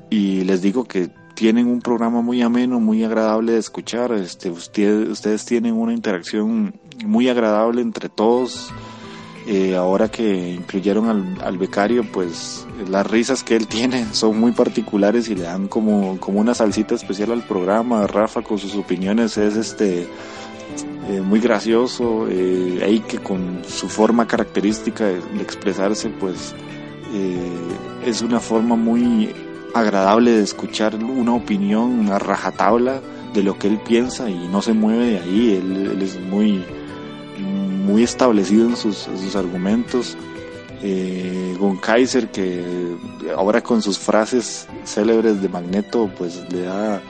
[0.09, 4.11] y les digo que tienen un programa muy ameno, muy agradable de escuchar.
[4.13, 8.69] Este, usted- ustedes tienen una interacción muy agradable entre todos.
[9.45, 14.53] Eh, ahora que incluyeron al, al, becario, pues las risas que él tiene son muy
[14.53, 18.07] particulares y le dan como, como una salsita especial al programa.
[18.07, 20.07] Rafa con sus opiniones es este
[21.09, 26.55] eh, muy gracioso, eh, que con su forma característica de, expresarse, pues
[27.13, 27.51] eh,
[28.05, 29.29] es una forma muy
[29.73, 33.01] agradable de escuchar una opinión, una rajatabla
[33.33, 36.63] de lo que él piensa y no se mueve de ahí, él es muy
[37.83, 40.17] muy establecido en sus, en sus argumentos.
[40.81, 42.63] Eh, Gon Kaiser, que
[43.35, 47.01] ahora con sus frases célebres de Magneto, pues le da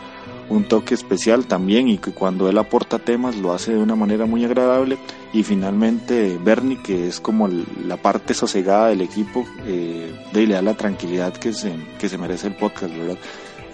[0.49, 4.25] un toque especial también y que cuando él aporta temas lo hace de una manera
[4.25, 4.97] muy agradable.
[5.31, 10.75] Y finalmente Bernie, que es como la parte sosegada del equipo, eh, le da la
[10.75, 13.17] tranquilidad que se, que se merece el podcast, ¿verdad?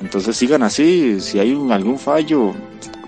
[0.02, 2.54] Entonces sigan así, si hay un, algún fallo,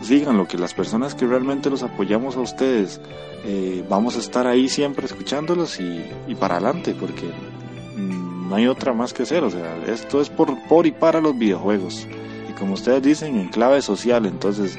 [0.01, 2.99] sigan lo que las personas que realmente los apoyamos a ustedes,
[3.43, 7.31] eh, vamos a estar ahí siempre escuchándolos y, y para adelante, porque
[7.95, 11.21] mmm, no hay otra más que hacer, o sea, esto es por, por y para
[11.21, 12.07] los videojuegos.
[12.49, 14.77] Y como ustedes dicen, en clave social, entonces,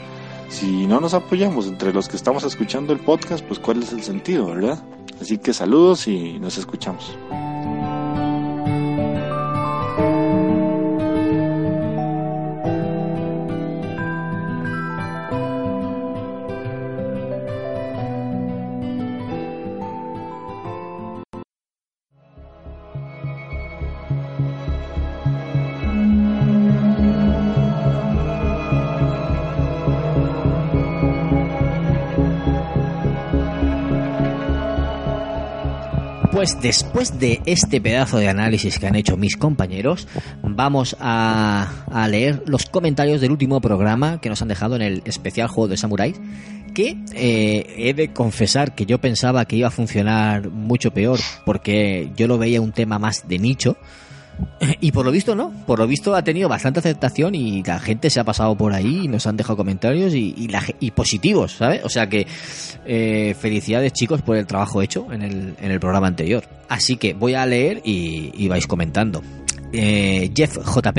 [0.49, 4.03] si no nos apoyamos entre los que estamos escuchando el podcast, pues cuál es el
[4.03, 4.83] sentido, ¿verdad?
[5.21, 7.17] Así que saludos y nos escuchamos.
[36.43, 40.09] Pues después de este pedazo de análisis que han hecho mis compañeros,
[40.43, 41.69] vamos a,
[42.09, 45.77] leer los comentarios del último programa que nos han dejado en el especial juego de
[45.77, 46.15] Samurai.
[46.75, 52.11] Que eh, he de confesar que yo pensaba que iba a funcionar mucho peor porque
[52.17, 53.77] yo lo veía un tema más de nicho.
[54.81, 58.11] Y por lo visto no, por lo visto ha tenido bastante aceptación y la gente
[58.11, 61.53] se ha pasado por ahí y nos han dejado comentarios y, y, la, y positivos,
[61.53, 61.85] ¿sabes?
[61.85, 62.27] O sea que
[62.87, 66.45] eh, felicidades chicos por el trabajo hecho en el, en el programa anterior.
[66.69, 69.23] Así que voy a leer y, y vais comentando.
[69.73, 70.99] Eh, Jeff JP,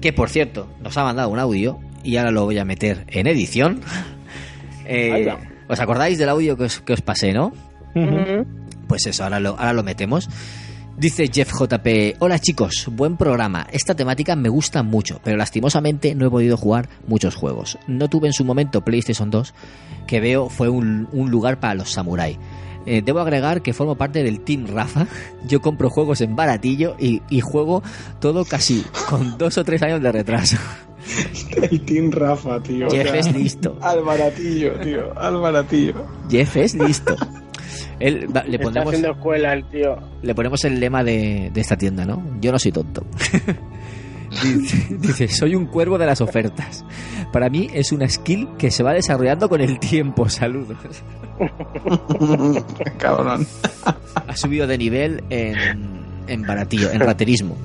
[0.00, 3.26] que por cierto nos ha mandado un audio y ahora lo voy a meter en
[3.26, 3.80] edición.
[4.86, 5.34] Eh,
[5.66, 7.54] ¿Os acordáis del audio que os, que os pasé, no?
[7.94, 8.46] Uh -huh.
[8.86, 10.28] Pues eso, ahora lo, ahora lo metemos.
[10.96, 13.66] Dice Jeff JP, hola chicos, buen programa.
[13.72, 17.78] Esta temática me gusta mucho, pero lastimosamente no he podido jugar muchos juegos.
[17.88, 19.54] No tuve en su momento PlayStation 2,
[20.06, 22.38] que veo fue un, un lugar para los samuráis.
[22.86, 25.08] Eh, debo agregar que formo parte del Team Rafa.
[25.48, 27.82] Yo compro juegos en baratillo y, y, juego
[28.20, 30.56] todo casi con dos o tres años de retraso.
[31.70, 32.88] El Team Rafa, tío.
[32.88, 33.76] Jeff o sea, es listo.
[33.80, 35.18] Al baratillo, tío.
[35.18, 36.06] Al baratillo.
[36.30, 37.16] Jeff es listo.
[38.00, 39.96] Él, va, le ponemos, Está haciendo escuela el tío.
[40.22, 42.22] Le ponemos el lema de, de esta tienda, ¿no?
[42.40, 43.04] Yo no soy tonto.
[44.42, 46.84] dice, dice, soy un cuervo de las ofertas.
[47.32, 50.28] Para mí es una skill que se va desarrollando con el tiempo.
[50.28, 50.76] Saludos.
[52.98, 53.46] Cabrón.
[54.26, 57.56] Ha subido de nivel en, en baratillo, en raterismo.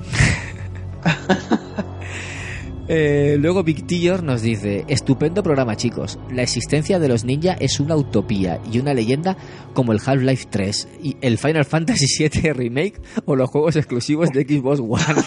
[2.92, 7.94] Eh, luego Victillor nos dice, estupendo programa chicos, la existencia de los ninja es una
[7.94, 9.36] utopía y una leyenda
[9.74, 14.42] como el Half-Life 3 y el Final Fantasy VII Remake o los juegos exclusivos de
[14.42, 15.22] Xbox One.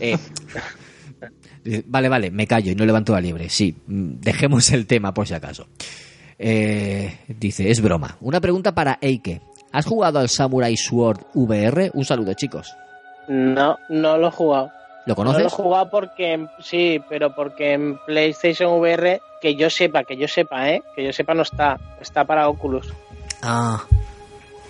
[0.00, 0.18] eh,
[1.86, 5.32] vale, vale, me callo y no levanto la liebre, sí, dejemos el tema por si
[5.32, 5.66] acaso.
[6.38, 8.18] Eh, dice, es broma.
[8.20, 9.40] Una pregunta para Eike.
[9.72, 11.90] ¿Has jugado al Samurai Sword VR?
[11.94, 12.76] Un saludo chicos.
[13.28, 14.77] No, no lo he jugado.
[15.08, 15.38] ¿Lo conoces?
[15.38, 20.18] No lo he jugado porque sí, pero porque en PlayStation VR, que yo sepa, que
[20.18, 20.82] yo sepa, ¿eh?
[20.94, 22.92] Que yo sepa no está, está para Oculus.
[23.42, 23.82] Ah.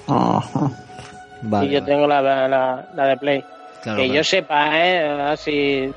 [0.06, 0.70] Ajá.
[1.42, 1.92] Vale, y yo vale.
[1.92, 3.44] tengo la, la, la de Play.
[3.82, 4.14] Claro, que claro.
[4.14, 5.08] yo sepa, ¿eh?
[5.22, 5.92] Así,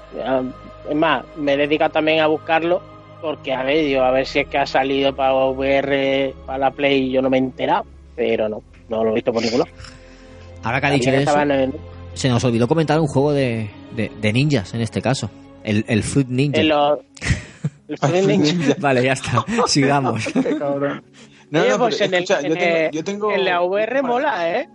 [0.90, 2.82] es más, me dedica también a buscarlo
[3.22, 6.72] porque, a ver, digo, a ver si es que ha salido para VR, para la
[6.72, 7.86] Play y yo no me he enterado,
[8.16, 9.72] pero no, no lo he visto por ningún lado.
[10.64, 14.34] Ahora que ha dicho eso, en- se nos olvidó comentar un juego de, de, de
[14.34, 15.30] ninjas en este caso.
[15.64, 16.60] El, el Fruit Ninja.
[16.60, 16.72] el
[18.00, 18.76] Fruit Ninja.
[18.80, 19.46] Vale, ya está.
[19.68, 20.26] Sigamos.
[20.28, 21.04] Qué cabrón.
[21.50, 24.50] No, no, pues pero en, el- yo tengo, el- yo tengo en la VR mola,
[24.60, 24.70] ¿eh?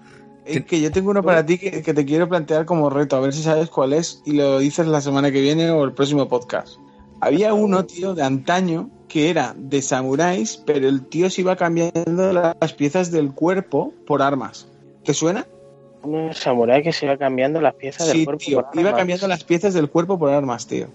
[0.45, 3.21] Es que yo tengo uno para ti que, que te quiero plantear como reto, a
[3.21, 6.29] ver si sabes cuál es y lo dices la semana que viene o el próximo
[6.29, 6.77] podcast.
[7.21, 12.33] Había uno, tío, de antaño que era de samuráis, pero el tío se iba cambiando
[12.33, 14.69] las piezas del cuerpo por armas.
[15.05, 15.47] ¿Te suena?
[16.03, 18.45] Un samurái que se iba cambiando las piezas del cuerpo.
[18.45, 19.01] tío, por iba armas.
[19.01, 20.87] cambiando las piezas del cuerpo por armas, tío.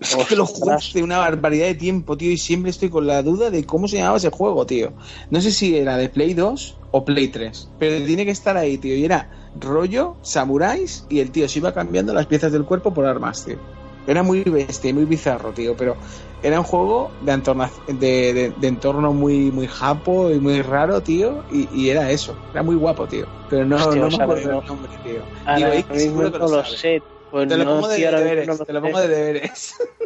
[0.00, 3.50] Es que lo hace una barbaridad de tiempo, tío, y siempre estoy con la duda
[3.50, 4.92] de cómo se llamaba ese juego, tío.
[5.30, 8.78] No sé si era de Play 2 o Play 3, pero tiene que estar ahí,
[8.78, 8.96] tío.
[8.96, 13.04] Y era rollo, samuráis, y el tío se iba cambiando las piezas del cuerpo por
[13.04, 13.58] armas, tío.
[14.06, 15.96] Era muy bestia, muy bizarro, tío, pero
[16.42, 21.02] era un juego de entorno, de, de- de entorno muy, muy japo y muy raro,
[21.02, 22.40] tío, y, y era eso.
[22.52, 23.26] Era muy guapo, tío.
[23.46, 25.28] Pero no, Hostia, no o me acuerdo nombre, tío.
[25.44, 27.04] Ahora Digo, mismo X, seguro que no lo lo sé.
[27.28, 29.74] Pues te lo no, pongo de tío, deberes, no lo te lo pongo de deberes.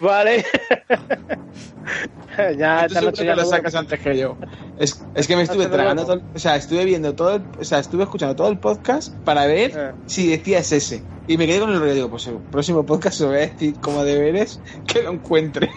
[0.00, 0.44] Vale.
[2.58, 4.36] ya esta noche que ya lo sacas antes que yo.
[4.78, 7.78] Es, es que me estuve tragando todo, o sea, estuve viendo todo, el- o sea,
[7.78, 9.92] estuve escuchando todo el podcast para ver Eh.
[10.06, 11.02] si decías ese.
[11.28, 13.40] Y me quedé con el rollo, digo, pues el próximo podcast se lo voy a
[13.42, 15.70] decir como deberes que lo encuentre.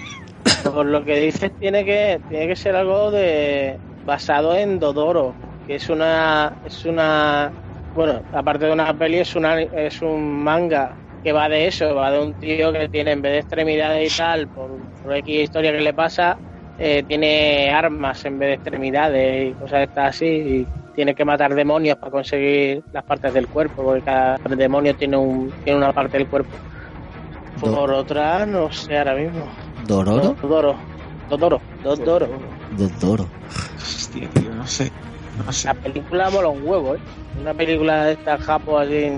[0.64, 5.34] Por lo que dices, tiene que, tiene que ser algo de basado en Dodoro,
[5.68, 7.52] que es una, es una,
[7.94, 10.96] bueno, aparte de una peli, es una, es un manga
[11.28, 14.18] que va de eso, va de un tío que tiene en vez de extremidades y
[14.18, 14.70] tal, por,
[15.04, 16.38] por X historia que le pasa,
[16.80, 21.26] eh, tiene armas en vez de extremidades y cosas de estas así, y tiene que
[21.26, 25.92] matar demonios para conseguir las partes del cuerpo, porque cada demonio tiene un, tiene una
[25.92, 26.56] parte del cuerpo.
[27.60, 29.50] Por otra, no sé ahora mismo.
[29.86, 30.34] ¿Dororo?
[30.42, 30.76] Dodoro.
[31.30, 31.60] Dodoro.
[31.84, 32.30] Dodoro.
[32.78, 33.28] Dodoro.
[33.76, 34.90] Hostia, tío, no sé.
[35.46, 35.68] No sé.
[35.68, 37.00] La película mola un huevo, ¿eh?
[37.42, 39.12] Una película de esta japo así.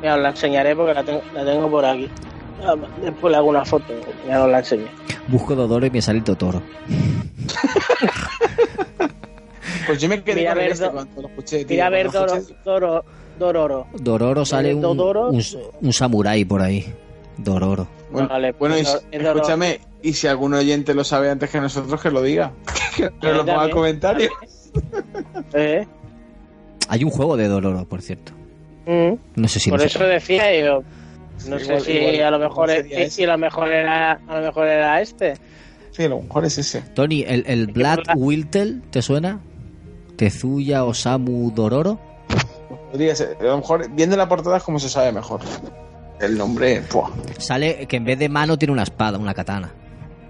[0.00, 2.08] Mira, os la enseñaré porque la tengo, la tengo por aquí.
[2.64, 3.92] Ah, Después le hago una foto,
[4.26, 4.86] ya os la enseño.
[5.28, 6.62] Busco Dodoro y me sale Totoro.
[9.86, 11.74] Pues yo me quedé Mira a con ver, este Do- cuando lo escuché, tío.
[11.74, 13.04] Mira a ver escuché- Doro,
[13.38, 13.86] Dororo.
[13.94, 15.28] Dororo sale Eh, un, Dodoro.
[15.30, 15.42] un,
[15.80, 16.84] un samurái por ahí.
[17.38, 17.86] Dororo.
[18.10, 19.36] Bueno, Vale, bueno, y, pues, Dororo.
[19.40, 22.52] escúchame, y si algún oyente lo sabe antes que nosotros, que lo diga.
[22.96, 24.32] que nos lo ponga en comentarios.
[25.54, 25.86] Eh,
[26.88, 28.32] Hay un juego de Dororo, por cierto.
[28.90, 29.18] Mm.
[29.36, 30.82] No sé si Por eso decía yo.
[31.48, 33.22] No sé Igual- si igual- a lo mejor es, ese.
[33.22, 35.34] y a lo mejor era a lo mejor era este.
[35.92, 36.80] Sí, a lo mejor es ese.
[36.94, 39.40] Tony, ¿el, el Black Wiltel te suena?
[40.16, 42.00] ¿Tezuya Osamu Dororo?
[42.90, 43.36] Podría ser.
[43.40, 45.40] A lo mejor, viendo la portada es como se sabe mejor.
[46.20, 47.10] El nombre, ¡pua!
[47.38, 49.72] Sale que en vez de mano tiene una espada, una katana.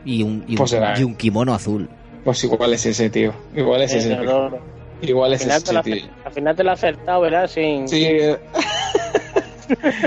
[0.05, 0.99] Y un, y un, Pues será.
[0.99, 1.89] y un kimono azul.
[2.25, 3.33] Pues igual es ese, tío.
[3.57, 4.15] Igual es Eh, ese.
[4.17, 4.59] Dororo.
[5.03, 7.47] Igual Al es final, ese, al final te lo ha acertado, ¿verdad?
[7.49, 7.89] Sin...
[7.89, 8.09] Sí.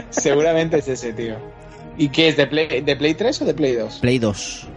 [0.10, 1.36] Seguramente es ese, tío.
[1.98, 2.38] ¿Y qué es?
[2.38, 4.00] ¿De Play, ¿De Play 3 o de Play 2?
[4.00, 4.68] Play 2.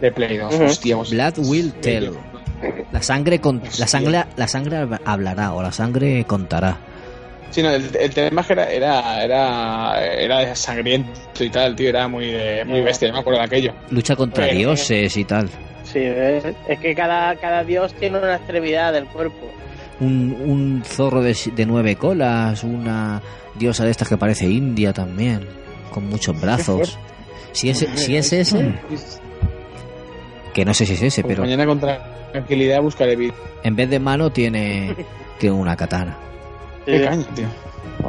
[0.00, 0.64] De Play 2, Ujú.
[0.64, 0.96] hostia.
[0.96, 2.12] Blood Will Tell.
[2.92, 6.76] La sangre, con, la, sangre, la sangre hablará o la sangre contará.
[7.50, 11.88] Sí, no, el, el tema era, era, era, era sangriento y tal, tío.
[11.88, 13.72] Era muy, de- muy bestia, yo me acuerdo de aquello.
[13.90, 15.48] Lucha contra dioses y tal.
[15.92, 16.44] Sí, ¿ves?
[16.68, 19.50] es que cada, cada dios tiene una extremidad del cuerpo.
[20.00, 23.20] Un, un zorro de, de nueve colas, una
[23.56, 25.46] diosa de estas que parece india también,
[25.92, 26.98] con muchos brazos.
[27.52, 28.74] Si es, si es ese,
[30.54, 31.80] que no sé si es ese, Pues pero Mañana con
[32.32, 33.34] tranquilidad buscaré vídeo.
[33.64, 34.94] en vez de mano tiene,
[35.38, 36.16] tiene una katana.
[36.86, 37.46] Qué caña, tío.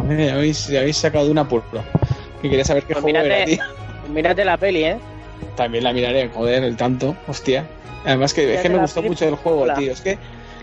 [0.07, 1.83] Mira, ya habéis, ya habéis sacado de una pulpa.
[2.41, 3.63] Que quería saber qué Pues juego era, mírate, tío.
[4.13, 4.97] mírate la peli, ¿eh?
[5.55, 7.65] También la miraré, joder, el tanto, hostia.
[8.05, 9.75] Además que es que me gustó mucho el juego, hola.
[9.75, 9.91] tío.
[9.91, 10.17] Es que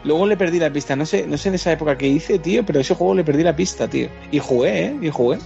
[0.04, 0.96] luego le perdí la pista.
[0.96, 3.42] No sé, no sé en esa época que hice, tío, pero ese juego le perdí
[3.42, 4.08] la pista, tío.
[4.30, 4.96] Y jugué, ¿eh?
[5.00, 5.38] Y jugué.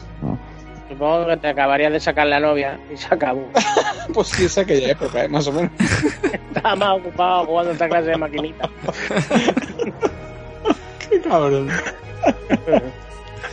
[0.88, 3.46] Supongo que te acabarías de sacar la novia y se acabó.
[4.12, 5.28] Pues sí, es aquella época, ¿eh?
[5.28, 5.70] Más o menos.
[6.54, 8.68] Estaba más ocupado jugando esta clase de maquinita.
[11.08, 11.70] Qué cabrón.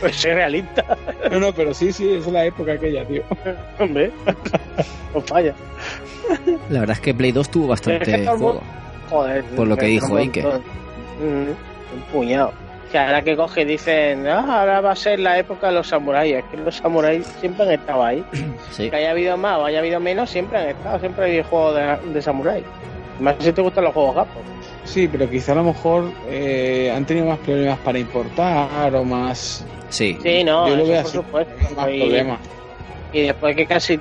[0.00, 0.84] Pues soy realista,
[1.30, 3.22] No, no, pero sí, sí, es la época aquella, tío.
[3.78, 4.10] hombre.
[5.14, 5.54] No falla.
[6.70, 8.62] La verdad es que Play 2 tuvo bastante Es que juego.
[9.08, 9.44] Joder.
[9.44, 10.42] Por lo que dijo Ike.
[10.42, 12.52] Mm, un puñado.
[12.90, 16.36] Que ahora que coge dicen, ah, ahora va a ser la época de los samuráis.
[16.36, 18.24] Es que los samuráis siempre han estado ahí.
[18.70, 18.88] Sí.
[18.88, 20.98] Que haya habido más o haya habido menos, siempre han estado.
[21.00, 22.64] Siempre hay juegos de, de samurái.
[23.18, 24.42] Más si te gustan los juegos gapos.
[24.90, 29.64] Sí, pero quizá a lo mejor eh, han tenido más problemas para importar o más,
[29.88, 30.18] Sí.
[30.22, 31.74] Sí, no, Yo lo eso veo por así, supuesto.
[31.76, 32.40] más Y- problemas.
[33.12, 33.98] Y después que casi,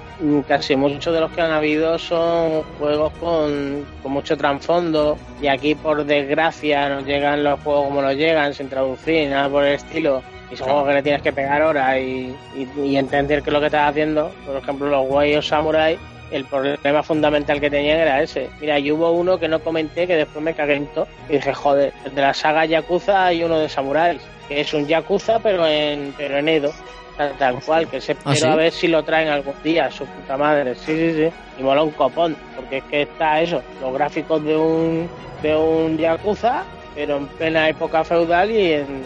[0.48, 5.74] casi muchos de los que han habido son juegos con, con mucho trasfondo y aquí
[5.74, 10.22] por desgracia nos llegan los juegos como nos llegan, sin traducir, nada por el estilo.
[10.52, 13.54] Y son juegos que le tienes que pegar horas y, y- y entender qué es
[13.54, 14.32] lo que estás haciendo.
[14.46, 15.98] Por ejemplo, los Way Samurai,
[16.32, 18.50] el problema fundamental que tenían era ese.
[18.60, 21.08] Mira, y hubo uno que no comenté que después me cagué en todo.
[21.30, 25.40] Y dije, joder, de la saga Yakuza hay uno de Samurai, que es un Yakuza
[25.40, 26.72] pero en, pero en Edo.
[27.18, 28.48] Tal, tal cual, que se ¿Ah, espero sí?
[28.48, 30.74] a ver si lo traen algún día, su puta madre.
[30.76, 31.30] Sí, sí, sí.
[31.60, 35.10] Y mola un copón, porque es que está eso, los gráficos de un
[35.42, 36.64] de un Yakuza,
[36.96, 39.04] pero en plena época feudal y en,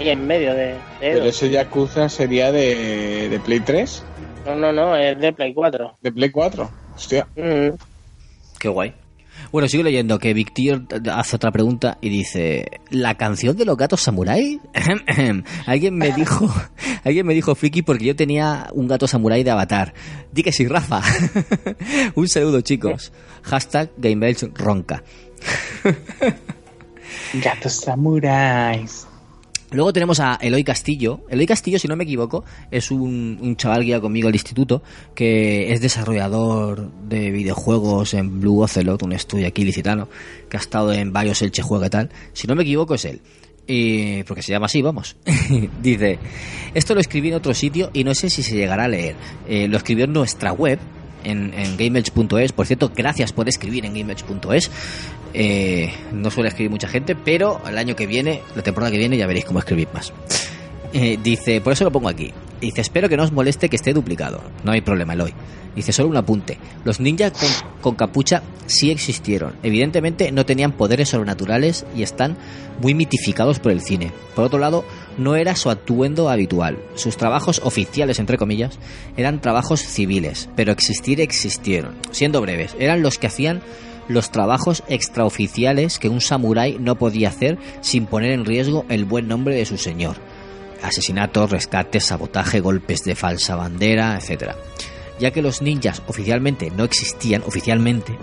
[0.00, 1.18] y en medio de, de Edo.
[1.18, 4.02] Pero ese Yakuza sería de, de Play 3.
[4.46, 5.98] No, no, no, es de Play 4.
[6.00, 6.70] ¿De Play 4?
[6.94, 7.26] Hostia.
[7.36, 7.76] Mm.
[8.58, 8.94] Qué guay.
[9.52, 14.00] Bueno, sigo leyendo que Victor hace otra pregunta y dice, ¿la canción de los gatos
[14.02, 14.60] samurái?
[15.66, 16.48] alguien me dijo,
[17.04, 19.94] alguien me dijo friki porque yo tenía un gato samurái de avatar.
[20.32, 21.02] Di que sí, Rafa.
[22.14, 23.12] un saludo, chicos.
[23.42, 25.02] Hashtag GameBelch ronca.
[27.42, 29.06] Gatos samuráis.
[29.70, 31.22] Luego tenemos a Eloy Castillo.
[31.28, 34.82] Eloy Castillo, si no me equivoco, es un, un chaval guía conmigo al instituto
[35.14, 40.08] que es desarrollador de videojuegos en Blue Ocelot, un estudio aquí licitano,
[40.48, 42.10] que ha estado en varios Elche Juega y tal.
[42.32, 43.20] Si no me equivoco, es él.
[43.66, 45.16] Y, porque se llama así, vamos.
[45.82, 46.18] Dice,
[46.72, 49.16] esto lo escribí en otro sitio y no sé si se llegará a leer.
[49.48, 50.78] Eh, lo escribió en nuestra web,
[51.24, 52.04] en, en.
[52.54, 54.70] Por cierto, gracias por escribir en GameEdge.es.
[55.38, 59.18] Eh, no suele escribir mucha gente, pero el año que viene, la temporada que viene,
[59.18, 60.10] ya veréis cómo escribir más.
[60.94, 62.32] Eh, dice, por eso lo pongo aquí.
[62.58, 64.40] Dice, espero que no os moleste que esté duplicado.
[64.64, 65.34] No hay problema, Eloy.
[65.74, 66.56] Dice, solo un apunte.
[66.84, 67.50] Los ninjas con,
[67.82, 69.52] con capucha sí existieron.
[69.62, 72.38] Evidentemente no tenían poderes sobrenaturales y están
[72.80, 74.12] muy mitificados por el cine.
[74.34, 74.86] Por otro lado,
[75.18, 76.78] no era su atuendo habitual.
[76.94, 78.78] Sus trabajos oficiales, entre comillas,
[79.18, 81.94] eran trabajos civiles, pero existir existieron.
[82.10, 83.60] Siendo breves, eran los que hacían
[84.08, 89.28] los trabajos extraoficiales que un samurái no podía hacer sin poner en riesgo el buen
[89.28, 90.16] nombre de su señor.
[90.82, 94.52] Asesinatos, rescates, sabotaje, golpes de falsa bandera, etc.
[95.18, 98.16] Ya que los ninjas oficialmente no existían, oficialmente,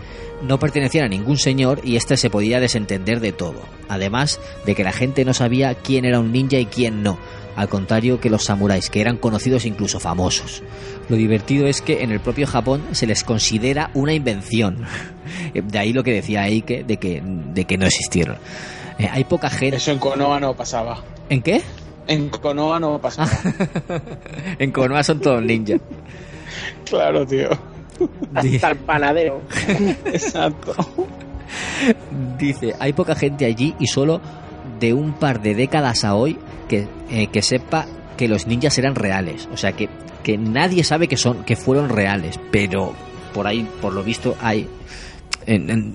[0.44, 3.62] no pertenecían a ningún señor y éste se podía desentender de todo.
[3.90, 7.18] Además de que la gente no sabía quién era un ninja y quién no,
[7.56, 10.64] al contrario que los samuráis, que eran conocidos e incluso famosos.
[11.10, 14.86] Lo divertido es que en el propio Japón se les considera una invención.
[15.54, 18.38] De ahí lo que decía Eike de que, de que no existieron.
[18.98, 19.78] Eh, hay poca gente.
[19.78, 21.04] Eso en Konoha no pasaba.
[21.30, 21.62] ¿En qué?
[22.08, 23.30] En Konoha no pasaba.
[24.60, 25.82] en Konoha son todos ninjas.
[26.86, 27.50] claro, tío.
[28.34, 29.42] Hasta el panadero.
[30.06, 30.76] Exacto.
[32.38, 34.22] Dice, hay poca gente allí y solo
[34.80, 37.85] de un par de décadas a hoy que, eh, que sepa
[38.18, 39.48] que los ninjas eran reales.
[39.53, 39.88] O sea que,
[40.23, 42.95] que nadie sabe que son, que fueron reales, pero
[43.35, 44.68] por ahí, por lo visto, hay.
[45.45, 45.94] En,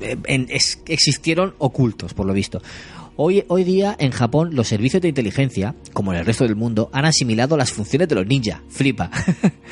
[0.86, 2.62] existieron ocultos, por lo visto.
[3.16, 6.88] Hoy, hoy día en Japón los servicios de inteligencia, como en el resto del mundo,
[6.92, 8.62] han asimilado las funciones de los ninja.
[8.68, 9.10] Flipa.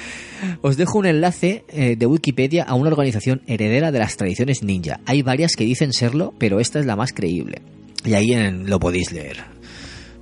[0.63, 4.99] Os dejo un enlace eh, de Wikipedia a una organización heredera de las tradiciones ninja.
[5.07, 7.63] Hay varias que dicen serlo, pero esta es la más creíble.
[8.05, 9.56] Y ahí lo podéis leer.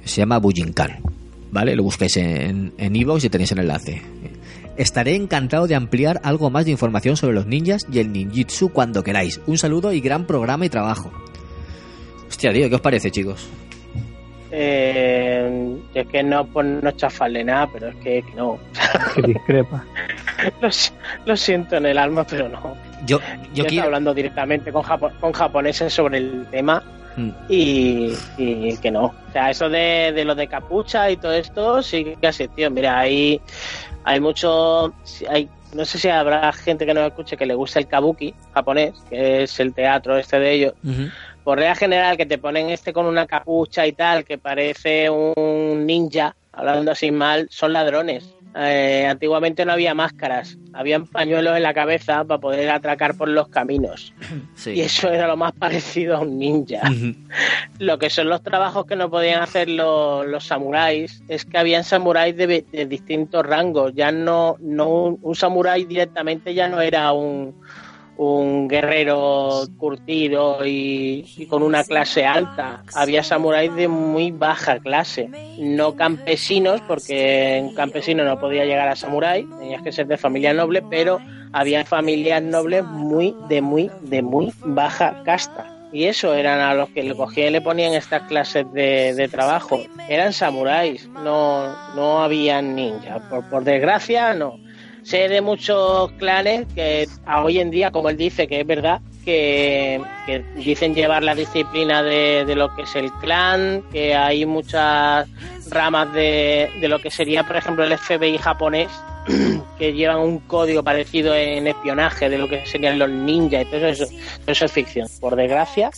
[0.05, 0.99] Se llama Bujinkan.
[1.51, 1.77] ¿Vale?
[1.77, 4.03] Lo buscáis en en iVoox y tenéis el enlace.
[4.77, 9.05] Estaré encantado de ampliar algo más de información sobre los ninjas y el ninjutsu cuando
[9.05, 9.41] queráis.
[9.47, 11.13] Un saludo y gran programa y trabajo.
[12.29, 13.47] Hostia, tío, ¿qué os parece, chicos?
[14.57, 18.59] Eh, es que no por no chafarle nada, pero es que, que no.
[19.15, 19.85] Que discrepa.
[20.61, 20.93] lo, si-
[21.27, 22.75] lo siento en el alma, pero no.
[23.07, 23.21] Yo,
[23.55, 26.83] Yo estoy hablando directamente con, japo- con japoneses sobre el tema
[27.17, 27.31] Mm.
[27.49, 29.07] y, y que no.
[29.07, 32.71] O sea, eso de, de lo de capucha y todo esto sí que ha existido.
[32.71, 33.41] Mira, hay,
[34.05, 34.93] hay mucho.
[35.29, 38.95] Hay, no sé si habrá gente que nos escuche que le gusta el kabuki japonés,
[39.11, 40.75] que es el teatro este de ellos.
[41.43, 45.85] Por regla general, que te ponen este con una capucha y tal, que parece un
[45.85, 48.25] ninja, hablando así mal, son ladrones.
[48.57, 53.49] Eh, antiguamente no había máscaras, habían pañuelos en la cabeza para poder atracar por los
[53.49, 54.15] caminos.
[54.67, 56.83] Y eso era lo más parecido a un ninja.
[57.79, 61.85] Lo que son los trabajos que no podían hacer los, los samuráis es que habían
[61.85, 63.93] samuráis de, de distintos rangos.
[63.95, 67.55] Ya no, no un, un samurái directamente ya no era un,
[68.17, 72.83] un guerrero curtido y, y con una clase alta.
[72.95, 75.29] Había samuráis de muy baja clase,
[75.59, 80.55] no campesinos, porque un campesino no podía llegar a samurái, tenías que ser de familia
[80.55, 81.19] noble, pero
[81.53, 85.71] había familias nobles muy de muy de muy baja casta.
[85.93, 89.29] Y eso eran a los que le cogían y le ponían estas clases de, de
[89.29, 89.81] trabajo.
[90.09, 93.23] Eran samuráis, no, no habían ninjas.
[93.31, 94.59] Por, por desgracia, no
[95.05, 99.01] sé de muchos clanes que a hoy en día, como él dice, que es verdad,
[99.25, 104.45] que, que dicen llevar la disciplina de, de lo que es el clan, que hay
[104.47, 105.29] muchas
[105.71, 108.89] ramas de, de lo que sería, por ejemplo, el FBI japonés,
[109.79, 113.87] que llevan un código parecido en espionaje de lo que serían los ninjas y todo
[113.87, 115.09] eso, todo eso es ficción.
[115.21, 115.91] Por desgracia,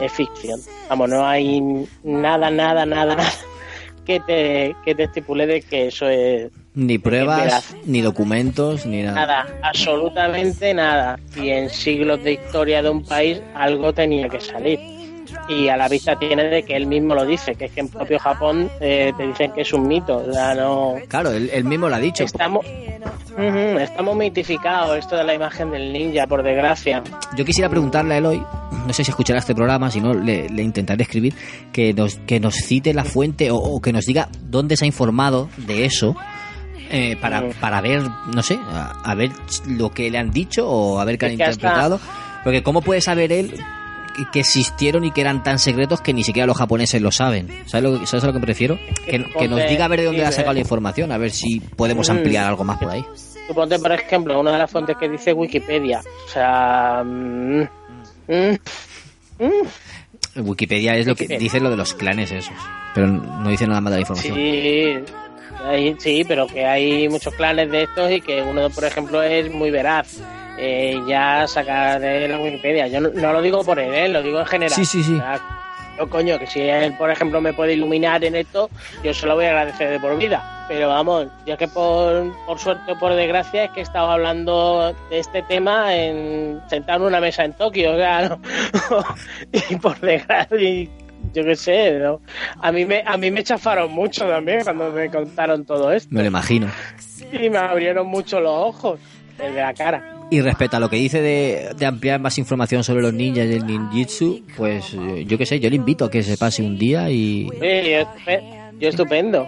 [0.00, 0.60] es ficción.
[0.88, 1.60] Vamos, no hay
[2.02, 3.32] nada, nada, nada, nada
[4.04, 9.26] que te, que te estipule de que eso es Ni pruebas, ni documentos, ni nada.
[9.26, 11.18] Nada, absolutamente nada.
[11.36, 14.78] Y en siglos de historia de un país algo tenía que salir.
[15.48, 17.88] Y a la vista tiene de que él mismo lo dice, que es que en
[17.88, 20.18] propio Japón eh, te dicen que es un mito.
[20.18, 20.96] O sea, no.
[21.08, 22.22] Claro, él, él mismo lo ha dicho.
[22.22, 22.64] Estamos,
[23.80, 27.02] Estamos mitificados esto de la imagen del ninja, por desgracia.
[27.34, 28.42] Yo quisiera preguntarle a Eloy,
[28.86, 31.34] no sé si escuchará este programa, si no le, le intentaré escribir,
[31.72, 34.86] que nos, que nos cite la fuente o, o que nos diga dónde se ha
[34.86, 36.14] informado de eso.
[36.90, 38.02] eh, para, para ver,
[38.34, 39.30] no sé, a, a ver
[39.66, 41.98] lo que le han dicho o a ver qué han interpretado.
[42.44, 43.54] Porque ¿cómo puede saber él
[44.14, 47.48] que- que existieron y que eran tan secretos que ni siquiera los japoneses lo saben?
[47.66, 48.78] ¿Sabes, lo, que- ¿sabes a lo que me refiero?
[49.06, 51.60] Que, que nos diga a ver de dónde ha sacado la información, a ver si
[51.60, 52.12] podemos Mm.
[52.12, 53.04] ampliar algo más por ahí.
[53.48, 56.00] Suponte, por ejemplo, una de las fuentes que dice Wikipedia.
[56.26, 57.02] O sea.
[57.04, 57.62] mm,
[59.38, 62.54] mm, mm, Wikipedia es lo que dice lo de los clanes esos,
[62.94, 64.34] pero no dice nada más de la información.
[64.34, 64.94] sí,
[65.68, 69.50] hay- sí, pero que hay muchos clanes de estos y que uno, por ejemplo, es
[69.52, 70.18] muy veraz.
[70.58, 72.86] Eh, ya sacar de la Wikipedia.
[72.86, 74.08] Yo no, no lo digo por él, ¿eh?
[74.08, 74.74] lo digo en general.
[74.76, 75.14] Sí, sí, sí.
[75.14, 75.40] O sea,
[75.98, 78.68] yo, coño, que si él, por ejemplo, me puede iluminar en esto,
[79.02, 80.61] yo se lo voy a agradecer de por vida.
[80.72, 84.94] Pero vamos, yo que por, por suerte o por desgracia es que he estado hablando
[85.10, 88.40] de este tema en, sentado en una mesa en Tokio, o sea, ¿no?
[89.70, 90.88] y por desgracia, y
[91.34, 92.22] yo qué sé, ¿no?
[92.58, 96.22] a mí me a mí me chafaron mucho también cuando me contaron todo esto Me
[96.22, 96.68] lo imagino.
[97.32, 98.98] y me abrieron mucho los ojos
[99.36, 100.08] desde la cara.
[100.30, 103.52] Y respecto a lo que dice de, de ampliar más información sobre los ninjas y
[103.52, 106.78] el ninjitsu, pues eh, yo qué sé, yo le invito a que se pase un
[106.78, 107.50] día y...
[107.60, 108.06] Oye,
[108.82, 109.46] yo, estupe- yo estupendo.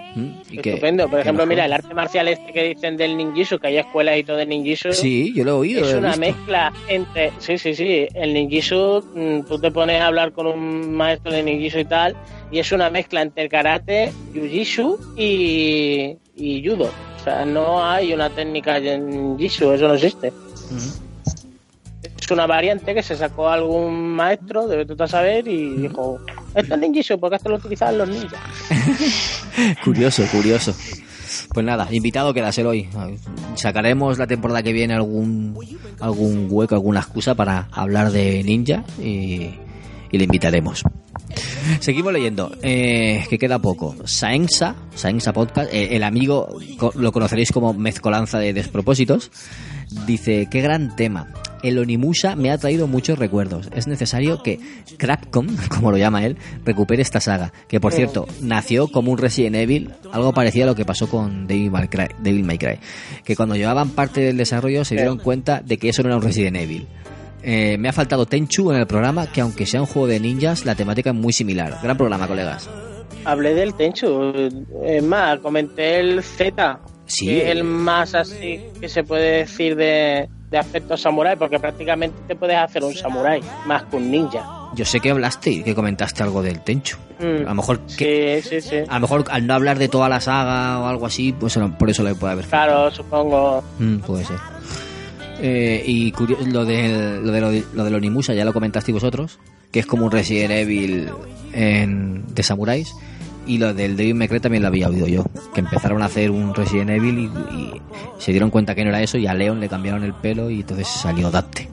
[0.51, 1.09] y que- Estupendo.
[1.09, 4.25] Por ejemplo, mira, el arte marcial este que dicen del ninjitsu, que hay escuelas y
[4.25, 4.93] todo de ninjitsu.
[4.93, 5.81] Sí, yo lo he oído.
[5.83, 6.21] Es lo he una visto.
[6.21, 7.33] mezcla entre.
[7.39, 8.07] Sí, sí, sí.
[8.15, 12.17] El ninjitsu, mm, tú te pones a hablar con un maestro de ninjitsu y tal,
[12.51, 16.91] y es una mezcla entre karate, jiu-jitsu y, y judo.
[17.21, 20.33] O sea, no hay una técnica de ninjitsu, eso no existe.
[22.25, 26.19] Es una variante que se sacó algún maestro, debe tú saber, y dijo:
[26.55, 28.41] Esto es ninjitsu, porque esto lo utilizaban los ninjas.
[29.85, 30.75] Curioso, curioso.
[31.53, 32.89] Pues nada, invitado quedas hoy.
[33.57, 35.55] Sacaremos la temporada que viene algún
[36.01, 39.51] algún hueco, alguna excusa para hablar de Ninja y,
[40.11, 40.83] y le invitaremos.
[41.81, 43.97] Seguimos leyendo, eh, que queda poco.
[44.07, 46.49] Saensa, Saensa Podcast, eh, el amigo,
[46.95, 49.31] lo conoceréis como mezcolanza de despropósitos,
[50.07, 51.29] dice, qué gran tema.
[51.65, 53.71] El Onimusha me ha traído muchos recuerdos.
[53.75, 54.61] Es necesario que
[54.99, 57.55] Crapcom, como lo llama él, recupere esta saga.
[57.69, 61.47] Que por cierto, nació como un Resident Evil, algo parecido a lo que pasó con
[61.47, 62.09] Devil May Cry.
[62.21, 62.79] Devil May Cry.
[63.25, 66.23] Que cuando llevaban parte del desarrollo se dieron cuenta de que eso no era un
[66.23, 66.87] Resident Evil.
[67.43, 70.67] Eh, me ha faltado Tenchu en el programa, que aunque sea un juego de ninjas,
[70.67, 71.79] la temática es muy similar.
[71.83, 72.69] Gran programa, colegas.
[73.25, 74.33] Hablé del Tenchu.
[74.85, 76.81] Es más, comenté el Z.
[77.07, 77.27] Sí.
[77.27, 82.17] Que es el más así que se puede decir de, de aspecto samurái, porque prácticamente
[82.29, 84.45] te puedes hacer un samurái más que un ninja.
[84.77, 86.97] Yo sé que hablaste y que comentaste algo del Tenchu.
[87.19, 87.43] Mm.
[87.47, 88.77] A lo mejor que, Sí, sí, sí.
[88.89, 91.91] a lo mejor al no hablar de toda la saga o algo así, pues por
[91.91, 93.63] eso le puede haber Claro, supongo.
[93.79, 94.39] Mm, puede ser.
[95.41, 98.95] Eh, y curio- lo, del, lo, de, lo, de- lo del Onimusha ya lo comentasteis
[98.95, 99.39] vosotros,
[99.73, 101.09] que es como un Resident Evil
[101.53, 102.93] en, de samuráis.
[103.47, 106.31] Y lo del Devil May Cry también lo había oído yo, que empezaron a hacer
[106.31, 107.83] un Resident Evil y, y
[108.19, 110.61] se dieron cuenta que no era eso y a Leon le cambiaron el pelo y
[110.61, 111.69] entonces salió Dante.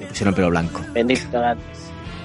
[0.00, 0.80] Le pusieron el pelo blanco.
[0.92, 1.64] Bendito Dante.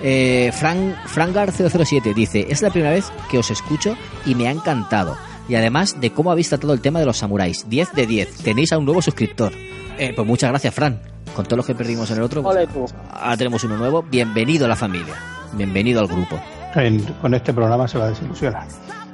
[0.01, 5.17] Eh, Frank, Frangar007 dice, es la primera vez que os escucho y me ha encantado.
[5.47, 7.69] Y además de cómo habéis tratado el tema de los samuráis.
[7.69, 8.37] 10 de 10.
[8.37, 9.53] Tenéis a un nuevo suscriptor.
[9.97, 10.99] Eh, pues muchas gracias, Fran.
[11.35, 14.03] Con todos los que perdimos en el otro, pues ahora tenemos uno nuevo.
[14.03, 15.15] Bienvenido a la familia.
[15.53, 16.39] Bienvenido al grupo.
[16.75, 18.67] En- con este programa se va a desilusionar.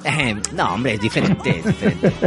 [0.04, 1.60] Eh, no, hombre, es diferente.
[1.60, 2.12] es diferente.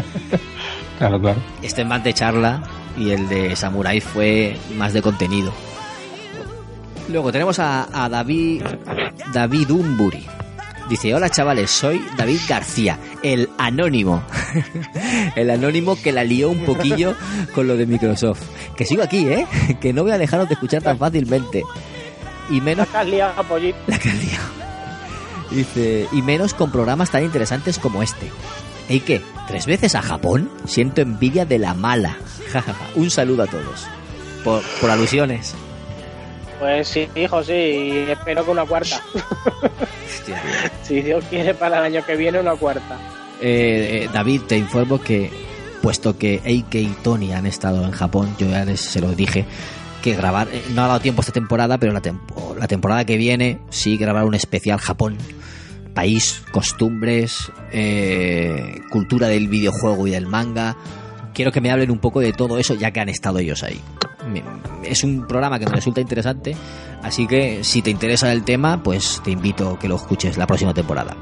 [0.99, 1.41] Claro, claro.
[1.61, 2.63] Este es más de charla
[2.97, 5.53] y el de Samurai fue más de contenido.
[7.09, 8.63] Luego tenemos a, a David
[9.33, 10.25] David Umburi.
[10.89, 14.23] Dice, hola chavales, soy David García, el anónimo.
[15.35, 17.17] el anónimo que la lió un poquillo
[17.57, 18.43] con lo de Microsoft.
[18.77, 19.47] Que sigo aquí, ¿eh?
[19.81, 21.65] Que no voy a dejaros de escuchar tan fácilmente.
[22.51, 22.87] Y menos...
[22.87, 23.79] La que has liado, pollito.
[23.89, 24.64] La que has liado.
[25.55, 28.31] Dice, y menos con programas tan interesantes como este.
[28.89, 29.23] ¿Y qué?
[29.47, 30.51] ¿Tres veces a Japón?
[30.67, 32.17] Siento envidia de la mala.
[32.95, 33.87] Un saludo a todos.
[34.43, 35.55] Por, por alusiones.
[36.59, 37.53] Pues sí, hijo, sí.
[37.53, 39.01] Y espero que una cuarta.
[40.07, 40.43] Hostia.
[40.83, 42.99] si Dios quiere, para el año que viene, una cuarta.
[43.41, 45.31] Eh, eh, David, te informo que,
[45.83, 49.45] puesto que Eike y Tony han estado en Japón, yo ya les, se lo dije,
[50.05, 53.17] que grabar, eh, no ha dado tiempo esta temporada, pero la, tempo- la temporada que
[53.17, 55.17] viene sí grabar un especial Japón.
[55.95, 60.77] País, costumbres, eh, cultura del videojuego y del manga.
[61.33, 63.81] Quiero que me hablen un poco de todo eso, ya que han estado ellos ahí.
[64.83, 66.57] Es un programa que me resulta interesante,
[67.03, 70.47] así que si te interesa el tema, pues te invito a que lo escuches la
[70.47, 71.17] próxima temporada.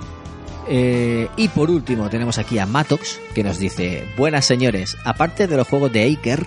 [0.68, 5.56] Eh, y por último tenemos aquí a Matox que nos dice, buenas señores, aparte de
[5.56, 6.46] los juegos de Aker,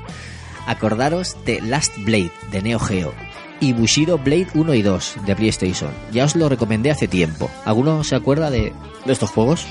[0.65, 3.13] acordaros de Last Blade de Neo Geo
[3.59, 5.89] y Bushido Blade 1 y 2 de PlayStation.
[6.11, 7.49] Ya os lo recomendé hace tiempo.
[7.65, 8.73] ¿Alguno se acuerda de,
[9.05, 9.65] de estos juegos?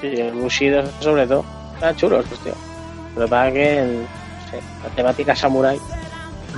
[0.00, 1.44] Sí, el Bushido sobre todo.
[1.74, 2.52] Están chulos, hostia.
[3.16, 5.78] Pasa es que el- no sé, la temática samurai.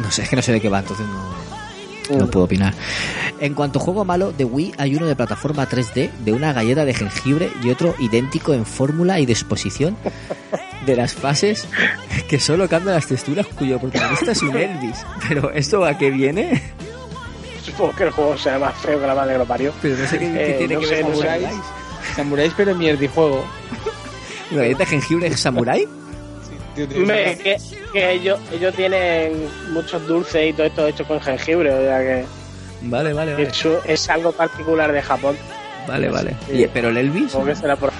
[0.02, 1.30] No sé, es que no sé de qué va, entonces no,
[2.18, 2.74] no puedo opinar.
[3.40, 6.84] En cuanto a juego malo, de Wii hay uno de plataforma 3D de una galleta
[6.84, 9.96] de jengibre y otro idéntico en fórmula y disposición
[10.86, 11.66] de las fases
[12.28, 15.04] que solo cambian las texturas cuyo protagonista es un Elvis.
[15.28, 16.62] Pero ¿esto a qué viene?
[17.64, 19.72] Supongo que el juego será más feo que la madre que lo parió.
[19.82, 21.48] Pero no sé qué, qué Eh, tiene no que sé, ver con samuráis.
[22.16, 23.44] Samuráis, pero mierdijuego.
[24.50, 25.86] ¿Una galleta de jengibre es samurai?
[26.88, 27.56] Me- que,
[27.92, 29.32] que ellos, ellos tienen
[29.72, 32.24] muchos dulces y todo esto hecho con jengibre, o sea que
[32.82, 33.46] Vale, vale, vale.
[33.48, 35.36] eso es algo particular de Japón.
[35.86, 36.34] Vale, vale.
[36.48, 36.62] Sí.
[36.62, 37.32] ¿Y- ¿Pero el Elvis?
[37.34, 37.90] Que será por...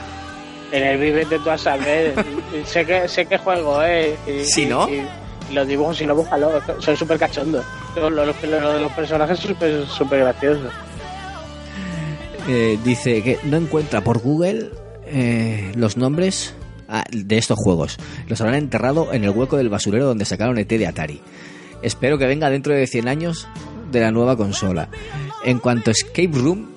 [0.73, 2.15] En el vive de tú a saber.
[2.55, 4.15] Y sé que sé que juego, eh.
[4.27, 4.89] Y, Si no.
[4.89, 5.03] y-
[5.51, 6.63] y los dibujos, si no, búscalo.
[6.79, 7.65] Son súper cachondos.
[7.97, 9.57] Los, los, los- los- personajes son
[9.89, 10.71] súper graciosos.
[12.49, 14.71] Eh, dice que no encuentra por Google
[15.07, 16.55] eh, los nombres
[17.11, 17.99] de estos juegos.
[18.29, 21.21] Los habrán enterrado en el hueco del basurero donde sacaron ET de Atari.
[21.83, 23.49] Espero que venga dentro de 100 años
[23.91, 24.89] de la nueva consola.
[25.45, 26.69] En cuanto a Escape Room,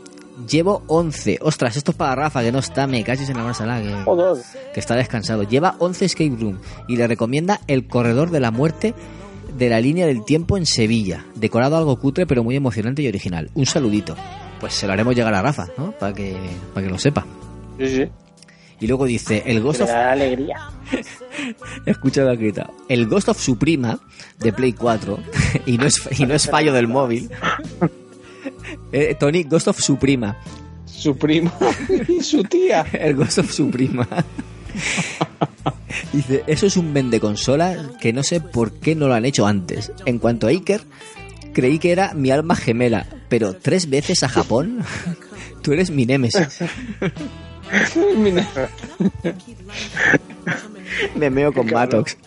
[0.49, 1.39] llevo 11.
[1.41, 4.79] Ostras, esto es para Rafa, que no está, me cachis en la mano que, que
[4.79, 5.43] está descansado.
[5.43, 8.93] Lleva 11 Escape Room y le recomienda El Corredor de la Muerte
[9.57, 11.25] de la línea del tiempo en Sevilla.
[11.35, 13.49] Decorado algo cutre, pero muy emocionante y original.
[13.53, 14.15] Un saludito.
[14.59, 15.91] Pues se lo haremos llegar a Rafa, ¿no?
[15.91, 16.35] Para que,
[16.73, 17.25] para que lo sepa.
[17.77, 18.09] Sí, sí.
[18.83, 19.91] Y luego dice, el Ghost Me of...
[19.91, 20.57] da alegría.
[21.85, 22.69] Escucha la grita.
[22.89, 23.97] El Ghost of Suprema
[24.41, 25.19] de Play 4,
[25.65, 27.29] y no es, y no es fallo del móvil.
[28.91, 30.37] Eh, Tony, Ghost of Suprema.
[30.85, 31.51] Su primo
[32.09, 32.85] y su tía.
[32.91, 34.05] El Ghost of Suprema.
[36.11, 39.47] Dice, eso es un vende consola que no sé por qué no lo han hecho
[39.47, 39.93] antes.
[40.05, 40.81] En cuanto a Iker,
[41.53, 44.83] creí que era mi alma gemela, pero tres veces a Japón,
[45.61, 46.59] tú eres mi némesis.
[51.15, 52.17] Me meo con Matox.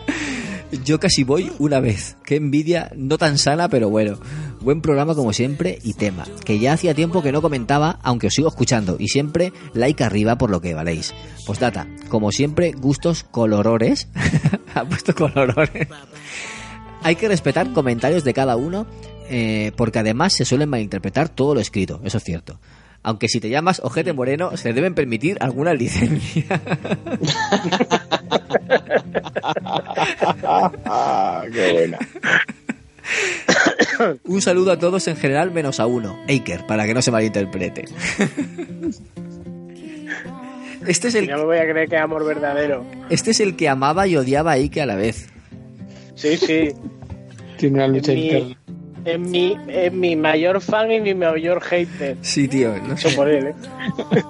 [0.85, 2.17] Yo casi voy una vez.
[2.25, 4.19] Qué envidia, no tan sana, pero bueno.
[4.61, 8.35] Buen programa como siempre y tema, que ya hacía tiempo que no comentaba, aunque os
[8.35, 11.15] sigo escuchando, y siempre like arriba por lo que valéis.
[11.47, 14.09] Postdata, como siempre, gustos colorores.
[14.75, 15.87] ha puesto colorores.
[17.03, 18.87] Hay que respetar comentarios de cada uno,
[19.29, 22.59] eh, porque además se suelen malinterpretar todo lo escrito, eso es cierto.
[23.07, 26.45] Aunque si te llamas Ojete Moreno, se deben permitir alguna licencia.
[31.53, 31.99] Qué buena.
[34.25, 37.85] Un saludo a todos en general, menos a uno, Aker, para que no se malinterprete.
[40.85, 42.85] Este es el, Ya me voy a creer que es amor verdadero.
[43.09, 45.29] este es el que amaba y odiaba a Ike a la vez.
[46.17, 46.73] Sí, sí.
[47.57, 48.57] Tiene una lucha mi, interna.
[49.07, 52.17] Es mi, es mi mayor fan y mi mayor hater.
[52.21, 52.75] Sí, tío.
[52.83, 53.11] no sé.
[53.11, 53.55] por él, ¿eh?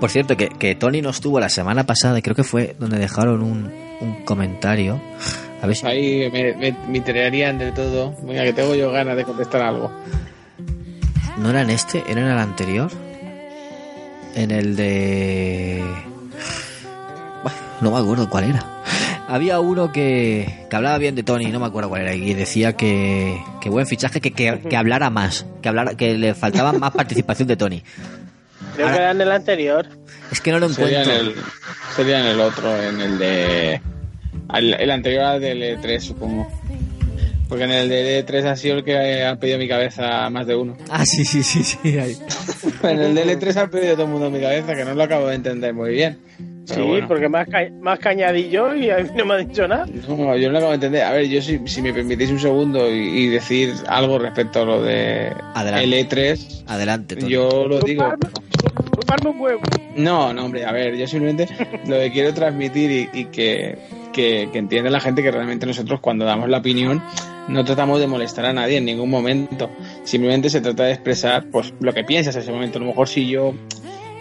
[0.00, 2.98] Por cierto, que, que Tony no estuvo la semana pasada y creo que fue donde
[2.98, 5.00] dejaron un, un comentario.
[5.62, 5.86] A ver si...
[5.86, 8.14] Ahí me, me, me tirarían de todo.
[8.22, 9.90] Venga, que tengo yo ganas de contestar algo.
[11.38, 12.02] ¿No era en este?
[12.08, 12.90] ¿Era en el anterior?
[14.34, 15.82] En el de...
[17.42, 18.79] Bueno, no me acuerdo cuál era.
[19.32, 22.72] Había uno que, que hablaba bien de Tony, no me acuerdo cuál era, y decía
[22.74, 26.90] que, que buen fichaje, que, que, que hablara más, que, hablara, que le faltaba más
[26.90, 27.82] participación de Tony.
[28.74, 29.86] Creo Ahora- que era en el anterior.
[30.32, 31.32] Es que no lo Sería en, encuentro.
[31.42, 31.46] el,
[31.96, 33.80] sería en el otro, en el de.
[34.52, 36.48] El, anterior al del E3, supongo.
[37.48, 40.54] Porque en el del E3 ha sido el que ha pedido mi cabeza más de
[40.56, 40.76] uno.
[40.88, 41.98] Ah, sí, sí, sí, sí.
[41.98, 42.16] ahí.
[42.82, 45.28] En el del E3 ha pedido todo el mundo mi cabeza, que no lo acabo
[45.28, 46.18] de entender muy bien.
[46.74, 47.08] Sí, bueno.
[47.08, 49.86] porque más, ca más cañadillo y a mí no me ha dicho nada.
[50.08, 51.02] No, yo no lo acabo de entender.
[51.02, 54.64] A ver, yo si, si me permitís un segundo y, y decir algo respecto a
[54.64, 55.84] lo de Adelante.
[56.00, 57.30] el E3, Adelante, Tony.
[57.32, 58.12] yo lo digo.
[58.94, 59.60] Chuparme un huevo.
[59.96, 61.48] No, no, hombre, a ver, yo simplemente
[61.86, 63.78] lo que quiero transmitir y, y que,
[64.12, 67.02] que, que entienda la gente que realmente nosotros cuando damos la opinión
[67.48, 69.70] no tratamos de molestar a nadie en ningún momento.
[70.04, 72.78] Simplemente se trata de expresar pues lo que piensas en ese momento.
[72.78, 73.54] A lo mejor si yo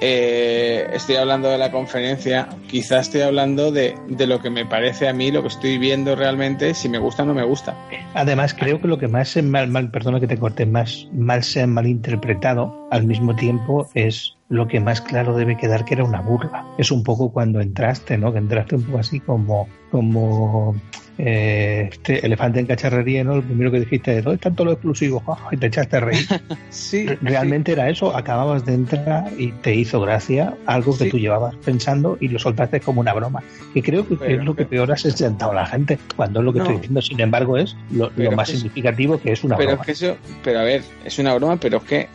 [0.02, 5.08] eh, estoy hablando de la conferencia, quizás estoy hablando de, de lo que me parece
[5.08, 7.76] a mí, lo que estoy viendo realmente, si me gusta o no me gusta.
[8.14, 11.62] Además, creo que lo que más mal, mal, perdona que te corte, más mal se
[11.62, 16.22] ha malinterpretado al mismo tiempo es lo que más claro debe quedar que era una
[16.22, 16.66] burla.
[16.78, 18.32] Es un poco cuando entraste, ¿no?
[18.32, 20.76] Que entraste un poco así como, como
[21.22, 23.36] eh, este elefante en cacharrería, ¿no?
[23.36, 25.22] Lo primero que dijiste es, ¿dónde están todos los exclusivos?
[25.52, 26.26] y te echaste a reír.
[26.70, 27.06] sí.
[27.22, 31.10] Realmente era eso, acababas de entrar y te hizo gracia algo que Sí.
[31.12, 33.44] tú llevabas pensando y lo soltaste como una broma.
[33.74, 36.46] Que creo que Pero- es lo que peor has sentado a la gente, cuando es
[36.46, 36.64] lo que No.
[36.66, 37.02] estoy diciendo.
[37.02, 39.82] Sin embargo, es lo, más es- significativo que es una pero broma.
[39.84, 42.08] es que eso, pero a ver, es una broma, pero es que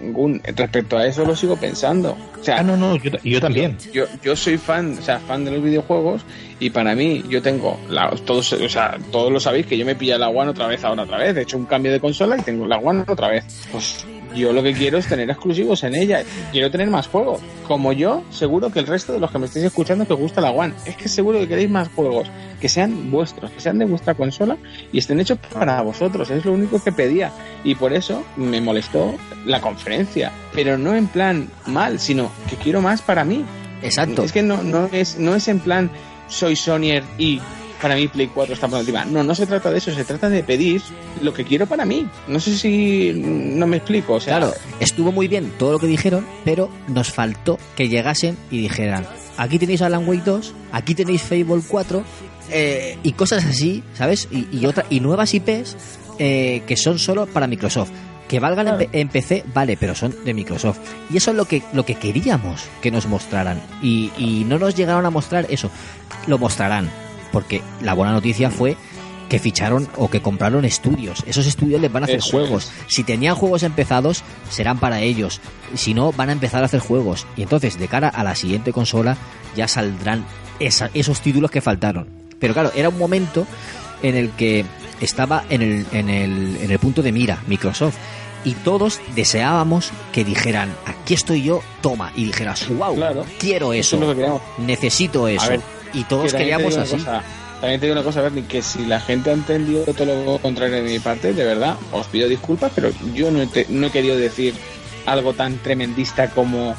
[0.57, 2.17] respecto a eso lo sigo pensando.
[2.41, 3.77] O sea, Ah, no, no, yo, yo también.
[3.93, 6.23] Yo, yo soy fan, o sea, fan de los videojuegos
[6.61, 9.95] y para mí yo tengo la, todos, o sea, todos lo sabéis que yo me
[9.95, 12.43] pilla la One otra vez ahora otra vez, he hecho un cambio de consola y
[12.43, 13.45] tengo la One otra vez.
[13.71, 16.23] Pues yo lo que quiero es tener exclusivos en ella,
[16.53, 17.41] quiero tener más juegos.
[17.67, 20.41] Como yo, seguro que el resto de los que me estáis escuchando que os gusta
[20.41, 22.29] la One, es que seguro que queréis más juegos,
[22.61, 24.57] que sean vuestros, que sean de vuestra consola
[24.93, 27.33] y estén hechos para vosotros, es lo único que pedía
[27.63, 29.15] y por eso me molestó
[29.47, 33.45] la conferencia, pero no en plan mal, sino que quiero más para mí.
[33.83, 34.23] Exacto.
[34.23, 35.91] Es que no, no, es, no es en plan
[36.29, 37.41] soy Sonyer y
[37.81, 39.05] para mí Play 4 está por encima.
[39.05, 40.81] No, no se trata de eso, se trata de pedir
[41.21, 42.09] lo que quiero para mí.
[42.29, 44.15] No sé si no me explico.
[44.15, 48.39] O sea, Claro, estuvo muy bien todo lo que dijeron, pero nos faltó que llegasen
[48.51, 49.07] y dijeran,
[49.37, 52.03] aquí tenéis Alan Wake 2, aquí tenéis Fable 4,
[52.51, 54.29] eh, y cosas así, ¿sabes?
[54.31, 55.77] Y, y, otra, y nuevas IPs
[56.19, 57.91] eh, que son solo para Microsoft.
[58.35, 60.79] Que valgan en, P- en PC, vale, pero son de Microsoft.
[61.11, 63.61] Y eso es lo que, lo que queríamos que nos mostraran.
[63.83, 65.71] Y, y no nos llegaron a mostrar eso.
[66.27, 66.91] Lo mostrarán.
[67.33, 68.77] Porque la buena noticia fue
[69.29, 71.25] que ficharon o que compraron estudios.
[71.27, 72.71] Esos estudios les van a hacer Eso juegos.
[72.87, 75.41] Si tenían juegos empezados, serán para ellos.
[75.75, 77.27] Si no, van a empezar a hacer juegos.
[77.37, 79.17] Y entonces, de cara a la siguiente consola,
[79.57, 80.25] ya saldrán
[80.61, 82.07] esa- esos títulos que faltaron.
[82.39, 83.47] Pero claro, era un momento
[84.03, 84.65] en el que
[85.01, 87.97] estaba en el, en el, en el punto de mira Microsoft.
[88.45, 92.13] Y todos deseábamos que dijeran, aquí estoy yo, toma.
[92.15, 94.43] Y dijeras, wow, quiero eso, eso es lo que queremos.
[94.59, 95.49] necesito eso.
[95.49, 95.61] Ver,
[95.93, 96.97] y todos que queríamos así.
[96.97, 97.23] cosa,
[97.61, 100.77] también te digo una cosa, Bernie, que si la gente ha entendido todo lo contrario
[100.77, 103.91] de mi parte, de verdad, os pido disculpas, pero yo no he, te- no he
[103.91, 104.55] querido decir
[105.07, 106.75] algo tan tremendista como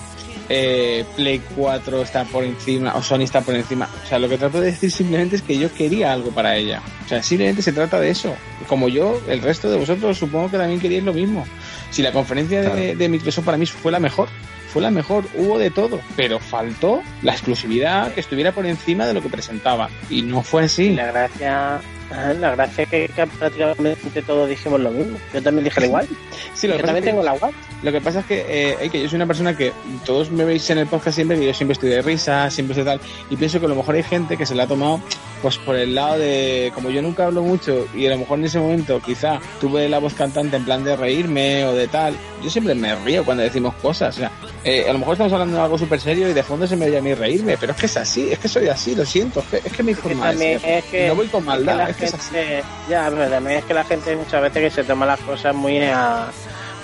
[0.49, 3.89] eh, Play 4 está por encima o Sony está por encima.
[4.03, 6.81] O sea, lo que trato de decir simplemente es que yo quería algo para ella.
[7.05, 8.35] O sea, simplemente se trata de eso.
[8.67, 11.45] Como yo, el resto de vosotros supongo que también queríais lo mismo.
[11.91, 14.27] Si la conferencia de, de Microsoft para mí fue la mejor,
[14.75, 19.13] fue la mejor, hubo de todo, pero faltó la exclusividad que estuviera por encima de
[19.13, 19.89] lo que presentaba.
[20.09, 20.93] Y no fue así.
[20.93, 21.79] La gracia,
[22.11, 25.17] la gracia es que, que prácticamente todos dijimos lo mismo.
[25.33, 26.07] Yo también dije lo igual.
[26.53, 27.53] Sí, lo yo también es que- tengo la One.
[27.83, 28.45] Lo que pasa es que,
[28.81, 29.71] eh, que yo soy una persona que
[30.05, 32.85] todos me veis en el podcast siempre, que yo siempre estoy de risa, siempre estoy
[32.85, 35.01] tal, y pienso que a lo mejor hay gente que se la ha tomado
[35.41, 38.45] pues por el lado de, como yo nunca hablo mucho, y a lo mejor en
[38.45, 42.49] ese momento quizá tuve la voz cantante en plan de reírme o de tal, yo
[42.49, 44.31] siempre me río cuando decimos cosas, o sea,
[44.63, 46.85] eh, a lo mejor estamos hablando de algo súper serio y de fondo se me
[46.87, 49.41] oye a mí reírme, pero es que es así, es que soy así, lo siento,
[49.41, 50.69] es que, es que mi Que forma de también ser.
[50.79, 52.35] es que, no voy con maldad, es que es así.
[52.35, 55.55] gente, ya, pero también es que la gente muchas veces que se toma las cosas
[55.55, 56.27] muy a,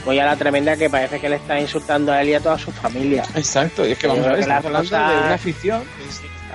[0.06, 2.58] muy a la tremenda que parece que le está insultando a él y a toda
[2.58, 3.24] su familia.
[3.36, 5.84] Exacto, y es que vamos a ver, estamos hablando de una afición.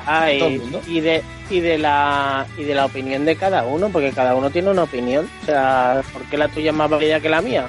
[0.07, 0.83] Ah, y, todo el mundo.
[0.87, 4.51] y de y de la y de la opinión de cada uno porque cada uno
[4.51, 7.67] tiene una opinión o sea ¿por qué la tuya es más válida que la mía?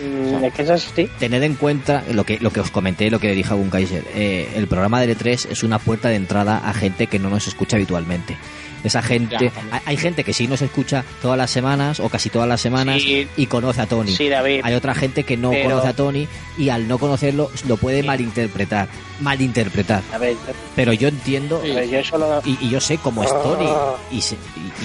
[0.00, 3.18] Mm, es que es así Tened en cuenta lo que, lo que os comenté, lo
[3.18, 4.04] que dije a Gun Kaiser.
[4.14, 7.46] Eh, el programa de E3 es una puerta de entrada a gente que no nos
[7.48, 8.36] escucha habitualmente.
[8.84, 12.48] Esa gente, Ya, hay, gente que sí nos escucha todas las semanas o casi todas
[12.48, 13.28] las semanas Sí.
[13.36, 14.12] y conoce a Tony.
[14.12, 14.60] Sí, David.
[14.64, 16.26] Hay otra gente que no Pero- conoce a Tony
[16.56, 18.88] y al no conocerlo lo puede malinterpretar.
[19.20, 20.02] Malinterpretar.
[20.12, 20.34] a ver
[20.74, 23.68] Pero yo entiendo yo solo y, y yo sé cómo es Tony
[24.10, 24.36] y, se-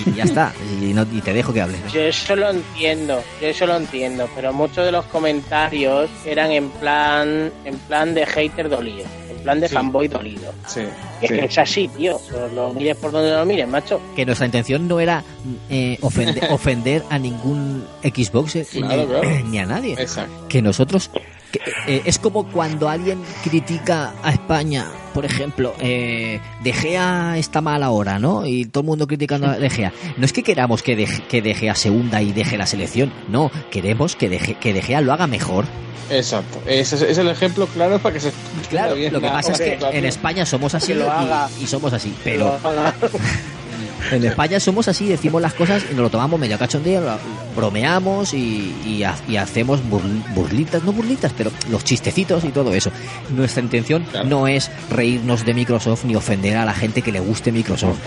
[0.06, 0.53] y- y ya está.
[0.82, 1.80] Y, no- y te dejo que hables.
[1.91, 6.69] yo eso lo entiendo yo eso lo entiendo pero muchos de los comentarios eran en
[6.69, 9.06] plan en plan de hater dolido
[9.45, 9.74] plan de Sí.
[9.75, 10.82] fanboy dolido Sí,
[11.22, 11.35] es sí.
[11.35, 12.19] que es así tío
[12.53, 15.24] lo mires por donde lo mires macho que nuestra intención no era
[15.69, 19.30] eh, ofender, ofender a ningún Xbox eh, Claro, ni, claro.
[19.45, 19.93] ni a nadie.
[19.93, 20.48] Exacto.
[20.49, 21.09] Que nosotros...
[21.58, 27.61] que, eh, es como cuando alguien critica a España, por ejemplo, eh, De Gea está
[27.61, 28.45] mal ahora, ¿no?
[28.45, 29.92] Y todo el mundo criticando a De Gea.
[30.17, 33.11] No es que queramos que De, que De Gea se hunda y deje la selección,
[33.30, 35.66] no, queremos que De, Ge- que de Gea lo haga mejor.
[36.11, 38.32] Exacto, ese es, es el ejemplo claro para que se
[38.69, 41.50] Claro, bien lo que la pasa es que en España somos así Que lo haga.
[41.59, 42.93] y, y somos así, Que pero lo haga.
[44.11, 47.17] En España somos así, decimos las cosas y nos lo tomamos medio cachondeo,
[47.56, 52.74] bromeamos y, y ha- y hacemos burl- burlitas, no burlitas, pero los chistecitos y todo
[52.74, 52.92] eso.
[53.30, 57.51] Nuestra intención no es reírnos de Microsoft ni ofender a la gente que le guste
[57.51, 57.98] Microsoft.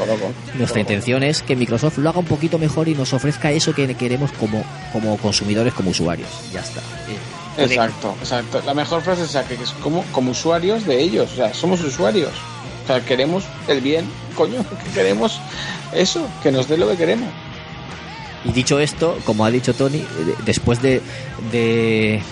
[0.59, 3.95] Nuestra intención es que Microsoft lo haga un poquito mejor y nos ofrezca eso que
[3.95, 6.29] queremos como, como consumidores, como usuarios.
[6.53, 6.81] Ya está.
[6.81, 8.63] Eh, Exacto, exacto.
[8.65, 11.83] La mejor frase es esa, que es como, como usuarios de ellos, o sea, somos
[11.83, 12.31] usuarios.
[12.89, 15.41] O sea, queremos el bien, coño, que queremos
[15.93, 17.29] eso, que nos dé lo que queremos.
[18.47, 21.03] Y dicho esto, como ha dicho Tony, de- después de,
[21.53, 22.23] de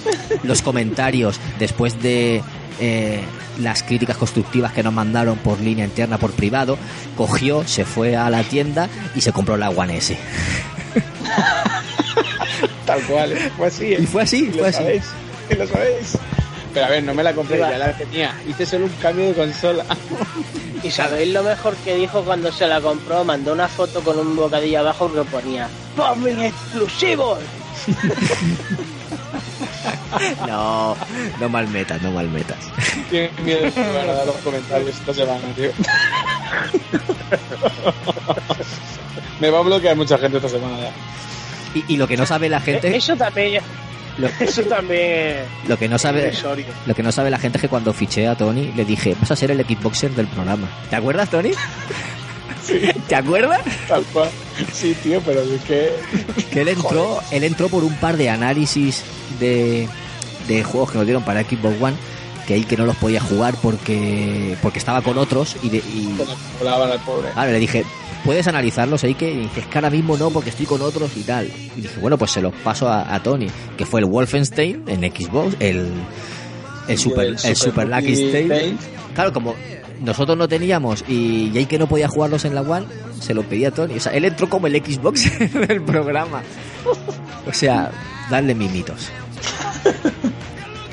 [0.45, 2.43] los comentarios, después de
[2.81, 3.21] eh,
[3.61, 6.79] las críticas constructivas que nos mandaron por línea interna, por privado,
[7.19, 10.17] cogió, se fue a la tienda y se compró la One S.
[12.87, 13.51] Tal cual, ¿eh?
[13.59, 13.85] fue así.
[13.93, 13.99] ¿eh?
[14.01, 14.79] Y fue así, Y fue lo así.
[14.79, 15.05] sabéis,
[15.51, 16.19] y lo sabéis.
[16.77, 18.35] Pero a ver, no me la compré, ya la tenía.
[18.47, 19.83] Hice solo un cambio de consola.
[20.83, 23.25] ¿Y sabéis lo mejor que dijo cuando se la compró?
[23.25, 27.39] Mandó una foto con un bocadillo abajo que ponía ¡Bombing exclusivos!
[30.47, 30.97] No,
[31.41, 32.59] no mal metas, no mal metas.
[33.11, 35.71] Qué miedo que me van a dar los comentarios esta semana, tío.
[39.41, 40.91] me va a bloquear mucha gente esta semana ya.
[41.75, 43.63] Y, y lo que no sabe la gente, Eh, Eso también,
[44.19, 45.39] lo, eso también
[45.69, 46.33] lo que no sabe,
[46.87, 49.31] lo que no sabe la gente es que cuando fiché a Tony le dije, vas
[49.31, 50.69] a ser el Xboxer del programa.
[50.91, 51.51] ¿Te acuerdas, Tony?
[53.09, 53.61] ¿Te acuerdas?
[53.87, 54.29] Tal cual.
[54.73, 55.93] Sí, tío, pero es que.
[56.53, 59.03] Que él entró, él entró por un par de análisis
[59.39, 59.89] de,
[60.49, 61.97] de juegos que nos dieron para Xbox One,
[62.47, 66.17] que ahí que no los podía jugar porque porque estaba con otros y, de- y
[66.59, 67.31] volaban al pobre.
[67.33, 67.85] claro, le dije,
[68.27, 69.15] ¿puedes analizarlos ahí?
[69.15, 71.47] Que y dice, es que ahora mismo no porque estoy con otros y tal.
[71.77, 73.47] Y dije, bueno, pues se los paso a, a Tony,
[73.79, 75.89] que fue el Wolfenstein en Xbox, el,
[76.89, 78.79] el Super, el Super, Lucky Stain.
[79.15, 79.55] Claro, como
[80.03, 82.87] nosotros no teníamos y, y ahí que no podía jugarlos en la One,
[83.21, 83.95] se lo pedí a Tony.
[83.95, 85.39] O sea, él entró como el Xbox
[85.69, 86.43] del programa.
[87.47, 87.91] O sea,
[88.29, 89.09] darle mimitos.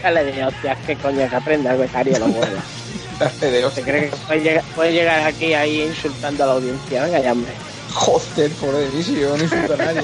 [0.01, 2.82] Dale de hostias, qué coño que aprenda el becario los huevos.
[3.23, 7.03] Darte de ¿Se cree que puede llegar, puede llegar aquí ahí insultando a la audiencia?
[7.03, 7.51] Venga ya, hombre.
[7.93, 10.03] Joder, pobre de mí, si yo no insulto a nadie.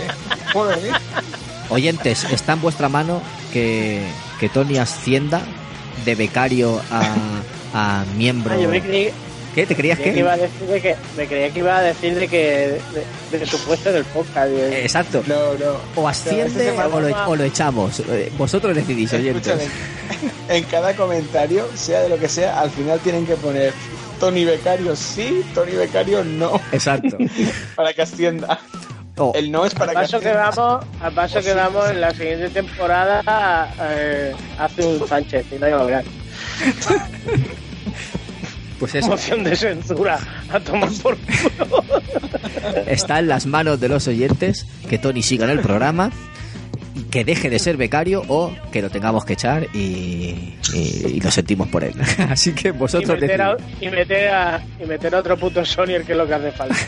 [0.53, 0.97] Pobre de mí.
[1.69, 4.01] Oyentes, está en vuestra mano que,
[4.39, 5.41] que Tony ascienda
[6.05, 7.15] de becario a,
[7.73, 8.53] a miembro.
[8.53, 9.11] Ah, yo me creí,
[9.55, 9.65] ¿Qué?
[9.65, 10.19] ¿Te creías creía que que?
[10.19, 12.79] iba a decir de que me creía que iba a decir de que
[13.31, 14.47] de, de su puesto en el podcast.
[14.51, 15.23] de- Exacto.
[15.27, 15.77] No, no.
[16.01, 17.99] O asciende o lo, semana- o lo echamos.
[18.01, 19.47] Eh, Vosotros decidís, oyentes.
[19.47, 19.69] Escúchame,
[20.49, 23.73] en cada comentario, sea de lo que sea, al final tienen que poner
[24.19, 27.17] Tony Becario sí, Tony Becario no, Exacto.
[27.75, 28.59] para que ascienda.
[29.17, 30.51] Oh, El no es para Al que paso que ascienda.
[30.55, 35.65] vamos, al paso que vamos en la siguiente temporada eh, hace un Sánchez y no
[35.65, 36.03] hay que hablar.
[38.79, 39.07] pues eso.
[39.07, 40.19] Moción de censura
[40.51, 41.83] a tomar por culo.
[42.87, 46.11] Está en las manos de los oyentes que Tony siga en el programa,
[47.11, 51.31] que deje de ser becario o que lo tengamos que echar y, y- y lo
[51.31, 51.93] sentimos por él.
[52.29, 53.81] Así que Y vosotros meter, a, decidid.
[53.81, 56.75] y, meter a, y meter a otro puto Sonier que es lo que hace falta.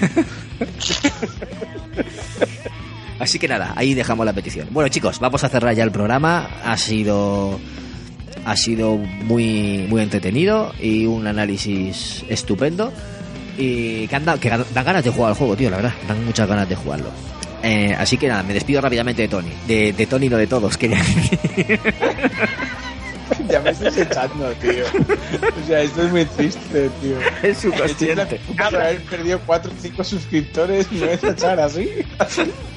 [3.20, 4.68] Así que nada, ahí dejamos la petición.
[4.72, 6.50] Bueno chicos, vamos a cerrar ya el programa.
[6.66, 7.60] Ha sido
[8.46, 12.92] ha sido muy muy entretenido y un análisis estupendo
[13.58, 16.26] y que, han dado- que dan ganas de jugar al juego, tío, la verdad, dan
[16.26, 17.10] muchas ganas de jugarlo.
[17.64, 19.52] Eh, así que nada, me despido rápidamente de Tony.
[19.68, 21.00] De, de Tony, no de todos, quería.
[23.50, 24.86] Ya me estás echando, tío.
[25.64, 27.18] O sea, esto es muy triste, tío.
[27.44, 28.40] Es subconsciente.
[28.48, 31.90] Por haber perdido 4 o 5 suscriptores, me vas a echar así.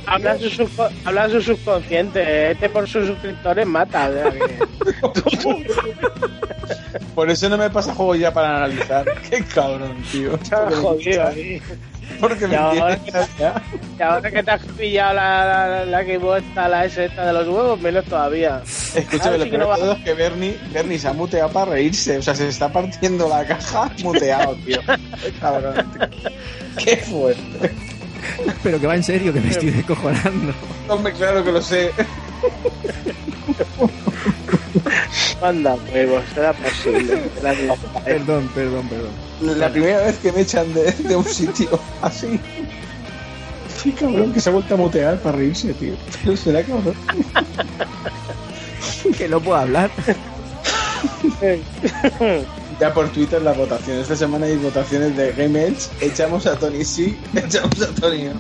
[0.07, 2.51] habla, su subco- habla su subconsciente.
[2.53, 4.09] Este por sus suscriptores mata.
[4.09, 4.59] o sea que-
[7.15, 9.05] Por eso no me pasa juego ya para analizar.
[9.31, 10.35] Qué cabrón, tío.
[10.35, 11.61] Está Porque me jodido, tío.
[12.21, 12.99] Porque me ahora.
[13.99, 17.33] Y ahora que te has pillado la, la, la que está la S esta de
[17.33, 18.61] los huevos, menos todavía.
[18.95, 21.73] Escúchame, lo sí que no va- todo es que Bernie, Bernie se ha muteado para
[21.73, 22.19] reírse.
[22.19, 24.81] O sea, se está partiendo la caja muteado, tío.
[25.23, 26.09] Qué cabrón, tío.
[26.85, 27.71] Qué fuerte.
[28.63, 30.53] Pero que va en serio, que me estoy descojonando.
[30.89, 31.91] Hombre, claro que lo sé.
[35.41, 37.23] Manda huevos, será posible.
[37.43, 37.55] La-
[38.05, 39.59] Perdón, perdón, perdón.
[39.61, 42.39] La primera vez que me echan de, de un sitio así.
[43.83, 45.95] Qué cabrón que se ha vuelto a mutear para reírse, tío.
[46.25, 46.95] Pero será cabrón.
[49.19, 49.91] Que no puedo hablar.
[52.81, 54.03] Ya por Twitter las votaciones.
[54.03, 55.89] Esta semana hay votaciones de Game Edge.
[56.01, 58.33] Echamos a Tony sí, echamos a Tony no.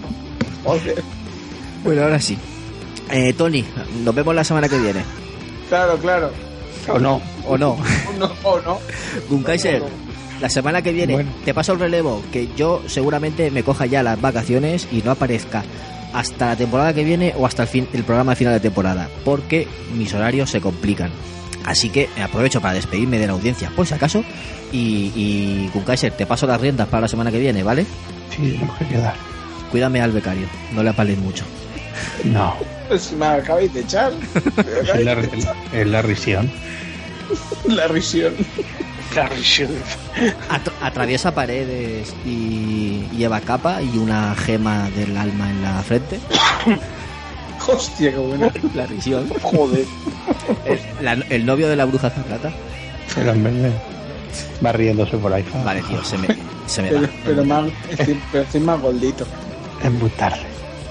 [0.64, 1.02] Joder.
[1.84, 2.36] Bueno, ahora sí.
[3.10, 3.64] Eh, Tony,
[4.02, 5.04] nos vemos la semana que viene.
[5.68, 6.30] Claro, claro.
[6.88, 7.20] O no.
[7.46, 7.70] ¿O no?
[7.72, 7.78] O
[8.18, 8.78] no, o no.
[9.28, 9.82] Gunkaiser,
[10.40, 11.30] la semana que viene Bueno.
[11.44, 15.64] te paso el relevo, que yo seguramente me coja ya las vacaciones y no aparezca
[16.12, 19.08] hasta la temporada que viene o hasta el, fin, el programa de final de temporada,
[19.24, 21.10] porque mis horarios se complican.
[21.64, 24.22] Así que aprovecho para despedirme de la audiencia, por si acaso,
[24.70, 27.86] y, y Gunkaiser, te paso las riendas para la semana que viene, ¿vale?
[28.30, 29.14] Sí, tenemos que quedar.
[29.70, 31.44] Cuídame al becario, no le apales mucho.
[32.24, 32.54] No.
[32.88, 34.12] Pues me acabáis de echar.
[34.66, 35.56] Es la, de echar.
[35.72, 36.50] es la risión.
[37.66, 38.34] La risión.
[39.14, 39.70] La risión.
[40.50, 46.18] At- atraviesa paredes y lleva capa y una gema del alma en la frente.
[47.66, 48.52] Hostia, qué buena.
[48.74, 49.28] La risión.
[49.42, 49.86] Joder.
[50.66, 52.52] El, la- el novio de la bruja zaplata.
[53.14, 53.72] Pero en vez de-
[54.64, 55.44] va riéndose por ahí.
[55.64, 56.28] Vale, tío, se me,
[56.66, 57.08] se me Pero, va.
[57.24, 59.26] pero más, estoy, pero estoy más gordito.
[59.82, 60.40] Es muy tarde.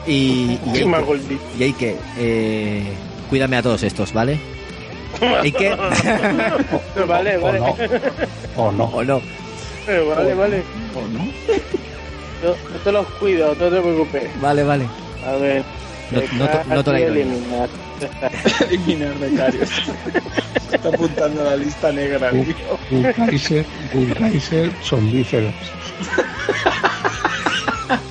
[0.07, 2.83] Y, y, hay, que, y hay que eh,
[3.29, 4.39] cuídame a todos estos, ¿vale?
[5.41, 5.69] Hay que
[7.07, 7.59] vale, vale.
[8.57, 8.85] O no.
[8.85, 9.21] o no.
[9.85, 10.63] Pero vale, vale.
[10.95, 11.25] ¿O no?
[12.43, 14.41] Yo, yo te los cuido, no te preocupes.
[14.41, 14.85] Vale, vale.
[15.25, 15.63] A ver.
[16.11, 17.23] No- noto- noto la Aquí ironía.
[17.23, 17.69] eliminar.
[18.69, 19.69] Eliminar becarios.
[20.71, 22.43] Está apuntando a la lista negra, tío.
[22.91, 25.53] Bullkaiser, Bullkaiser, somníferos.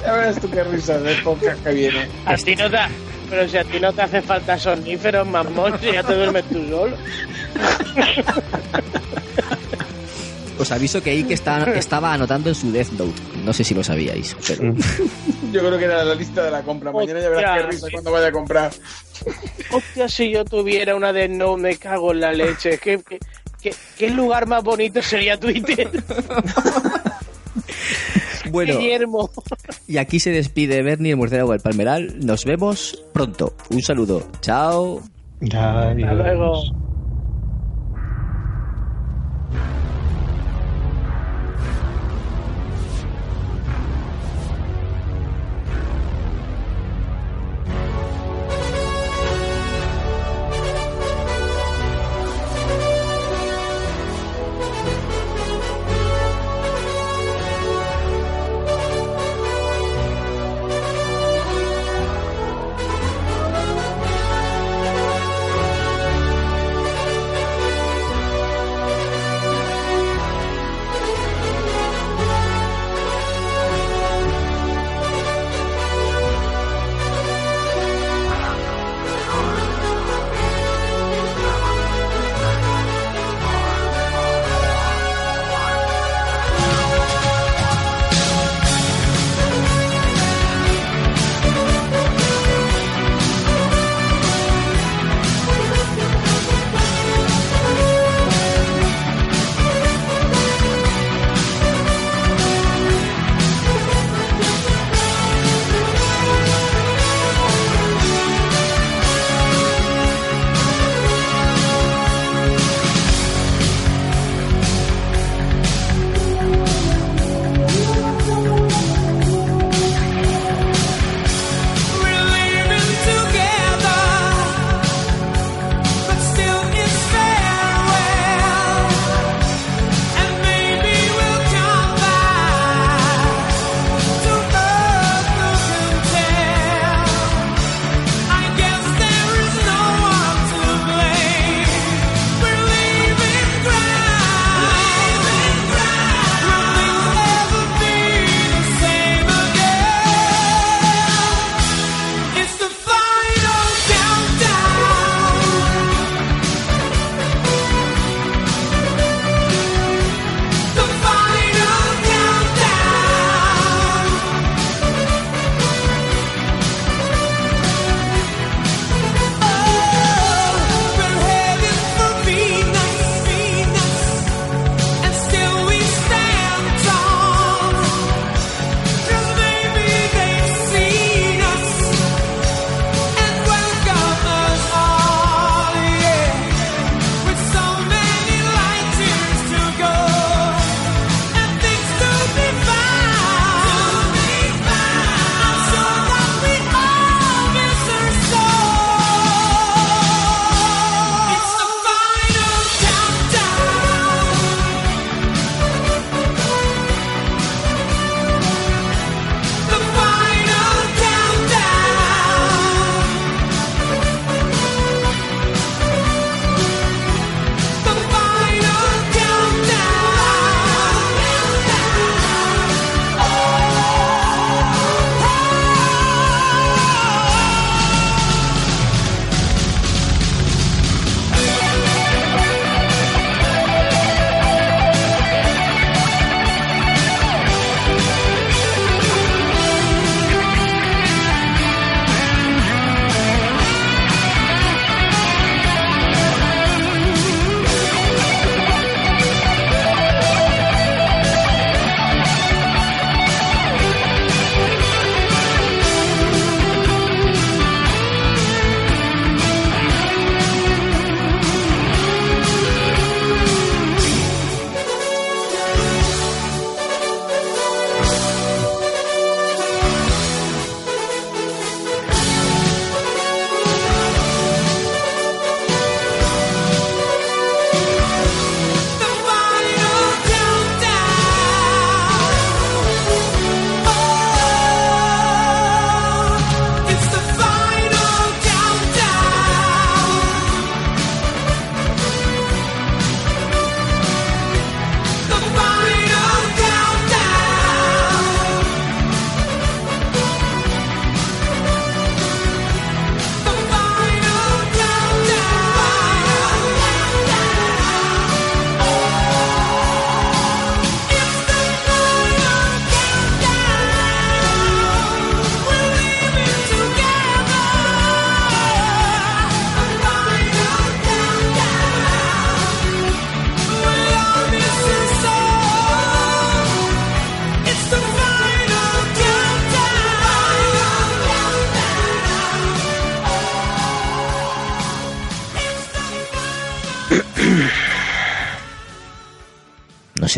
[0.02, 2.08] Ya verás tú qué risas de podcast que viene.
[2.26, 2.78] A ti no te,
[3.30, 6.66] pero si a ti no te hace falta soníferos, mamón, si ya te duermes tú
[6.68, 6.96] solo.
[10.58, 13.20] Os aviso que Ike está, estaba anotando en su Death Note.
[13.42, 14.74] No sé si lo sabíais, pero
[15.50, 16.92] Yo creo que era la lista de la compra.
[16.92, 18.70] Mañana ya verás qué risa cuando vaya a comprar.
[19.72, 22.78] Hostia, si yo tuviera una de no me cago en la leche.
[22.78, 23.18] ¿Qué, qué,
[23.60, 25.90] qué, qué lugar más bonito sería Twitter?
[28.50, 28.78] bueno.
[28.78, 29.30] Guillermo.
[29.86, 32.24] Y aquí se despide Bernie, el murciélago del Palmeral.
[32.24, 33.54] Nos vemos pronto.
[33.70, 34.22] Un saludo.
[34.40, 35.02] Chao.
[35.40, 36.62] Ya, Hasta luego.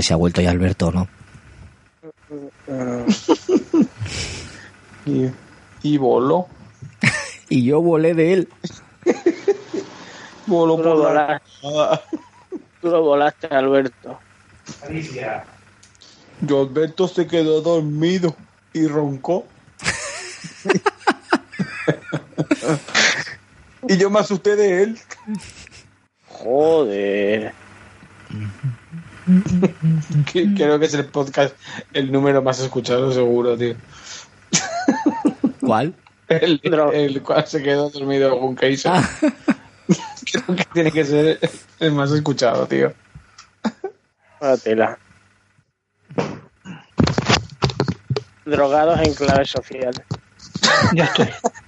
[0.05, 1.08] Si ha vuelto ya Alberto o no.
[5.07, 5.31] Y,
[5.83, 6.49] y voló.
[7.50, 8.49] Y yo volé de él.
[10.47, 11.42] Voló por la
[12.81, 14.18] tú lo volaste, Alberto.
[14.83, 15.44] Alicia.
[16.41, 18.34] Yo Alberto se quedó dormido
[18.73, 19.47] y roncó.
[23.89, 24.99] y yo me asusté de él.
[26.28, 27.52] Joder.
[30.33, 31.55] Que- Creo que es el podcast
[31.93, 33.75] el número más escuchado seguro, tío.
[35.61, 35.94] ¿Cuál?
[36.28, 36.61] El,
[36.93, 38.93] el cual se quedó dormido con Kaiser.
[40.33, 41.39] Creo que tiene que ser
[41.81, 42.93] el más escuchado, tío.
[44.41, 44.99] Una tela.
[48.44, 49.94] Drogados en clave social.
[50.94, 51.28] Ya estoy.